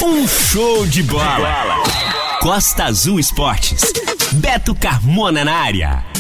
Um 0.04 0.28
show 0.28 0.86
de 0.86 1.02
bola! 1.04 1.84
Costa 2.40 2.84
Azul 2.84 3.20
Esportes. 3.20 3.94
Beto 4.34 4.76
Carmona 4.76 5.46
na 5.46 5.54
área. 5.54 6.13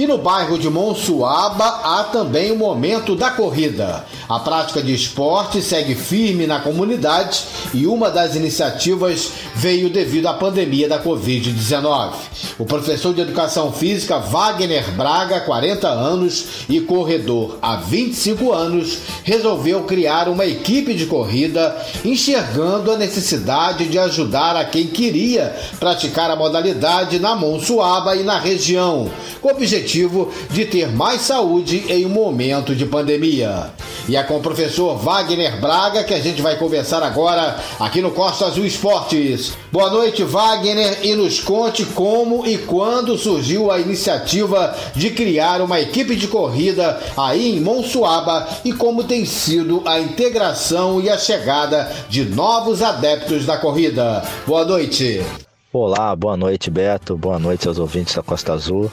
E 0.00 0.06
no 0.06 0.16
bairro 0.16 0.58
de 0.58 0.70
Monsuaba 0.70 1.82
há 1.84 2.04
também 2.04 2.50
o 2.50 2.56
momento 2.56 3.14
da 3.14 3.30
corrida. 3.32 4.06
A 4.30 4.38
prática 4.38 4.80
de 4.80 4.94
esporte 4.94 5.60
segue 5.60 5.96
firme 5.96 6.46
na 6.46 6.60
comunidade 6.60 7.42
e 7.74 7.84
uma 7.84 8.08
das 8.12 8.36
iniciativas 8.36 9.32
veio 9.56 9.90
devido 9.90 10.28
à 10.28 10.34
pandemia 10.34 10.88
da 10.88 11.02
Covid-19. 11.02 12.12
O 12.56 12.64
professor 12.64 13.12
de 13.12 13.22
educação 13.22 13.72
física 13.72 14.20
Wagner 14.20 14.88
Braga, 14.92 15.40
40 15.40 15.88
anos, 15.88 16.46
e 16.68 16.80
corredor 16.80 17.58
há 17.60 17.74
25 17.74 18.52
anos, 18.52 18.98
resolveu 19.24 19.82
criar 19.82 20.28
uma 20.28 20.46
equipe 20.46 20.94
de 20.94 21.06
corrida, 21.06 21.76
enxergando 22.04 22.92
a 22.92 22.96
necessidade 22.96 23.88
de 23.88 23.98
ajudar 23.98 24.54
a 24.54 24.64
quem 24.64 24.86
queria 24.86 25.52
praticar 25.80 26.30
a 26.30 26.36
modalidade 26.36 27.18
na 27.18 27.34
Monsuaba 27.34 28.14
e 28.14 28.22
na 28.22 28.38
região, 28.38 29.10
com 29.42 29.48
o 29.48 29.50
objetivo 29.50 30.32
de 30.50 30.66
ter 30.66 30.86
mais 30.86 31.22
saúde 31.22 31.84
em 31.88 32.06
um 32.06 32.10
momento 32.10 32.76
de 32.76 32.86
pandemia. 32.86 33.72
E 34.08 34.19
é 34.20 34.22
com 34.22 34.36
o 34.36 34.40
professor 34.40 34.98
Wagner 34.98 35.58
Braga 35.60 36.04
que 36.04 36.12
a 36.12 36.20
gente 36.20 36.42
vai 36.42 36.54
conversar 36.56 37.02
agora 37.02 37.56
aqui 37.78 38.02
no 38.02 38.10
Costa 38.10 38.44
Azul 38.44 38.66
Esportes. 38.66 39.54
Boa 39.72 39.88
noite, 39.88 40.22
Wagner, 40.22 40.98
e 41.02 41.14
nos 41.14 41.40
conte 41.40 41.86
como 41.86 42.46
e 42.46 42.58
quando 42.58 43.16
surgiu 43.16 43.70
a 43.70 43.78
iniciativa 43.78 44.76
de 44.94 45.10
criar 45.10 45.62
uma 45.62 45.80
equipe 45.80 46.14
de 46.16 46.28
corrida 46.28 47.00
aí 47.16 47.56
em 47.56 47.60
Monsuaba 47.60 48.46
e 48.62 48.74
como 48.74 49.04
tem 49.04 49.24
sido 49.24 49.82
a 49.86 49.98
integração 49.98 51.00
e 51.00 51.08
a 51.08 51.16
chegada 51.16 51.90
de 52.10 52.24
novos 52.26 52.82
adeptos 52.82 53.46
da 53.46 53.56
corrida. 53.56 54.22
Boa 54.46 54.66
noite. 54.66 55.24
Olá, 55.72 56.14
boa 56.14 56.36
noite, 56.36 56.70
Beto. 56.70 57.16
Boa 57.16 57.38
noite 57.38 57.66
aos 57.66 57.78
ouvintes 57.78 58.14
da 58.14 58.22
Costa 58.22 58.52
Azul. 58.52 58.90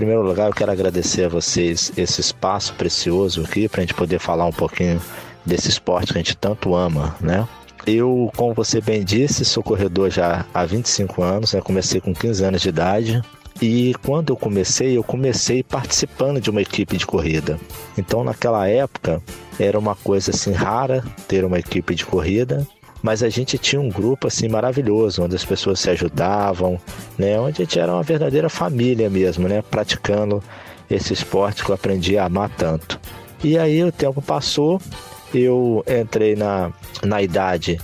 Primeiro 0.00 0.22
lugar, 0.22 0.46
eu 0.46 0.54
quero 0.54 0.72
agradecer 0.72 1.24
a 1.24 1.28
vocês 1.28 1.92
esse 1.94 2.22
espaço 2.22 2.72
precioso 2.72 3.44
aqui 3.44 3.68
para 3.68 3.80
a 3.80 3.82
gente 3.82 3.92
poder 3.92 4.18
falar 4.18 4.46
um 4.46 4.50
pouquinho 4.50 4.98
desse 5.44 5.68
esporte 5.68 6.14
que 6.14 6.18
a 6.18 6.22
gente 6.22 6.34
tanto 6.38 6.74
ama, 6.74 7.14
né? 7.20 7.46
Eu, 7.86 8.32
como 8.34 8.54
você 8.54 8.80
bem 8.80 9.04
disse, 9.04 9.44
sou 9.44 9.62
corredor 9.62 10.08
já 10.08 10.46
há 10.54 10.64
25 10.64 11.22
anos, 11.22 11.52
né? 11.52 11.60
comecei 11.60 12.00
com 12.00 12.14
15 12.14 12.42
anos 12.42 12.62
de 12.62 12.70
idade. 12.70 13.22
E 13.60 13.94
quando 14.02 14.30
eu 14.30 14.38
comecei, 14.38 14.96
eu 14.96 15.04
comecei 15.04 15.62
participando 15.62 16.40
de 16.40 16.48
uma 16.48 16.62
equipe 16.62 16.96
de 16.96 17.06
corrida. 17.06 17.60
Então, 17.98 18.24
naquela 18.24 18.66
época, 18.66 19.22
era 19.58 19.78
uma 19.78 19.94
coisa 19.94 20.30
assim 20.30 20.52
rara 20.52 21.04
ter 21.28 21.44
uma 21.44 21.58
equipe 21.58 21.94
de 21.94 22.06
corrida 22.06 22.66
mas 23.02 23.22
a 23.22 23.28
gente 23.28 23.58
tinha 23.58 23.80
um 23.80 23.88
grupo 23.88 24.26
assim 24.26 24.48
maravilhoso, 24.48 25.22
onde 25.22 25.34
as 25.34 25.44
pessoas 25.44 25.80
se 25.80 25.90
ajudavam, 25.90 26.78
né? 27.18 27.38
Onde 27.38 27.62
a 27.62 27.64
gente 27.64 27.78
era 27.78 27.92
uma 27.92 28.02
verdadeira 28.02 28.48
família 28.48 29.08
mesmo, 29.08 29.48
né? 29.48 29.62
Praticando 29.62 30.42
esse 30.90 31.12
esporte 31.12 31.64
que 31.64 31.70
eu 31.70 31.74
aprendi 31.74 32.18
a 32.18 32.26
amar 32.26 32.50
tanto. 32.50 33.00
E 33.42 33.56
aí 33.56 33.82
o 33.82 33.92
tempo 33.92 34.20
passou, 34.20 34.80
eu 35.32 35.84
entrei 35.88 36.36
na, 36.36 36.72
na 37.02 37.22
idade 37.22 37.78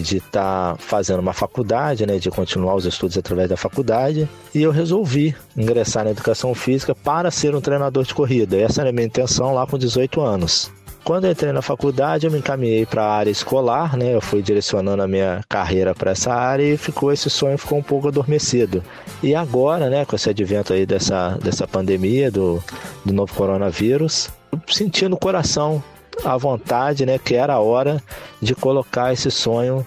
de 0.00 0.18
estar 0.18 0.74
tá 0.74 0.76
fazendo 0.78 1.20
uma 1.20 1.32
faculdade, 1.32 2.06
né, 2.06 2.18
de 2.18 2.30
continuar 2.30 2.74
os 2.74 2.84
estudos 2.84 3.16
através 3.16 3.48
da 3.48 3.56
faculdade, 3.56 4.28
e 4.54 4.62
eu 4.62 4.70
resolvi 4.70 5.34
ingressar 5.56 6.04
na 6.04 6.10
educação 6.10 6.54
física 6.54 6.94
para 6.94 7.30
ser 7.30 7.54
um 7.54 7.60
treinador 7.60 8.04
de 8.04 8.14
corrida. 8.14 8.56
Essa 8.56 8.82
era 8.82 8.90
a 8.90 8.92
minha 8.92 9.06
intenção 9.06 9.52
lá 9.54 9.66
com 9.66 9.78
18 9.78 10.20
anos. 10.20 10.70
Quando 11.08 11.26
entrei 11.26 11.52
na 11.52 11.62
faculdade, 11.62 12.26
eu 12.26 12.30
me 12.30 12.36
encaminhei 12.36 12.84
para 12.84 13.02
a 13.02 13.10
área 13.10 13.30
escolar, 13.30 13.96
né? 13.96 14.14
Eu 14.14 14.20
fui 14.20 14.42
direcionando 14.42 15.02
a 15.02 15.08
minha 15.08 15.40
carreira 15.48 15.94
para 15.94 16.10
essa 16.10 16.34
área 16.34 16.62
e 16.62 16.76
ficou 16.76 17.10
esse 17.10 17.30
sonho 17.30 17.56
ficou 17.56 17.78
um 17.78 17.82
pouco 17.82 18.08
adormecido. 18.08 18.84
E 19.22 19.34
agora, 19.34 19.88
né, 19.88 20.04
com 20.04 20.14
esse 20.14 20.28
advento 20.28 20.74
aí 20.74 20.84
dessa, 20.84 21.38
dessa 21.42 21.66
pandemia 21.66 22.30
do, 22.30 22.62
do 23.06 23.14
novo 23.14 23.32
coronavírus, 23.32 24.28
senti 24.66 25.08
no 25.08 25.16
coração 25.16 25.82
a 26.22 26.36
vontade, 26.36 27.06
né, 27.06 27.18
que 27.18 27.34
era 27.34 27.54
a 27.54 27.58
hora 27.58 28.02
de 28.38 28.54
colocar 28.54 29.10
esse 29.10 29.30
sonho 29.30 29.86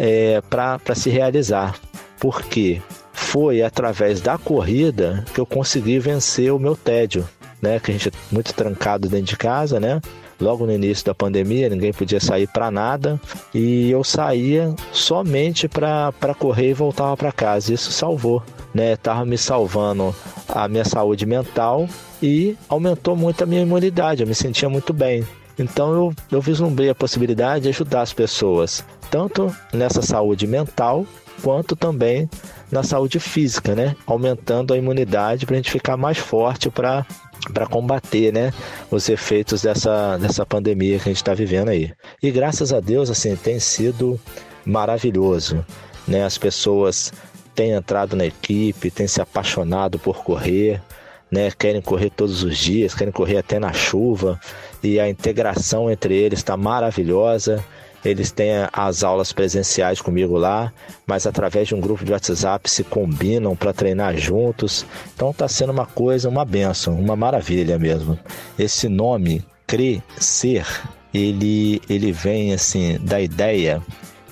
é, 0.00 0.40
para 0.50 0.96
se 0.96 1.10
realizar. 1.10 1.76
Porque 2.18 2.82
foi 3.12 3.62
através 3.62 4.20
da 4.20 4.36
corrida 4.36 5.24
que 5.32 5.38
eu 5.38 5.46
consegui 5.46 6.00
vencer 6.00 6.52
o 6.52 6.58
meu 6.58 6.74
tédio, 6.74 7.24
né, 7.62 7.78
que 7.78 7.92
a 7.92 7.94
gente 7.94 8.08
é 8.08 8.12
muito 8.32 8.52
trancado 8.52 9.08
dentro 9.08 9.26
de 9.26 9.36
casa, 9.36 9.78
né? 9.78 10.00
Logo 10.40 10.66
no 10.66 10.72
início 10.72 11.04
da 11.04 11.14
pandemia, 11.14 11.68
ninguém 11.68 11.92
podia 11.92 12.20
sair 12.20 12.46
para 12.46 12.70
nada 12.70 13.20
e 13.54 13.90
eu 13.90 14.04
saía 14.04 14.74
somente 14.92 15.68
para 15.68 16.12
correr 16.38 16.70
e 16.70 16.74
voltava 16.74 17.16
para 17.16 17.32
casa. 17.32 17.72
Isso 17.72 17.90
salvou, 17.90 18.42
né? 18.74 18.96
Tava 18.96 19.24
me 19.24 19.38
salvando 19.38 20.14
a 20.48 20.68
minha 20.68 20.84
saúde 20.84 21.26
mental 21.26 21.88
e 22.22 22.56
aumentou 22.68 23.16
muito 23.16 23.42
a 23.42 23.46
minha 23.46 23.62
imunidade. 23.62 24.22
Eu 24.22 24.28
me 24.28 24.34
sentia 24.34 24.68
muito 24.68 24.92
bem. 24.92 25.26
Então 25.58 25.92
eu, 25.92 26.14
eu 26.30 26.40
vislumbrei 26.40 26.90
a 26.90 26.94
possibilidade 26.94 27.62
de 27.64 27.68
ajudar 27.70 28.02
as 28.02 28.12
pessoas, 28.12 28.84
tanto 29.10 29.54
nessa 29.72 30.02
saúde 30.02 30.46
mental 30.46 31.06
quanto 31.42 31.76
também 31.76 32.28
na 32.70 32.82
saúde 32.82 33.20
física, 33.20 33.74
né? 33.74 33.94
Aumentando 34.06 34.74
a 34.74 34.76
imunidade 34.76 35.46
para 35.46 35.54
a 35.54 35.58
gente 35.58 35.70
ficar 35.70 35.96
mais 35.96 36.18
forte 36.18 36.70
para 36.70 37.06
para 37.52 37.66
combater 37.66 38.32
né, 38.32 38.52
os 38.90 39.08
efeitos 39.08 39.62
dessa, 39.62 40.16
dessa 40.16 40.44
pandemia 40.44 40.98
que 40.98 41.08
a 41.08 41.12
gente 41.12 41.16
está 41.16 41.34
vivendo 41.34 41.68
aí. 41.68 41.92
E 42.22 42.30
graças 42.30 42.72
a 42.72 42.80
Deus, 42.80 43.10
assim, 43.10 43.36
tem 43.36 43.58
sido 43.58 44.20
maravilhoso. 44.64 45.64
Né? 46.06 46.24
As 46.24 46.36
pessoas 46.38 47.12
têm 47.54 47.72
entrado 47.72 48.16
na 48.16 48.26
equipe, 48.26 48.90
têm 48.90 49.06
se 49.06 49.20
apaixonado 49.20 49.98
por 49.98 50.22
correr, 50.22 50.80
né? 51.30 51.50
Querem 51.50 51.80
correr 51.80 52.10
todos 52.10 52.42
os 52.42 52.56
dias, 52.56 52.94
querem 52.94 53.12
correr 53.12 53.38
até 53.38 53.58
na 53.58 53.72
chuva 53.72 54.38
e 54.82 55.00
a 55.00 55.08
integração 55.08 55.90
entre 55.90 56.14
eles 56.14 56.38
está 56.38 56.56
maravilhosa. 56.56 57.64
Eles 58.06 58.30
têm 58.30 58.52
as 58.72 59.02
aulas 59.02 59.32
presenciais 59.32 60.00
comigo 60.00 60.38
lá, 60.38 60.72
mas 61.04 61.26
através 61.26 61.66
de 61.66 61.74
um 61.74 61.80
grupo 61.80 62.04
de 62.04 62.12
WhatsApp 62.12 62.70
se 62.70 62.84
combinam 62.84 63.56
para 63.56 63.72
treinar 63.72 64.16
juntos. 64.16 64.86
Então 65.12 65.30
está 65.30 65.48
sendo 65.48 65.72
uma 65.72 65.86
coisa, 65.86 66.28
uma 66.28 66.44
benção, 66.44 66.94
uma 66.94 67.16
maravilha 67.16 67.76
mesmo. 67.80 68.16
Esse 68.56 68.88
nome, 68.88 69.44
crescer, 69.66 70.64
ele, 71.12 71.82
ele 71.88 72.12
vem 72.12 72.54
assim 72.54 72.96
da 73.00 73.20
ideia 73.20 73.82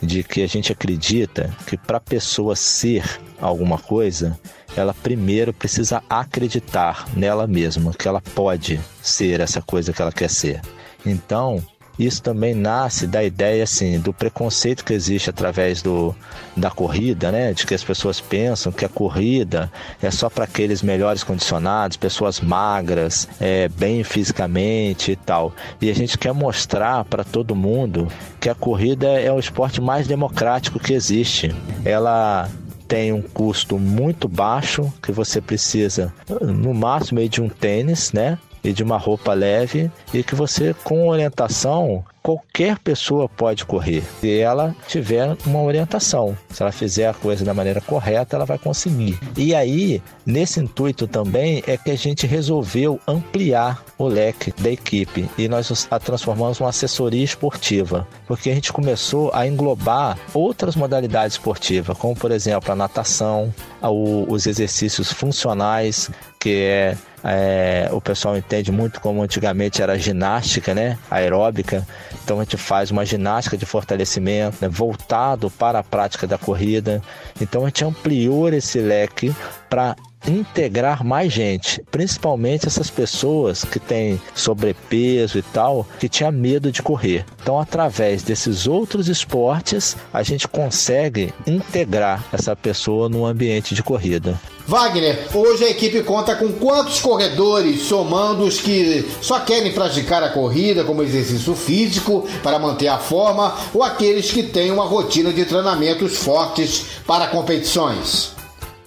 de 0.00 0.22
que 0.22 0.42
a 0.42 0.46
gente 0.46 0.70
acredita 0.70 1.52
que 1.66 1.76
para 1.76 1.96
a 1.96 2.00
pessoa 2.00 2.54
ser 2.54 3.02
alguma 3.40 3.78
coisa, 3.78 4.38
ela 4.76 4.94
primeiro 4.94 5.52
precisa 5.52 6.00
acreditar 6.08 7.08
nela 7.16 7.48
mesma, 7.48 7.92
que 7.92 8.06
ela 8.06 8.20
pode 8.20 8.78
ser 9.02 9.40
essa 9.40 9.60
coisa 9.60 9.92
que 9.92 10.00
ela 10.00 10.12
quer 10.12 10.30
ser. 10.30 10.60
Então, 11.04 11.60
isso 11.98 12.22
também 12.22 12.54
nasce 12.54 13.06
da 13.06 13.22
ideia 13.22 13.62
assim 13.62 13.98
do 13.98 14.12
preconceito 14.12 14.84
que 14.84 14.92
existe 14.92 15.30
através 15.30 15.82
do, 15.82 16.14
da 16.56 16.70
corrida, 16.70 17.30
né? 17.30 17.52
De 17.52 17.66
que 17.66 17.74
as 17.74 17.84
pessoas 17.84 18.20
pensam 18.20 18.72
que 18.72 18.84
a 18.84 18.88
corrida 18.88 19.70
é 20.02 20.10
só 20.10 20.28
para 20.28 20.44
aqueles 20.44 20.82
melhores 20.82 21.22
condicionados, 21.22 21.96
pessoas 21.96 22.40
magras, 22.40 23.28
é, 23.40 23.68
bem 23.68 24.02
fisicamente 24.02 25.12
e 25.12 25.16
tal. 25.16 25.52
E 25.80 25.90
a 25.90 25.94
gente 25.94 26.18
quer 26.18 26.32
mostrar 26.32 27.04
para 27.04 27.24
todo 27.24 27.54
mundo 27.54 28.08
que 28.40 28.48
a 28.48 28.54
corrida 28.54 29.06
é 29.06 29.30
o 29.30 29.38
esporte 29.38 29.80
mais 29.80 30.06
democrático 30.06 30.78
que 30.78 30.92
existe. 30.92 31.54
Ela 31.84 32.48
tem 32.88 33.12
um 33.12 33.22
custo 33.22 33.78
muito 33.78 34.28
baixo 34.28 34.92
que 35.02 35.10
você 35.10 35.40
precisa 35.40 36.12
no 36.40 36.74
máximo 36.74 37.26
de 37.28 37.40
um 37.40 37.48
tênis, 37.48 38.12
né? 38.12 38.38
E 38.64 38.72
de 38.72 38.82
uma 38.82 38.96
roupa 38.96 39.34
leve 39.34 39.90
e 40.12 40.22
que 40.22 40.34
você 40.34 40.74
com 40.82 41.08
orientação 41.08 42.04
qualquer 42.24 42.78
pessoa 42.78 43.28
pode 43.28 43.66
correr 43.66 44.02
se 44.18 44.38
ela 44.38 44.74
tiver 44.88 45.36
uma 45.44 45.60
orientação. 45.60 46.34
Se 46.48 46.62
ela 46.62 46.72
fizer 46.72 47.06
a 47.06 47.12
coisa 47.12 47.44
da 47.44 47.52
maneira 47.52 47.82
correta, 47.82 48.34
ela 48.34 48.46
vai 48.46 48.56
conseguir. 48.56 49.20
E 49.36 49.54
aí, 49.54 50.02
nesse 50.24 50.58
intuito 50.58 51.06
também 51.06 51.62
é 51.66 51.76
que 51.76 51.90
a 51.90 51.96
gente 51.96 52.26
resolveu 52.26 52.98
ampliar 53.06 53.84
o 53.98 54.08
leque 54.08 54.54
da 54.58 54.70
equipe 54.70 55.28
e 55.36 55.46
nós 55.48 55.86
a 55.90 55.98
transformamos 55.98 56.60
uma 56.60 56.70
assessoria 56.70 57.22
esportiva, 57.22 58.08
porque 58.26 58.48
a 58.48 58.54
gente 58.54 58.72
começou 58.72 59.30
a 59.34 59.46
englobar 59.46 60.18
outras 60.32 60.74
modalidades 60.74 61.34
esportivas, 61.34 61.98
como 61.98 62.16
por 62.16 62.30
exemplo 62.30 62.72
a 62.72 62.74
natação, 62.74 63.52
os 63.82 64.46
exercícios 64.46 65.12
funcionais, 65.12 66.10
que 66.44 66.62
é 66.62 66.94
é, 67.26 67.88
o 67.90 68.02
pessoal 68.02 68.36
entende 68.36 68.70
muito 68.70 69.00
como 69.00 69.22
antigamente 69.22 69.80
era 69.80 69.98
ginástica, 69.98 70.74
né? 70.74 70.98
Aeróbica. 71.10 71.86
Então 72.22 72.38
a 72.38 72.44
gente 72.44 72.58
faz 72.58 72.90
uma 72.90 73.06
ginástica 73.06 73.56
de 73.56 73.64
fortalecimento 73.64 74.58
né? 74.60 74.68
voltado 74.68 75.50
para 75.50 75.78
a 75.78 75.82
prática 75.82 76.26
da 76.26 76.36
corrida. 76.36 77.02
Então 77.40 77.62
a 77.62 77.68
gente 77.68 77.82
ampliou 77.82 78.50
esse 78.50 78.78
leque 78.78 79.34
para 79.70 79.96
integrar 80.26 81.04
mais 81.04 81.32
gente, 81.32 81.82
principalmente 81.90 82.66
essas 82.66 82.90
pessoas 82.90 83.64
que 83.64 83.78
têm 83.78 84.20
sobrepeso 84.34 85.38
e 85.38 85.42
tal, 85.42 85.86
que 85.98 86.08
tinha 86.08 86.30
medo 86.30 86.70
de 86.72 86.82
correr. 86.82 87.24
Então, 87.42 87.58
através 87.58 88.22
desses 88.22 88.66
outros 88.66 89.08
esportes, 89.08 89.96
a 90.12 90.22
gente 90.22 90.48
consegue 90.48 91.32
integrar 91.46 92.24
essa 92.32 92.56
pessoa 92.56 93.08
no 93.08 93.26
ambiente 93.26 93.74
de 93.74 93.82
corrida. 93.82 94.40
Wagner, 94.66 95.28
hoje 95.34 95.64
a 95.64 95.70
equipe 95.70 96.02
conta 96.02 96.34
com 96.36 96.50
quantos 96.52 96.98
corredores, 97.00 97.82
somando 97.82 98.44
os 98.44 98.58
que 98.58 99.06
só 99.20 99.40
querem 99.40 99.72
praticar 99.72 100.22
a 100.22 100.30
corrida 100.30 100.84
como 100.84 101.02
exercício 101.02 101.54
físico 101.54 102.26
para 102.42 102.58
manter 102.58 102.88
a 102.88 102.98
forma, 102.98 103.54
ou 103.74 103.82
aqueles 103.82 104.30
que 104.30 104.42
têm 104.42 104.70
uma 104.70 104.84
rotina 104.84 105.32
de 105.32 105.44
treinamentos 105.44 106.16
fortes 106.16 106.86
para 107.06 107.26
competições? 107.26 108.33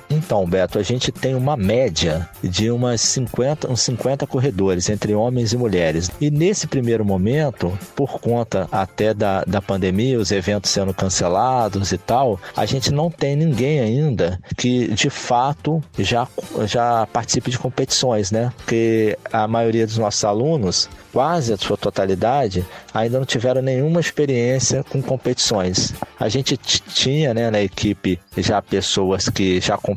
Então, 0.10 0.46
Beto, 0.46 0.80
a 0.80 0.84
gente 0.84 1.12
tem 1.12 1.36
uma 1.36 1.58
média 1.58 2.30
de 2.42 2.72
umas 2.72 3.02
50, 3.02 3.72
uns 3.72 3.82
50 3.82 4.26
corredores 4.26 4.90
entre 4.90 5.14
homens 5.14 5.54
e 5.54 5.58
mulheres. 5.58 6.10
E 6.20 6.32
nesse 6.32 6.68
primeiro 6.68 7.04
momento, 7.04 7.78
por 7.96 8.20
conta 8.20 8.68
até 8.72 9.14
da, 9.14 9.44
da 9.44 9.62
pandemia, 9.62 10.20
os 10.20 10.32
eventos 10.32 10.72
sendo 10.72 10.94
cancelados 10.94 11.92
e 11.92 11.98
tal, 11.98 12.40
a 12.56 12.66
gente 12.66 12.92
não 12.92 13.10
tem 13.12 13.36
ninguém 13.36 13.80
ainda 13.80 14.40
que 14.56 14.88
de 14.94 15.10
fato 15.10 15.84
já, 15.98 16.28
já 16.66 17.06
participe 17.08 17.52
de 17.52 17.60
competições, 17.60 18.32
né? 18.32 18.52
Porque 18.58 19.18
a 19.32 19.48
maioria 19.48 19.86
dos 19.86 19.98
nossos 19.98 20.24
alunos 20.24 20.90
quase 21.18 21.52
a 21.52 21.58
sua 21.58 21.76
totalidade, 21.76 22.64
ainda 22.94 23.18
não 23.18 23.26
tiveram 23.26 23.60
nenhuma 23.60 24.00
experiência 24.00 24.84
com 24.84 25.02
competições. 25.02 25.92
A 26.20 26.30
gente 26.30 26.56
tinha 26.56 27.34
né, 27.34 27.50
na 27.50 27.60
equipe 27.60 28.20
já 28.38 28.62
pessoas 28.62 29.28
que 29.28 29.60
já 29.60 29.78
competiam, 29.78 29.97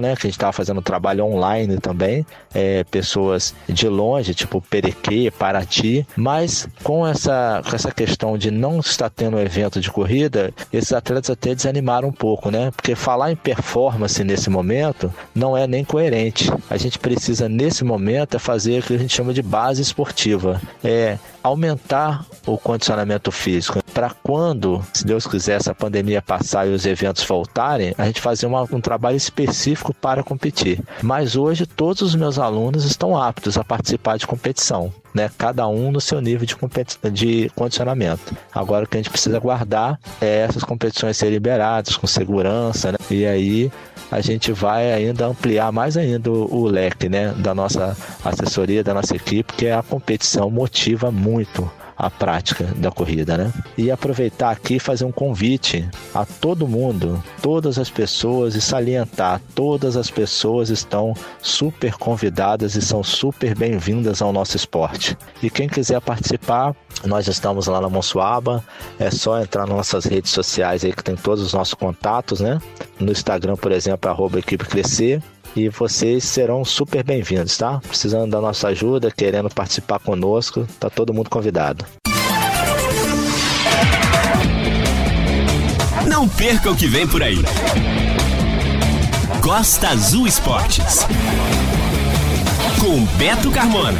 né, 0.00 0.14
que 0.16 0.26
a 0.26 0.28
gente 0.28 0.36
estava 0.36 0.52
fazendo 0.52 0.80
trabalho 0.80 1.24
online 1.24 1.78
também, 1.78 2.24
é, 2.54 2.84
pessoas 2.84 3.54
de 3.68 3.88
longe, 3.88 4.34
tipo 4.34 4.60
Perequê, 4.60 5.32
Paraty, 5.36 6.06
mas 6.16 6.68
com 6.82 7.06
essa, 7.06 7.62
com 7.68 7.74
essa 7.74 7.90
questão 7.90 8.38
de 8.38 8.50
não 8.50 8.80
estar 8.80 9.10
tendo 9.10 9.36
um 9.36 9.40
evento 9.40 9.80
de 9.80 9.90
corrida, 9.90 10.52
esses 10.72 10.92
atletas 10.92 11.30
até 11.30 11.54
desanimaram 11.54 12.08
um 12.08 12.12
pouco, 12.12 12.50
né? 12.50 12.70
Porque 12.70 12.94
falar 12.94 13.32
em 13.32 13.36
performance 13.36 14.22
nesse 14.24 14.48
momento 14.48 15.12
não 15.34 15.56
é 15.56 15.66
nem 15.66 15.84
coerente. 15.84 16.50
A 16.70 16.76
gente 16.76 16.98
precisa, 16.98 17.48
nesse 17.48 17.84
momento, 17.84 18.36
é 18.36 18.38
fazer 18.38 18.80
o 18.80 18.82
que 18.82 18.94
a 18.94 18.98
gente 18.98 19.14
chama 19.14 19.32
de 19.32 19.42
base 19.42 19.82
esportiva 19.82 20.60
é 20.82 21.18
aumentar 21.42 22.24
o 22.46 22.56
condicionamento 22.56 23.30
físico 23.30 23.82
para 23.92 24.10
quando, 24.22 24.84
se 24.92 25.04
Deus 25.04 25.26
quiser, 25.26 25.56
essa 25.56 25.74
pandemia 25.74 26.22
passar 26.22 26.66
e 26.66 26.72
os 26.72 26.86
eventos 26.86 27.24
voltarem, 27.24 27.94
a 27.98 28.06
gente 28.06 28.20
fazer 28.20 28.46
uma, 28.46 28.62
um 28.62 28.80
trabalho 28.80 29.16
específico 29.32 29.94
para 29.94 30.22
competir. 30.22 30.80
Mas 31.02 31.34
hoje 31.34 31.66
todos 31.66 32.02
os 32.02 32.14
meus 32.14 32.38
alunos 32.38 32.84
estão 32.84 33.16
aptos 33.16 33.56
a 33.56 33.64
participar 33.64 34.18
de 34.18 34.26
competição. 34.26 34.92
Né, 35.14 35.30
cada 35.36 35.68
um 35.68 35.92
no 35.92 36.00
seu 36.00 36.22
nível 36.22 36.46
de, 36.46 36.56
de 37.10 37.50
condicionamento. 37.54 38.34
Agora 38.50 38.86
o 38.86 38.88
que 38.88 38.96
a 38.96 39.00
gente 39.00 39.10
precisa 39.10 39.38
guardar 39.38 40.00
é 40.22 40.38
essas 40.38 40.64
competições 40.64 41.18
serem 41.18 41.34
liberadas 41.34 41.98
com 41.98 42.06
segurança, 42.06 42.92
né? 42.92 42.98
e 43.10 43.26
aí 43.26 43.70
a 44.10 44.22
gente 44.22 44.52
vai 44.52 44.90
ainda 44.90 45.26
ampliar 45.26 45.70
mais 45.70 45.98
ainda 45.98 46.30
o, 46.30 46.62
o 46.62 46.66
leque 46.66 47.10
né, 47.10 47.34
da 47.36 47.54
nossa 47.54 47.94
assessoria, 48.24 48.82
da 48.82 48.94
nossa 48.94 49.14
equipe, 49.14 49.52
que 49.52 49.66
é 49.66 49.74
a 49.74 49.82
competição 49.82 50.50
motiva 50.50 51.10
muito 51.10 51.70
a 51.96 52.10
prática 52.10 52.64
da 52.76 52.90
corrida, 52.90 53.36
né? 53.36 53.52
E 53.76 53.90
aproveitar 53.90 54.50
aqui 54.50 54.76
e 54.76 54.80
fazer 54.80 55.04
um 55.04 55.12
convite 55.12 55.88
a 56.14 56.24
todo 56.24 56.68
mundo, 56.68 57.22
todas 57.40 57.78
as 57.78 57.90
pessoas 57.90 58.54
e 58.54 58.60
salientar, 58.60 59.40
todas 59.54 59.96
as 59.96 60.10
pessoas 60.10 60.70
estão 60.70 61.14
super 61.40 61.94
convidadas 61.94 62.74
e 62.74 62.82
são 62.82 63.02
super 63.02 63.54
bem-vindas 63.54 64.22
ao 64.22 64.32
nosso 64.32 64.56
esporte. 64.56 65.16
E 65.42 65.50
quem 65.50 65.68
quiser 65.68 66.00
participar, 66.00 66.74
nós 67.04 67.28
estamos 67.28 67.66
lá 67.66 67.80
na 67.80 67.88
Monsuaba, 67.88 68.64
é 68.98 69.10
só 69.10 69.40
entrar 69.40 69.66
nas 69.66 69.76
nossas 69.76 70.04
redes 70.04 70.30
sociais 70.30 70.84
aí 70.84 70.92
que 70.92 71.04
tem 71.04 71.16
todos 71.16 71.42
os 71.42 71.52
nossos 71.52 71.74
contatos, 71.74 72.40
né? 72.40 72.60
No 72.98 73.12
Instagram, 73.12 73.56
por 73.56 73.72
exemplo, 73.72 74.10
arroba 74.10 74.38
equipe 74.38 74.64
crescer 74.64 75.22
e 75.54 75.68
vocês 75.68 76.24
serão 76.24 76.64
super 76.64 77.04
bem-vindos, 77.04 77.56
tá? 77.56 77.80
Precisando 77.86 78.30
da 78.30 78.40
nossa 78.40 78.68
ajuda, 78.68 79.10
querendo 79.10 79.50
participar 79.50 79.98
conosco, 79.98 80.66
tá 80.80 80.88
todo 80.88 81.12
mundo 81.12 81.30
convidado. 81.30 81.84
Não 86.06 86.28
perca 86.28 86.70
o 86.70 86.76
que 86.76 86.86
vem 86.86 87.06
por 87.06 87.22
aí. 87.22 87.38
Costa 89.42 89.88
Azul 89.88 90.26
Esportes. 90.26 91.06
Com 92.80 93.04
Beto 93.16 93.50
Carmona. 93.50 93.98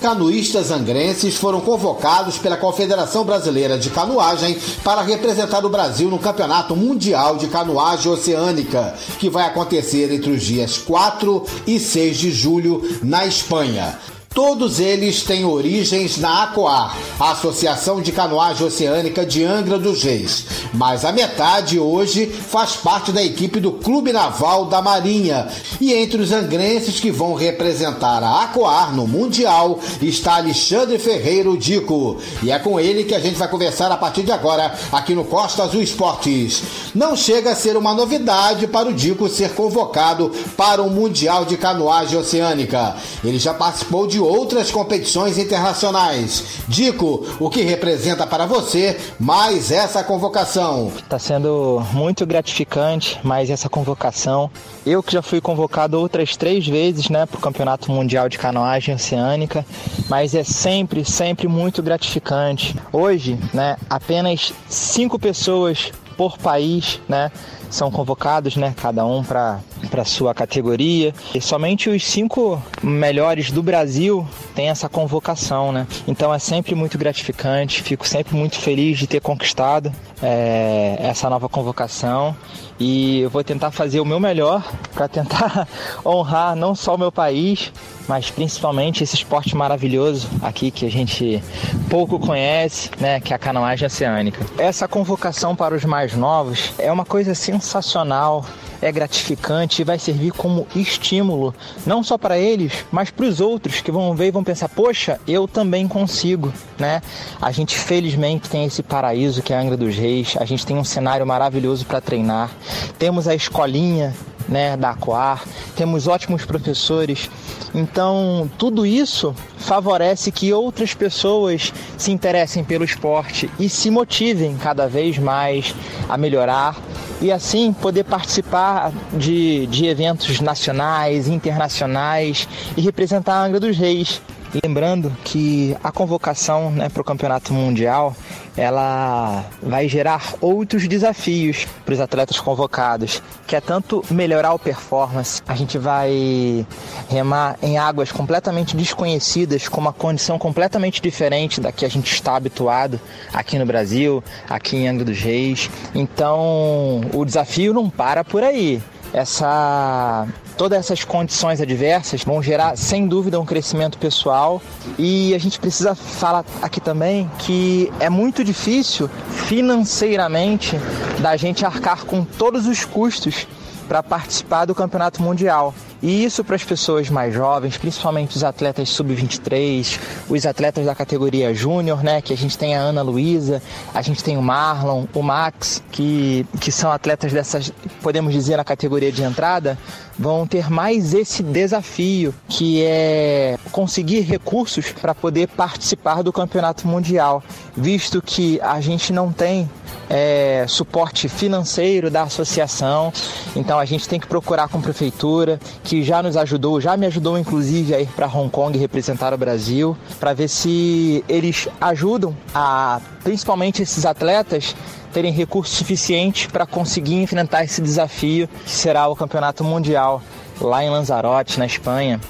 Canoístas 0.00 0.70
angrenses 0.70 1.36
foram 1.36 1.60
convocados 1.60 2.38
pela 2.38 2.56
Confederação 2.56 3.24
Brasileira 3.24 3.78
de 3.78 3.90
Canoagem 3.90 4.58
para 4.82 5.02
representar 5.02 5.64
o 5.64 5.68
Brasil 5.70 6.08
no 6.08 6.18
Campeonato 6.18 6.74
Mundial 6.74 7.36
de 7.36 7.46
Canoagem 7.48 8.10
Oceânica, 8.10 8.94
que 9.18 9.28
vai 9.28 9.46
acontecer 9.46 10.12
entre 10.12 10.30
os 10.30 10.42
dias 10.42 10.78
4 10.78 11.44
e 11.66 11.78
6 11.78 12.16
de 12.16 12.32
julho 12.32 12.98
na 13.02 13.26
Espanha. 13.26 13.98
Todos 14.32 14.78
eles 14.78 15.24
têm 15.24 15.44
origens 15.44 16.16
na 16.16 16.44
ACOAR, 16.44 16.96
a 17.18 17.32
Associação 17.32 18.00
de 18.00 18.12
Canoagem 18.12 18.64
Oceânica 18.64 19.26
de 19.26 19.44
Angra 19.44 19.76
dos 19.76 20.04
Reis, 20.04 20.46
mas 20.72 21.04
a 21.04 21.10
metade 21.10 21.80
hoje 21.80 22.26
faz 22.26 22.76
parte 22.76 23.10
da 23.10 23.24
equipe 23.24 23.58
do 23.58 23.72
Clube 23.72 24.12
Naval 24.12 24.66
da 24.66 24.80
Marinha. 24.80 25.48
E 25.80 25.92
entre 25.92 26.22
os 26.22 26.30
angrenses 26.30 27.00
que 27.00 27.10
vão 27.10 27.34
representar 27.34 28.22
a 28.22 28.44
ACOAR 28.44 28.94
no 28.94 29.04
Mundial 29.04 29.80
está 30.00 30.36
Alexandre 30.36 30.96
Ferreira 31.00 31.50
Dico. 31.56 32.18
E 32.40 32.52
é 32.52 32.58
com 32.60 32.78
ele 32.78 33.02
que 33.02 33.16
a 33.16 33.20
gente 33.20 33.36
vai 33.36 33.48
conversar 33.48 33.90
a 33.90 33.96
partir 33.96 34.22
de 34.22 34.30
agora 34.30 34.72
aqui 34.92 35.12
no 35.12 35.24
Costa 35.24 35.64
Azul 35.64 35.82
Esportes. 35.82 36.62
Não 36.94 37.16
chega 37.16 37.50
a 37.50 37.56
ser 37.56 37.76
uma 37.76 37.94
novidade 37.94 38.68
para 38.68 38.88
o 38.88 38.94
Dico 38.94 39.28
ser 39.28 39.54
convocado 39.54 40.30
para 40.56 40.80
o 40.80 40.88
Mundial 40.88 41.44
de 41.44 41.56
Canoagem 41.56 42.16
Oceânica. 42.16 42.94
Ele 43.24 43.38
já 43.38 43.52
participou 43.52 44.06
de 44.06 44.19
outras 44.24 44.70
competições 44.70 45.38
internacionais. 45.38 46.60
Dico, 46.68 47.26
o 47.38 47.50
que 47.50 47.62
representa 47.62 48.26
para 48.26 48.46
você 48.46 48.96
mais 49.18 49.70
essa 49.70 50.02
convocação? 50.04 50.92
Está 50.96 51.18
sendo 51.18 51.82
muito 51.92 52.26
gratificante 52.26 53.18
mais 53.22 53.50
essa 53.50 53.68
convocação. 53.68 54.50
Eu 54.84 55.02
que 55.02 55.12
já 55.12 55.22
fui 55.22 55.40
convocado 55.40 55.98
outras 55.98 56.36
três 56.36 56.66
vezes 56.66 57.08
né, 57.08 57.26
para 57.26 57.38
o 57.38 57.40
Campeonato 57.40 57.90
Mundial 57.90 58.28
de 58.28 58.38
Canoagem 58.38 58.94
Oceânica, 58.94 59.64
mas 60.08 60.34
é 60.34 60.44
sempre, 60.44 61.04
sempre 61.04 61.48
muito 61.48 61.82
gratificante. 61.82 62.74
Hoje, 62.92 63.38
né, 63.52 63.76
apenas 63.88 64.52
cinco 64.68 65.18
pessoas 65.18 65.92
por 66.16 66.36
país, 66.36 67.00
né? 67.08 67.30
São 67.70 67.90
convocados, 67.90 68.56
né? 68.56 68.74
Cada 68.76 69.06
um 69.06 69.22
para 69.22 69.60
para 69.88 70.04
sua 70.04 70.34
categoria. 70.34 71.14
E 71.34 71.40
somente 71.40 71.88
os 71.88 72.04
cinco 72.04 72.62
melhores 72.82 73.50
do 73.50 73.62
Brasil 73.62 74.26
têm 74.54 74.68
essa 74.68 74.88
convocação, 74.88 75.72
né? 75.72 75.86
Então 76.06 76.32
é 76.32 76.38
sempre 76.38 76.74
muito 76.74 76.98
gratificante. 76.98 77.82
Fico 77.82 78.06
sempre 78.06 78.36
muito 78.36 78.58
feliz 78.58 78.98
de 78.98 79.06
ter 79.06 79.20
conquistado 79.20 79.92
é, 80.22 80.96
essa 81.00 81.30
nova 81.30 81.48
convocação 81.48 82.36
e 82.80 83.20
eu 83.20 83.30
vou 83.30 83.44
tentar 83.44 83.70
fazer 83.70 84.00
o 84.00 84.04
meu 84.06 84.18
melhor 84.18 84.66
para 84.94 85.06
tentar 85.06 85.68
honrar 86.04 86.56
não 86.56 86.74
só 86.74 86.94
o 86.94 86.98
meu 86.98 87.12
país, 87.12 87.70
mas 88.08 88.30
principalmente 88.30 89.04
esse 89.04 89.16
esporte 89.16 89.54
maravilhoso 89.54 90.28
aqui 90.40 90.70
que 90.70 90.86
a 90.86 90.90
gente 90.90 91.42
pouco 91.90 92.18
conhece, 92.18 92.90
né, 92.98 93.20
que 93.20 93.34
é 93.34 93.36
a 93.36 93.38
canoagem 93.38 93.86
oceânica. 93.86 94.44
Essa 94.56 94.88
convocação 94.88 95.54
para 95.54 95.74
os 95.74 95.84
mais 95.84 96.14
novos 96.14 96.72
é 96.78 96.90
uma 96.90 97.04
coisa 97.04 97.34
sensacional, 97.60 98.44
é 98.82 98.90
gratificante 98.90 99.82
e 99.82 99.84
vai 99.84 99.98
servir 99.98 100.32
como 100.32 100.66
estímulo, 100.74 101.54
não 101.86 102.02
só 102.02 102.16
para 102.16 102.38
eles, 102.38 102.84
mas 102.90 103.10
para 103.10 103.26
os 103.26 103.40
outros 103.40 103.80
que 103.80 103.92
vão 103.92 104.14
ver 104.14 104.28
e 104.28 104.30
vão 104.30 104.42
pensar: 104.42 104.68
poxa, 104.68 105.20
eu 105.28 105.46
também 105.46 105.86
consigo, 105.86 106.52
né? 106.78 107.02
A 107.40 107.52
gente 107.52 107.78
felizmente 107.78 108.48
tem 108.48 108.64
esse 108.64 108.82
paraíso 108.82 109.42
que 109.42 109.52
é 109.52 109.56
a 109.56 109.60
Angra 109.60 109.76
dos 109.76 109.94
Reis, 109.94 110.34
a 110.38 110.44
gente 110.44 110.64
tem 110.64 110.76
um 110.76 110.84
cenário 110.84 111.26
maravilhoso 111.26 111.84
para 111.84 112.00
treinar, 112.00 112.50
temos 112.98 113.28
a 113.28 113.34
escolinha 113.34 114.14
né, 114.50 114.76
da 114.76 114.90
Aquar, 114.90 115.44
temos 115.76 116.08
ótimos 116.08 116.44
professores. 116.44 117.30
Então, 117.72 118.50
tudo 118.58 118.84
isso 118.84 119.34
favorece 119.56 120.32
que 120.32 120.52
outras 120.52 120.92
pessoas 120.92 121.72
se 121.96 122.10
interessem 122.10 122.64
pelo 122.64 122.84
esporte 122.84 123.48
e 123.58 123.68
se 123.68 123.90
motivem 123.90 124.56
cada 124.56 124.88
vez 124.88 125.16
mais 125.18 125.74
a 126.08 126.18
melhorar 126.18 126.76
e 127.20 127.30
assim 127.30 127.72
poder 127.72 128.04
participar 128.04 128.92
de, 129.12 129.66
de 129.66 129.86
eventos 129.86 130.40
nacionais, 130.40 131.28
internacionais 131.28 132.48
e 132.76 132.80
representar 132.80 133.34
a 133.34 133.44
Angra 133.44 133.60
dos 133.60 133.76
Reis. 133.76 134.20
Lembrando 134.64 135.12
que 135.24 135.76
a 135.82 135.92
convocação 135.92 136.70
né, 136.70 136.88
para 136.88 137.00
o 137.00 137.04
Campeonato 137.04 137.52
Mundial 137.52 138.16
ela 138.56 139.44
vai 139.62 139.88
gerar 139.88 140.34
outros 140.40 140.88
desafios 140.88 141.66
para 141.84 141.94
os 141.94 142.00
atletas 142.00 142.40
convocados, 142.40 143.22
que 143.46 143.54
é 143.54 143.60
tanto 143.60 144.04
melhorar 144.10 144.52
o 144.52 144.58
performance, 144.58 145.40
a 145.46 145.54
gente 145.54 145.78
vai 145.78 146.66
remar 147.08 147.56
em 147.62 147.78
águas 147.78 148.10
completamente 148.10 148.76
desconhecidas, 148.76 149.68
com 149.68 149.80
uma 149.80 149.92
condição 149.92 150.38
completamente 150.38 151.00
diferente 151.00 151.60
da 151.60 151.70
que 151.70 151.84
a 151.84 151.88
gente 151.88 152.12
está 152.12 152.36
habituado 152.36 153.00
aqui 153.32 153.58
no 153.58 153.64
Brasil, 153.64 154.22
aqui 154.48 154.76
em 154.76 154.88
Angra 154.88 155.04
dos 155.04 155.18
Reis. 155.20 155.70
Então, 155.94 157.00
o 157.14 157.24
desafio 157.24 157.72
não 157.72 157.88
para 157.88 158.24
por 158.24 158.42
aí. 158.42 158.82
Essa 159.12 160.26
todas 160.60 160.78
essas 160.78 161.04
condições 161.04 161.58
adversas 161.58 162.22
vão 162.22 162.42
gerar, 162.42 162.76
sem 162.76 163.08
dúvida, 163.08 163.40
um 163.40 163.46
crescimento 163.46 163.96
pessoal. 163.96 164.60
E 164.98 165.34
a 165.34 165.38
gente 165.38 165.58
precisa 165.58 165.94
falar 165.94 166.44
aqui 166.60 166.78
também 166.78 167.30
que 167.38 167.90
é 167.98 168.10
muito 168.10 168.44
difícil 168.44 169.08
financeiramente 169.48 170.78
da 171.18 171.34
gente 171.34 171.64
arcar 171.64 172.04
com 172.04 172.22
todos 172.22 172.66
os 172.66 172.84
custos 172.84 173.46
para 173.88 174.02
participar 174.02 174.66
do 174.66 174.74
campeonato 174.74 175.22
mundial. 175.22 175.74
E 176.02 176.24
isso 176.24 176.42
para 176.42 176.56
as 176.56 176.64
pessoas 176.64 177.10
mais 177.10 177.34
jovens, 177.34 177.76
principalmente 177.76 178.36
os 178.36 178.42
atletas 178.42 178.88
sub-23, 178.88 179.98
os 180.28 180.46
atletas 180.46 180.86
da 180.86 180.94
categoria 180.94 181.54
júnior, 181.54 182.02
né? 182.02 182.22
Que 182.22 182.32
a 182.32 182.36
gente 182.36 182.56
tem 182.56 182.74
a 182.74 182.80
Ana 182.80 183.02
Luísa, 183.02 183.62
a 183.92 184.00
gente 184.00 184.24
tem 184.24 184.36
o 184.36 184.42
Marlon, 184.42 185.04
o 185.12 185.22
Max, 185.22 185.82
que, 185.92 186.46
que 186.60 186.72
são 186.72 186.90
atletas 186.90 187.32
dessas, 187.32 187.72
podemos 188.02 188.32
dizer, 188.32 188.56
na 188.56 188.64
categoria 188.64 189.12
de 189.12 189.22
entrada, 189.22 189.76
vão 190.18 190.46
ter 190.46 190.70
mais 190.70 191.12
esse 191.12 191.42
desafio, 191.42 192.34
que 192.48 192.82
é 192.82 193.58
conseguir 193.70 194.20
recursos 194.20 194.90
para 194.92 195.14
poder 195.14 195.48
participar 195.48 196.22
do 196.22 196.32
campeonato 196.32 196.88
mundial, 196.88 197.42
visto 197.76 198.22
que 198.22 198.60
a 198.60 198.80
gente 198.80 199.12
não 199.12 199.32
tem 199.32 199.68
é, 200.10 200.64
suporte 200.68 201.28
financeiro 201.28 202.10
da 202.10 202.22
associação. 202.22 203.12
Então 203.54 203.78
a 203.78 203.84
gente 203.84 204.08
tem 204.08 204.18
que 204.18 204.26
procurar 204.26 204.68
com 204.68 204.78
a 204.78 204.80
prefeitura, 204.80 205.60
que 205.90 206.04
já 206.04 206.22
nos 206.22 206.36
ajudou, 206.36 206.80
já 206.80 206.96
me 206.96 207.04
ajudou 207.04 207.36
inclusive 207.36 207.92
a 207.92 208.00
ir 208.00 208.06
para 208.06 208.28
Hong 208.28 208.48
Kong 208.48 208.78
representar 208.78 209.34
o 209.34 209.36
Brasil, 209.36 209.96
para 210.20 210.32
ver 210.32 210.46
se 210.46 211.24
eles 211.28 211.66
ajudam 211.80 212.32
a, 212.54 213.00
principalmente 213.24 213.82
esses 213.82 214.06
atletas, 214.06 214.76
terem 215.12 215.32
recursos 215.32 215.76
suficientes 215.76 216.46
para 216.46 216.64
conseguir 216.64 217.16
enfrentar 217.16 217.64
esse 217.64 217.82
desafio 217.82 218.48
que 218.64 218.70
será 218.70 219.08
o 219.08 219.16
Campeonato 219.16 219.64
Mundial 219.64 220.22
lá 220.60 220.84
em 220.84 220.90
Lanzarote, 220.90 221.58
na 221.58 221.66
Espanha. 221.66 222.20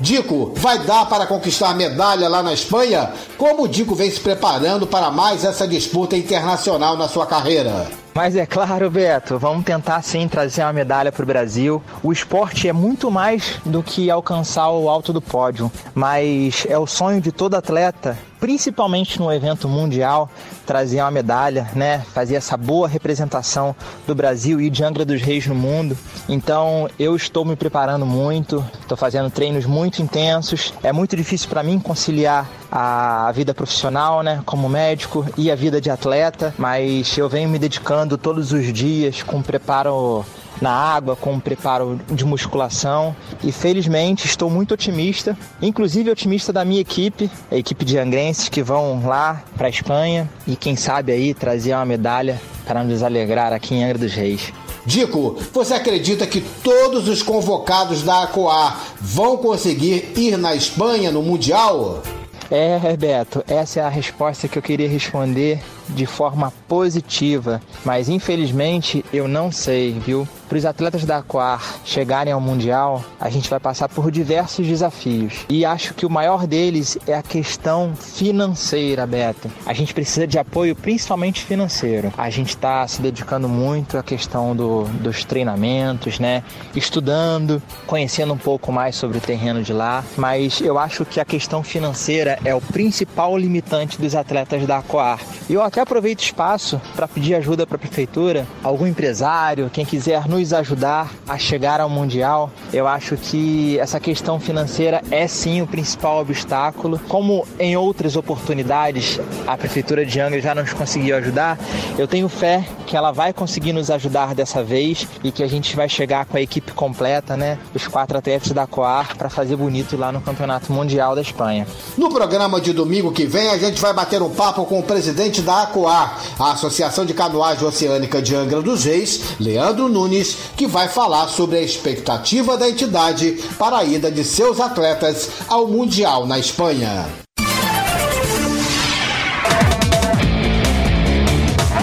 Dico, 0.00 0.54
vai 0.56 0.78
dar 0.78 1.04
para 1.06 1.26
conquistar 1.26 1.68
a 1.68 1.74
medalha 1.74 2.26
lá 2.26 2.42
na 2.42 2.54
Espanha? 2.54 3.12
Como 3.36 3.64
o 3.64 3.68
Dico 3.68 3.94
vem 3.94 4.10
se 4.10 4.18
preparando 4.18 4.86
para 4.86 5.10
mais 5.10 5.44
essa 5.44 5.68
disputa 5.68 6.16
internacional 6.16 6.96
na 6.96 7.06
sua 7.06 7.26
carreira? 7.26 7.86
Mas 8.14 8.36
é 8.36 8.46
claro, 8.46 8.88
Beto, 8.88 9.40
vamos 9.40 9.64
tentar 9.64 10.00
sim 10.02 10.28
trazer 10.28 10.62
uma 10.62 10.72
medalha 10.72 11.10
para 11.10 11.24
o 11.24 11.26
Brasil. 11.26 11.82
O 12.00 12.12
esporte 12.12 12.68
é 12.68 12.72
muito 12.72 13.10
mais 13.10 13.58
do 13.66 13.82
que 13.82 14.08
alcançar 14.08 14.70
o 14.70 14.88
alto 14.88 15.12
do 15.12 15.20
pódio, 15.20 15.70
mas 15.92 16.64
é 16.68 16.78
o 16.78 16.86
sonho 16.86 17.20
de 17.20 17.32
todo 17.32 17.56
atleta 17.56 18.16
principalmente 18.44 19.18
no 19.18 19.32
evento 19.32 19.66
mundial, 19.66 20.28
trazer 20.66 21.00
uma 21.00 21.10
medalha, 21.10 21.70
né? 21.74 22.04
Fazer 22.12 22.34
essa 22.34 22.58
boa 22.58 22.86
representação 22.86 23.74
do 24.06 24.14
Brasil 24.14 24.60
e 24.60 24.68
de 24.68 24.84
Angra 24.84 25.02
dos 25.02 25.22
Reis 25.22 25.46
no 25.46 25.54
mundo. 25.54 25.96
Então, 26.28 26.86
eu 26.98 27.16
estou 27.16 27.42
me 27.42 27.56
preparando 27.56 28.04
muito, 28.04 28.62
estou 28.82 28.98
fazendo 28.98 29.30
treinos 29.30 29.64
muito 29.64 30.02
intensos. 30.02 30.74
É 30.82 30.92
muito 30.92 31.16
difícil 31.16 31.48
para 31.48 31.62
mim 31.62 31.80
conciliar 31.80 32.46
a 32.76 33.30
vida 33.30 33.54
profissional, 33.54 34.20
né, 34.20 34.42
como 34.44 34.68
médico 34.68 35.24
e 35.38 35.48
a 35.48 35.54
vida 35.54 35.80
de 35.80 35.90
atleta, 35.90 36.52
mas 36.58 37.16
eu 37.16 37.28
venho 37.28 37.48
me 37.48 37.56
dedicando 37.56 38.18
todos 38.18 38.50
os 38.50 38.72
dias 38.72 39.22
com 39.22 39.40
preparo 39.40 40.26
na 40.60 40.72
água, 40.72 41.14
com 41.14 41.38
preparo 41.38 42.00
de 42.10 42.24
musculação 42.24 43.14
e 43.44 43.52
felizmente 43.52 44.26
estou 44.26 44.50
muito 44.50 44.74
otimista, 44.74 45.38
inclusive 45.62 46.10
otimista 46.10 46.52
da 46.52 46.64
minha 46.64 46.80
equipe, 46.80 47.30
a 47.48 47.54
equipe 47.54 47.84
de 47.84 47.96
angrenses 47.96 48.48
que 48.48 48.60
vão 48.60 49.06
lá 49.06 49.44
para 49.56 49.68
a 49.68 49.70
Espanha 49.70 50.28
e 50.44 50.56
quem 50.56 50.74
sabe 50.74 51.12
aí 51.12 51.32
trazer 51.32 51.74
uma 51.74 51.84
medalha 51.84 52.40
para 52.66 52.82
nos 52.82 53.04
alegrar 53.04 53.52
aqui 53.52 53.76
em 53.76 53.84
Angra 53.84 53.98
dos 53.98 54.14
Reis. 54.14 54.52
Dico, 54.84 55.38
você 55.52 55.74
acredita 55.74 56.26
que 56.26 56.40
todos 56.40 57.08
os 57.08 57.22
convocados 57.22 58.02
da 58.02 58.24
ACOAR 58.24 58.80
vão 59.00 59.36
conseguir 59.36 60.12
ir 60.16 60.36
na 60.36 60.56
Espanha 60.56 61.12
no 61.12 61.22
Mundial? 61.22 62.02
É, 62.50 62.96
Beto, 62.96 63.42
essa 63.48 63.80
é 63.80 63.82
a 63.82 63.88
resposta 63.88 64.46
que 64.46 64.58
eu 64.58 64.62
queria 64.62 64.88
responder 64.88 65.60
de 65.88 66.06
forma 66.06 66.52
positiva, 66.68 67.60
mas 67.84 68.08
infelizmente 68.08 69.04
eu 69.12 69.28
não 69.28 69.50
sei, 69.52 69.92
viu? 69.92 70.26
Para 70.48 70.58
os 70.58 70.66
atletas 70.66 71.04
da 71.04 71.18
Aquar 71.18 71.80
chegarem 71.84 72.32
ao 72.32 72.40
Mundial, 72.40 73.02
a 73.18 73.30
gente 73.30 73.48
vai 73.48 73.58
passar 73.58 73.88
por 73.88 74.10
diversos 74.10 74.66
desafios. 74.66 75.44
E 75.48 75.64
acho 75.64 75.94
que 75.94 76.04
o 76.04 76.10
maior 76.10 76.46
deles 76.46 76.98
é 77.06 77.14
a 77.14 77.22
questão 77.22 77.94
financeira, 77.96 79.06
Beto. 79.06 79.50
A 79.64 79.72
gente 79.72 79.94
precisa 79.94 80.26
de 80.26 80.38
apoio, 80.38 80.76
principalmente 80.76 81.42
financeiro. 81.42 82.12
A 82.16 82.30
gente 82.30 82.50
está 82.50 82.86
se 82.86 83.00
dedicando 83.00 83.48
muito 83.48 83.96
à 83.96 84.02
questão 84.02 84.54
do, 84.54 84.84
dos 85.00 85.24
treinamentos, 85.24 86.18
né? 86.18 86.44
Estudando, 86.76 87.62
conhecendo 87.86 88.32
um 88.32 88.38
pouco 88.38 88.70
mais 88.70 88.96
sobre 88.96 89.18
o 89.18 89.20
terreno 89.20 89.62
de 89.62 89.72
lá. 89.72 90.04
Mas 90.16 90.60
eu 90.60 90.78
acho 90.78 91.04
que 91.04 91.18
a 91.18 91.24
questão 91.24 91.62
financeira 91.62 92.38
é 92.44 92.54
o 92.54 92.60
principal 92.60 93.36
limitante 93.36 94.00
dos 94.00 94.14
atletas 94.14 94.66
da 94.66 94.78
Aquar. 94.78 95.20
E 95.48 95.54
eu 95.54 95.62
até 95.74 95.80
aproveito 95.80 96.20
o 96.20 96.22
espaço 96.22 96.80
para 96.94 97.08
pedir 97.08 97.34
ajuda 97.34 97.66
para 97.66 97.74
a 97.74 97.80
prefeitura, 97.80 98.46
algum 98.62 98.86
empresário, 98.86 99.68
quem 99.72 99.84
quiser 99.84 100.28
nos 100.28 100.52
ajudar 100.52 101.12
a 101.26 101.36
chegar 101.36 101.80
ao 101.80 101.90
Mundial. 101.90 102.48
Eu 102.72 102.86
acho 102.86 103.16
que 103.16 103.76
essa 103.80 103.98
questão 103.98 104.38
financeira 104.38 105.02
é 105.10 105.26
sim 105.26 105.62
o 105.62 105.66
principal 105.66 106.20
obstáculo. 106.20 107.00
Como 107.08 107.44
em 107.58 107.76
outras 107.76 108.14
oportunidades 108.14 109.18
a 109.48 109.56
prefeitura 109.56 110.06
de 110.06 110.20
Angra 110.20 110.40
já 110.40 110.54
nos 110.54 110.72
conseguiu 110.72 111.16
ajudar, 111.16 111.58
eu 111.98 112.06
tenho 112.06 112.28
fé 112.28 112.64
que 112.86 112.96
ela 112.96 113.10
vai 113.10 113.32
conseguir 113.32 113.72
nos 113.72 113.90
ajudar 113.90 114.32
dessa 114.32 114.62
vez 114.62 115.08
e 115.24 115.32
que 115.32 115.42
a 115.42 115.48
gente 115.48 115.74
vai 115.74 115.88
chegar 115.88 116.24
com 116.26 116.36
a 116.36 116.40
equipe 116.40 116.70
completa, 116.70 117.36
né? 117.36 117.58
Os 117.74 117.88
quatro 117.88 118.16
atletas 118.16 118.52
da 118.52 118.64
Coar 118.64 119.16
para 119.16 119.28
fazer 119.28 119.56
bonito 119.56 119.96
lá 119.96 120.12
no 120.12 120.20
Campeonato 120.20 120.72
Mundial 120.72 121.16
da 121.16 121.20
Espanha. 121.20 121.66
No 121.98 122.10
programa 122.10 122.60
de 122.60 122.72
domingo 122.72 123.10
que 123.10 123.26
vem, 123.26 123.48
a 123.50 123.58
gente 123.58 123.80
vai 123.80 123.92
bater 123.92 124.22
um 124.22 124.30
papo 124.30 124.64
com 124.66 124.78
o 124.78 124.82
presidente 124.84 125.42
da 125.42 125.63
ACOAR, 125.64 126.20
a 126.38 126.52
Associação 126.52 127.04
de 127.04 127.12
Canoagem 127.12 127.66
Oceânica 127.66 128.22
de 128.22 128.34
Angra 128.34 128.62
dos 128.62 128.84
Reis, 128.84 129.20
Leandro 129.40 129.88
Nunes, 129.88 130.36
que 130.56 130.66
vai 130.66 130.88
falar 130.88 131.28
sobre 131.28 131.58
a 131.58 131.62
expectativa 131.62 132.56
da 132.56 132.68
entidade 132.68 133.32
para 133.58 133.78
a 133.78 133.84
ida 133.84 134.10
de 134.10 134.24
seus 134.24 134.60
atletas 134.60 135.28
ao 135.48 135.66
Mundial 135.66 136.26
na 136.26 136.38
Espanha. 136.38 137.06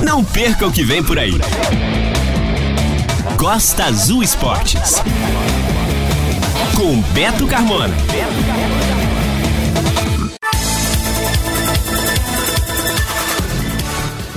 Não 0.03 0.23
perca 0.23 0.67
o 0.67 0.71
que 0.71 0.83
vem 0.83 1.03
por 1.03 1.17
aí. 1.17 1.33
Costa 3.37 3.85
Azul 3.85 4.21
Esportes. 4.21 5.01
Com 6.75 7.01
Beto 7.13 7.47
Carmona. 7.47 7.95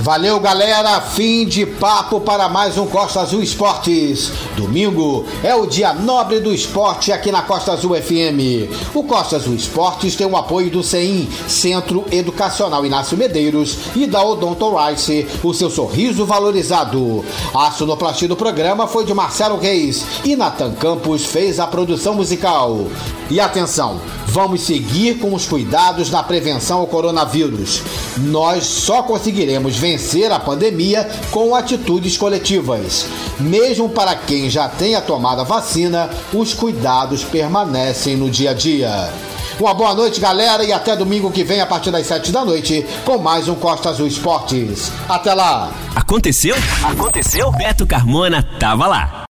Valeu, 0.05 0.39
galera. 0.39 1.01
Fim 1.01 1.47
de 1.47 1.65
papo 1.65 2.21
para 2.21 2.47
mais 2.47 2.77
um 2.77 2.85
Costa 2.85 3.21
Azul 3.21 3.41
Esportes. 3.41 4.31
Domingo 4.55 5.25
é 5.41 5.55
o 5.55 5.65
dia 5.65 5.95
nobre 5.95 6.39
do 6.39 6.53
esporte 6.53 7.11
aqui 7.11 7.31
na 7.31 7.41
Costa 7.41 7.73
Azul 7.73 7.99
FM. 7.99 8.69
O 8.93 9.03
Costa 9.03 9.37
Azul 9.37 9.55
Esportes 9.55 10.15
tem 10.15 10.27
o 10.27 10.37
apoio 10.37 10.69
do 10.69 10.83
CEIM, 10.83 11.27
Centro 11.47 12.05
Educacional 12.11 12.85
Inácio 12.85 13.17
Medeiros, 13.17 13.79
e 13.95 14.05
da 14.05 14.23
Odonto 14.23 14.75
Rice, 14.77 15.25
o 15.41 15.51
seu 15.55 15.71
sorriso 15.71 16.23
valorizado. 16.23 17.25
A 17.51 17.71
sonoplastia 17.71 18.27
do 18.27 18.35
programa 18.35 18.85
foi 18.85 19.05
de 19.05 19.13
Marcelo 19.15 19.57
Reis 19.57 20.05
e 20.23 20.35
Natan 20.35 20.73
Campos 20.73 21.25
fez 21.25 21.59
a 21.59 21.65
produção 21.65 22.13
musical. 22.13 22.85
E 23.27 23.39
atenção, 23.39 23.99
vamos 24.35 24.63
seguir 24.63 25.17
com 25.17 25.33
os 25.33 25.47
cuidados 25.47 26.11
na 26.11 26.21
prevenção 26.21 26.79
ao 26.79 26.87
coronavírus. 26.87 27.81
Nós 28.17 28.65
só 28.65 29.01
conseguiremos 29.01 29.77
vencer 29.77 30.29
a 30.29 30.37
pandemia 30.37 31.09
com 31.31 31.55
atitudes 31.55 32.17
coletivas. 32.17 33.05
Mesmo 33.39 33.87
para 33.87 34.13
quem 34.13 34.49
já 34.49 34.67
tenha 34.67 34.99
tomado 34.99 35.39
a 35.39 35.45
vacina, 35.45 36.09
os 36.33 36.53
cuidados 36.53 37.23
permanecem 37.23 38.17
no 38.17 38.29
dia 38.29 38.51
a 38.51 38.53
dia. 38.53 39.09
Uma 39.57 39.73
boa 39.73 39.95
noite, 39.95 40.19
galera, 40.19 40.65
e 40.65 40.73
até 40.73 40.97
domingo 40.97 41.31
que 41.31 41.45
vem, 41.45 41.61
a 41.61 41.65
partir 41.65 41.89
das 41.89 42.05
7 42.05 42.29
da 42.29 42.43
noite, 42.43 42.85
com 43.05 43.17
mais 43.17 43.47
um 43.47 43.55
Costa 43.55 43.89
Azul 43.89 44.05
Esportes. 44.05 44.91
Até 45.07 45.33
lá! 45.33 45.71
Aconteceu? 45.95 46.57
Aconteceu? 46.83 47.53
Beto 47.53 47.87
Carmona 47.87 48.43
tava 48.59 48.85
lá. 48.85 49.21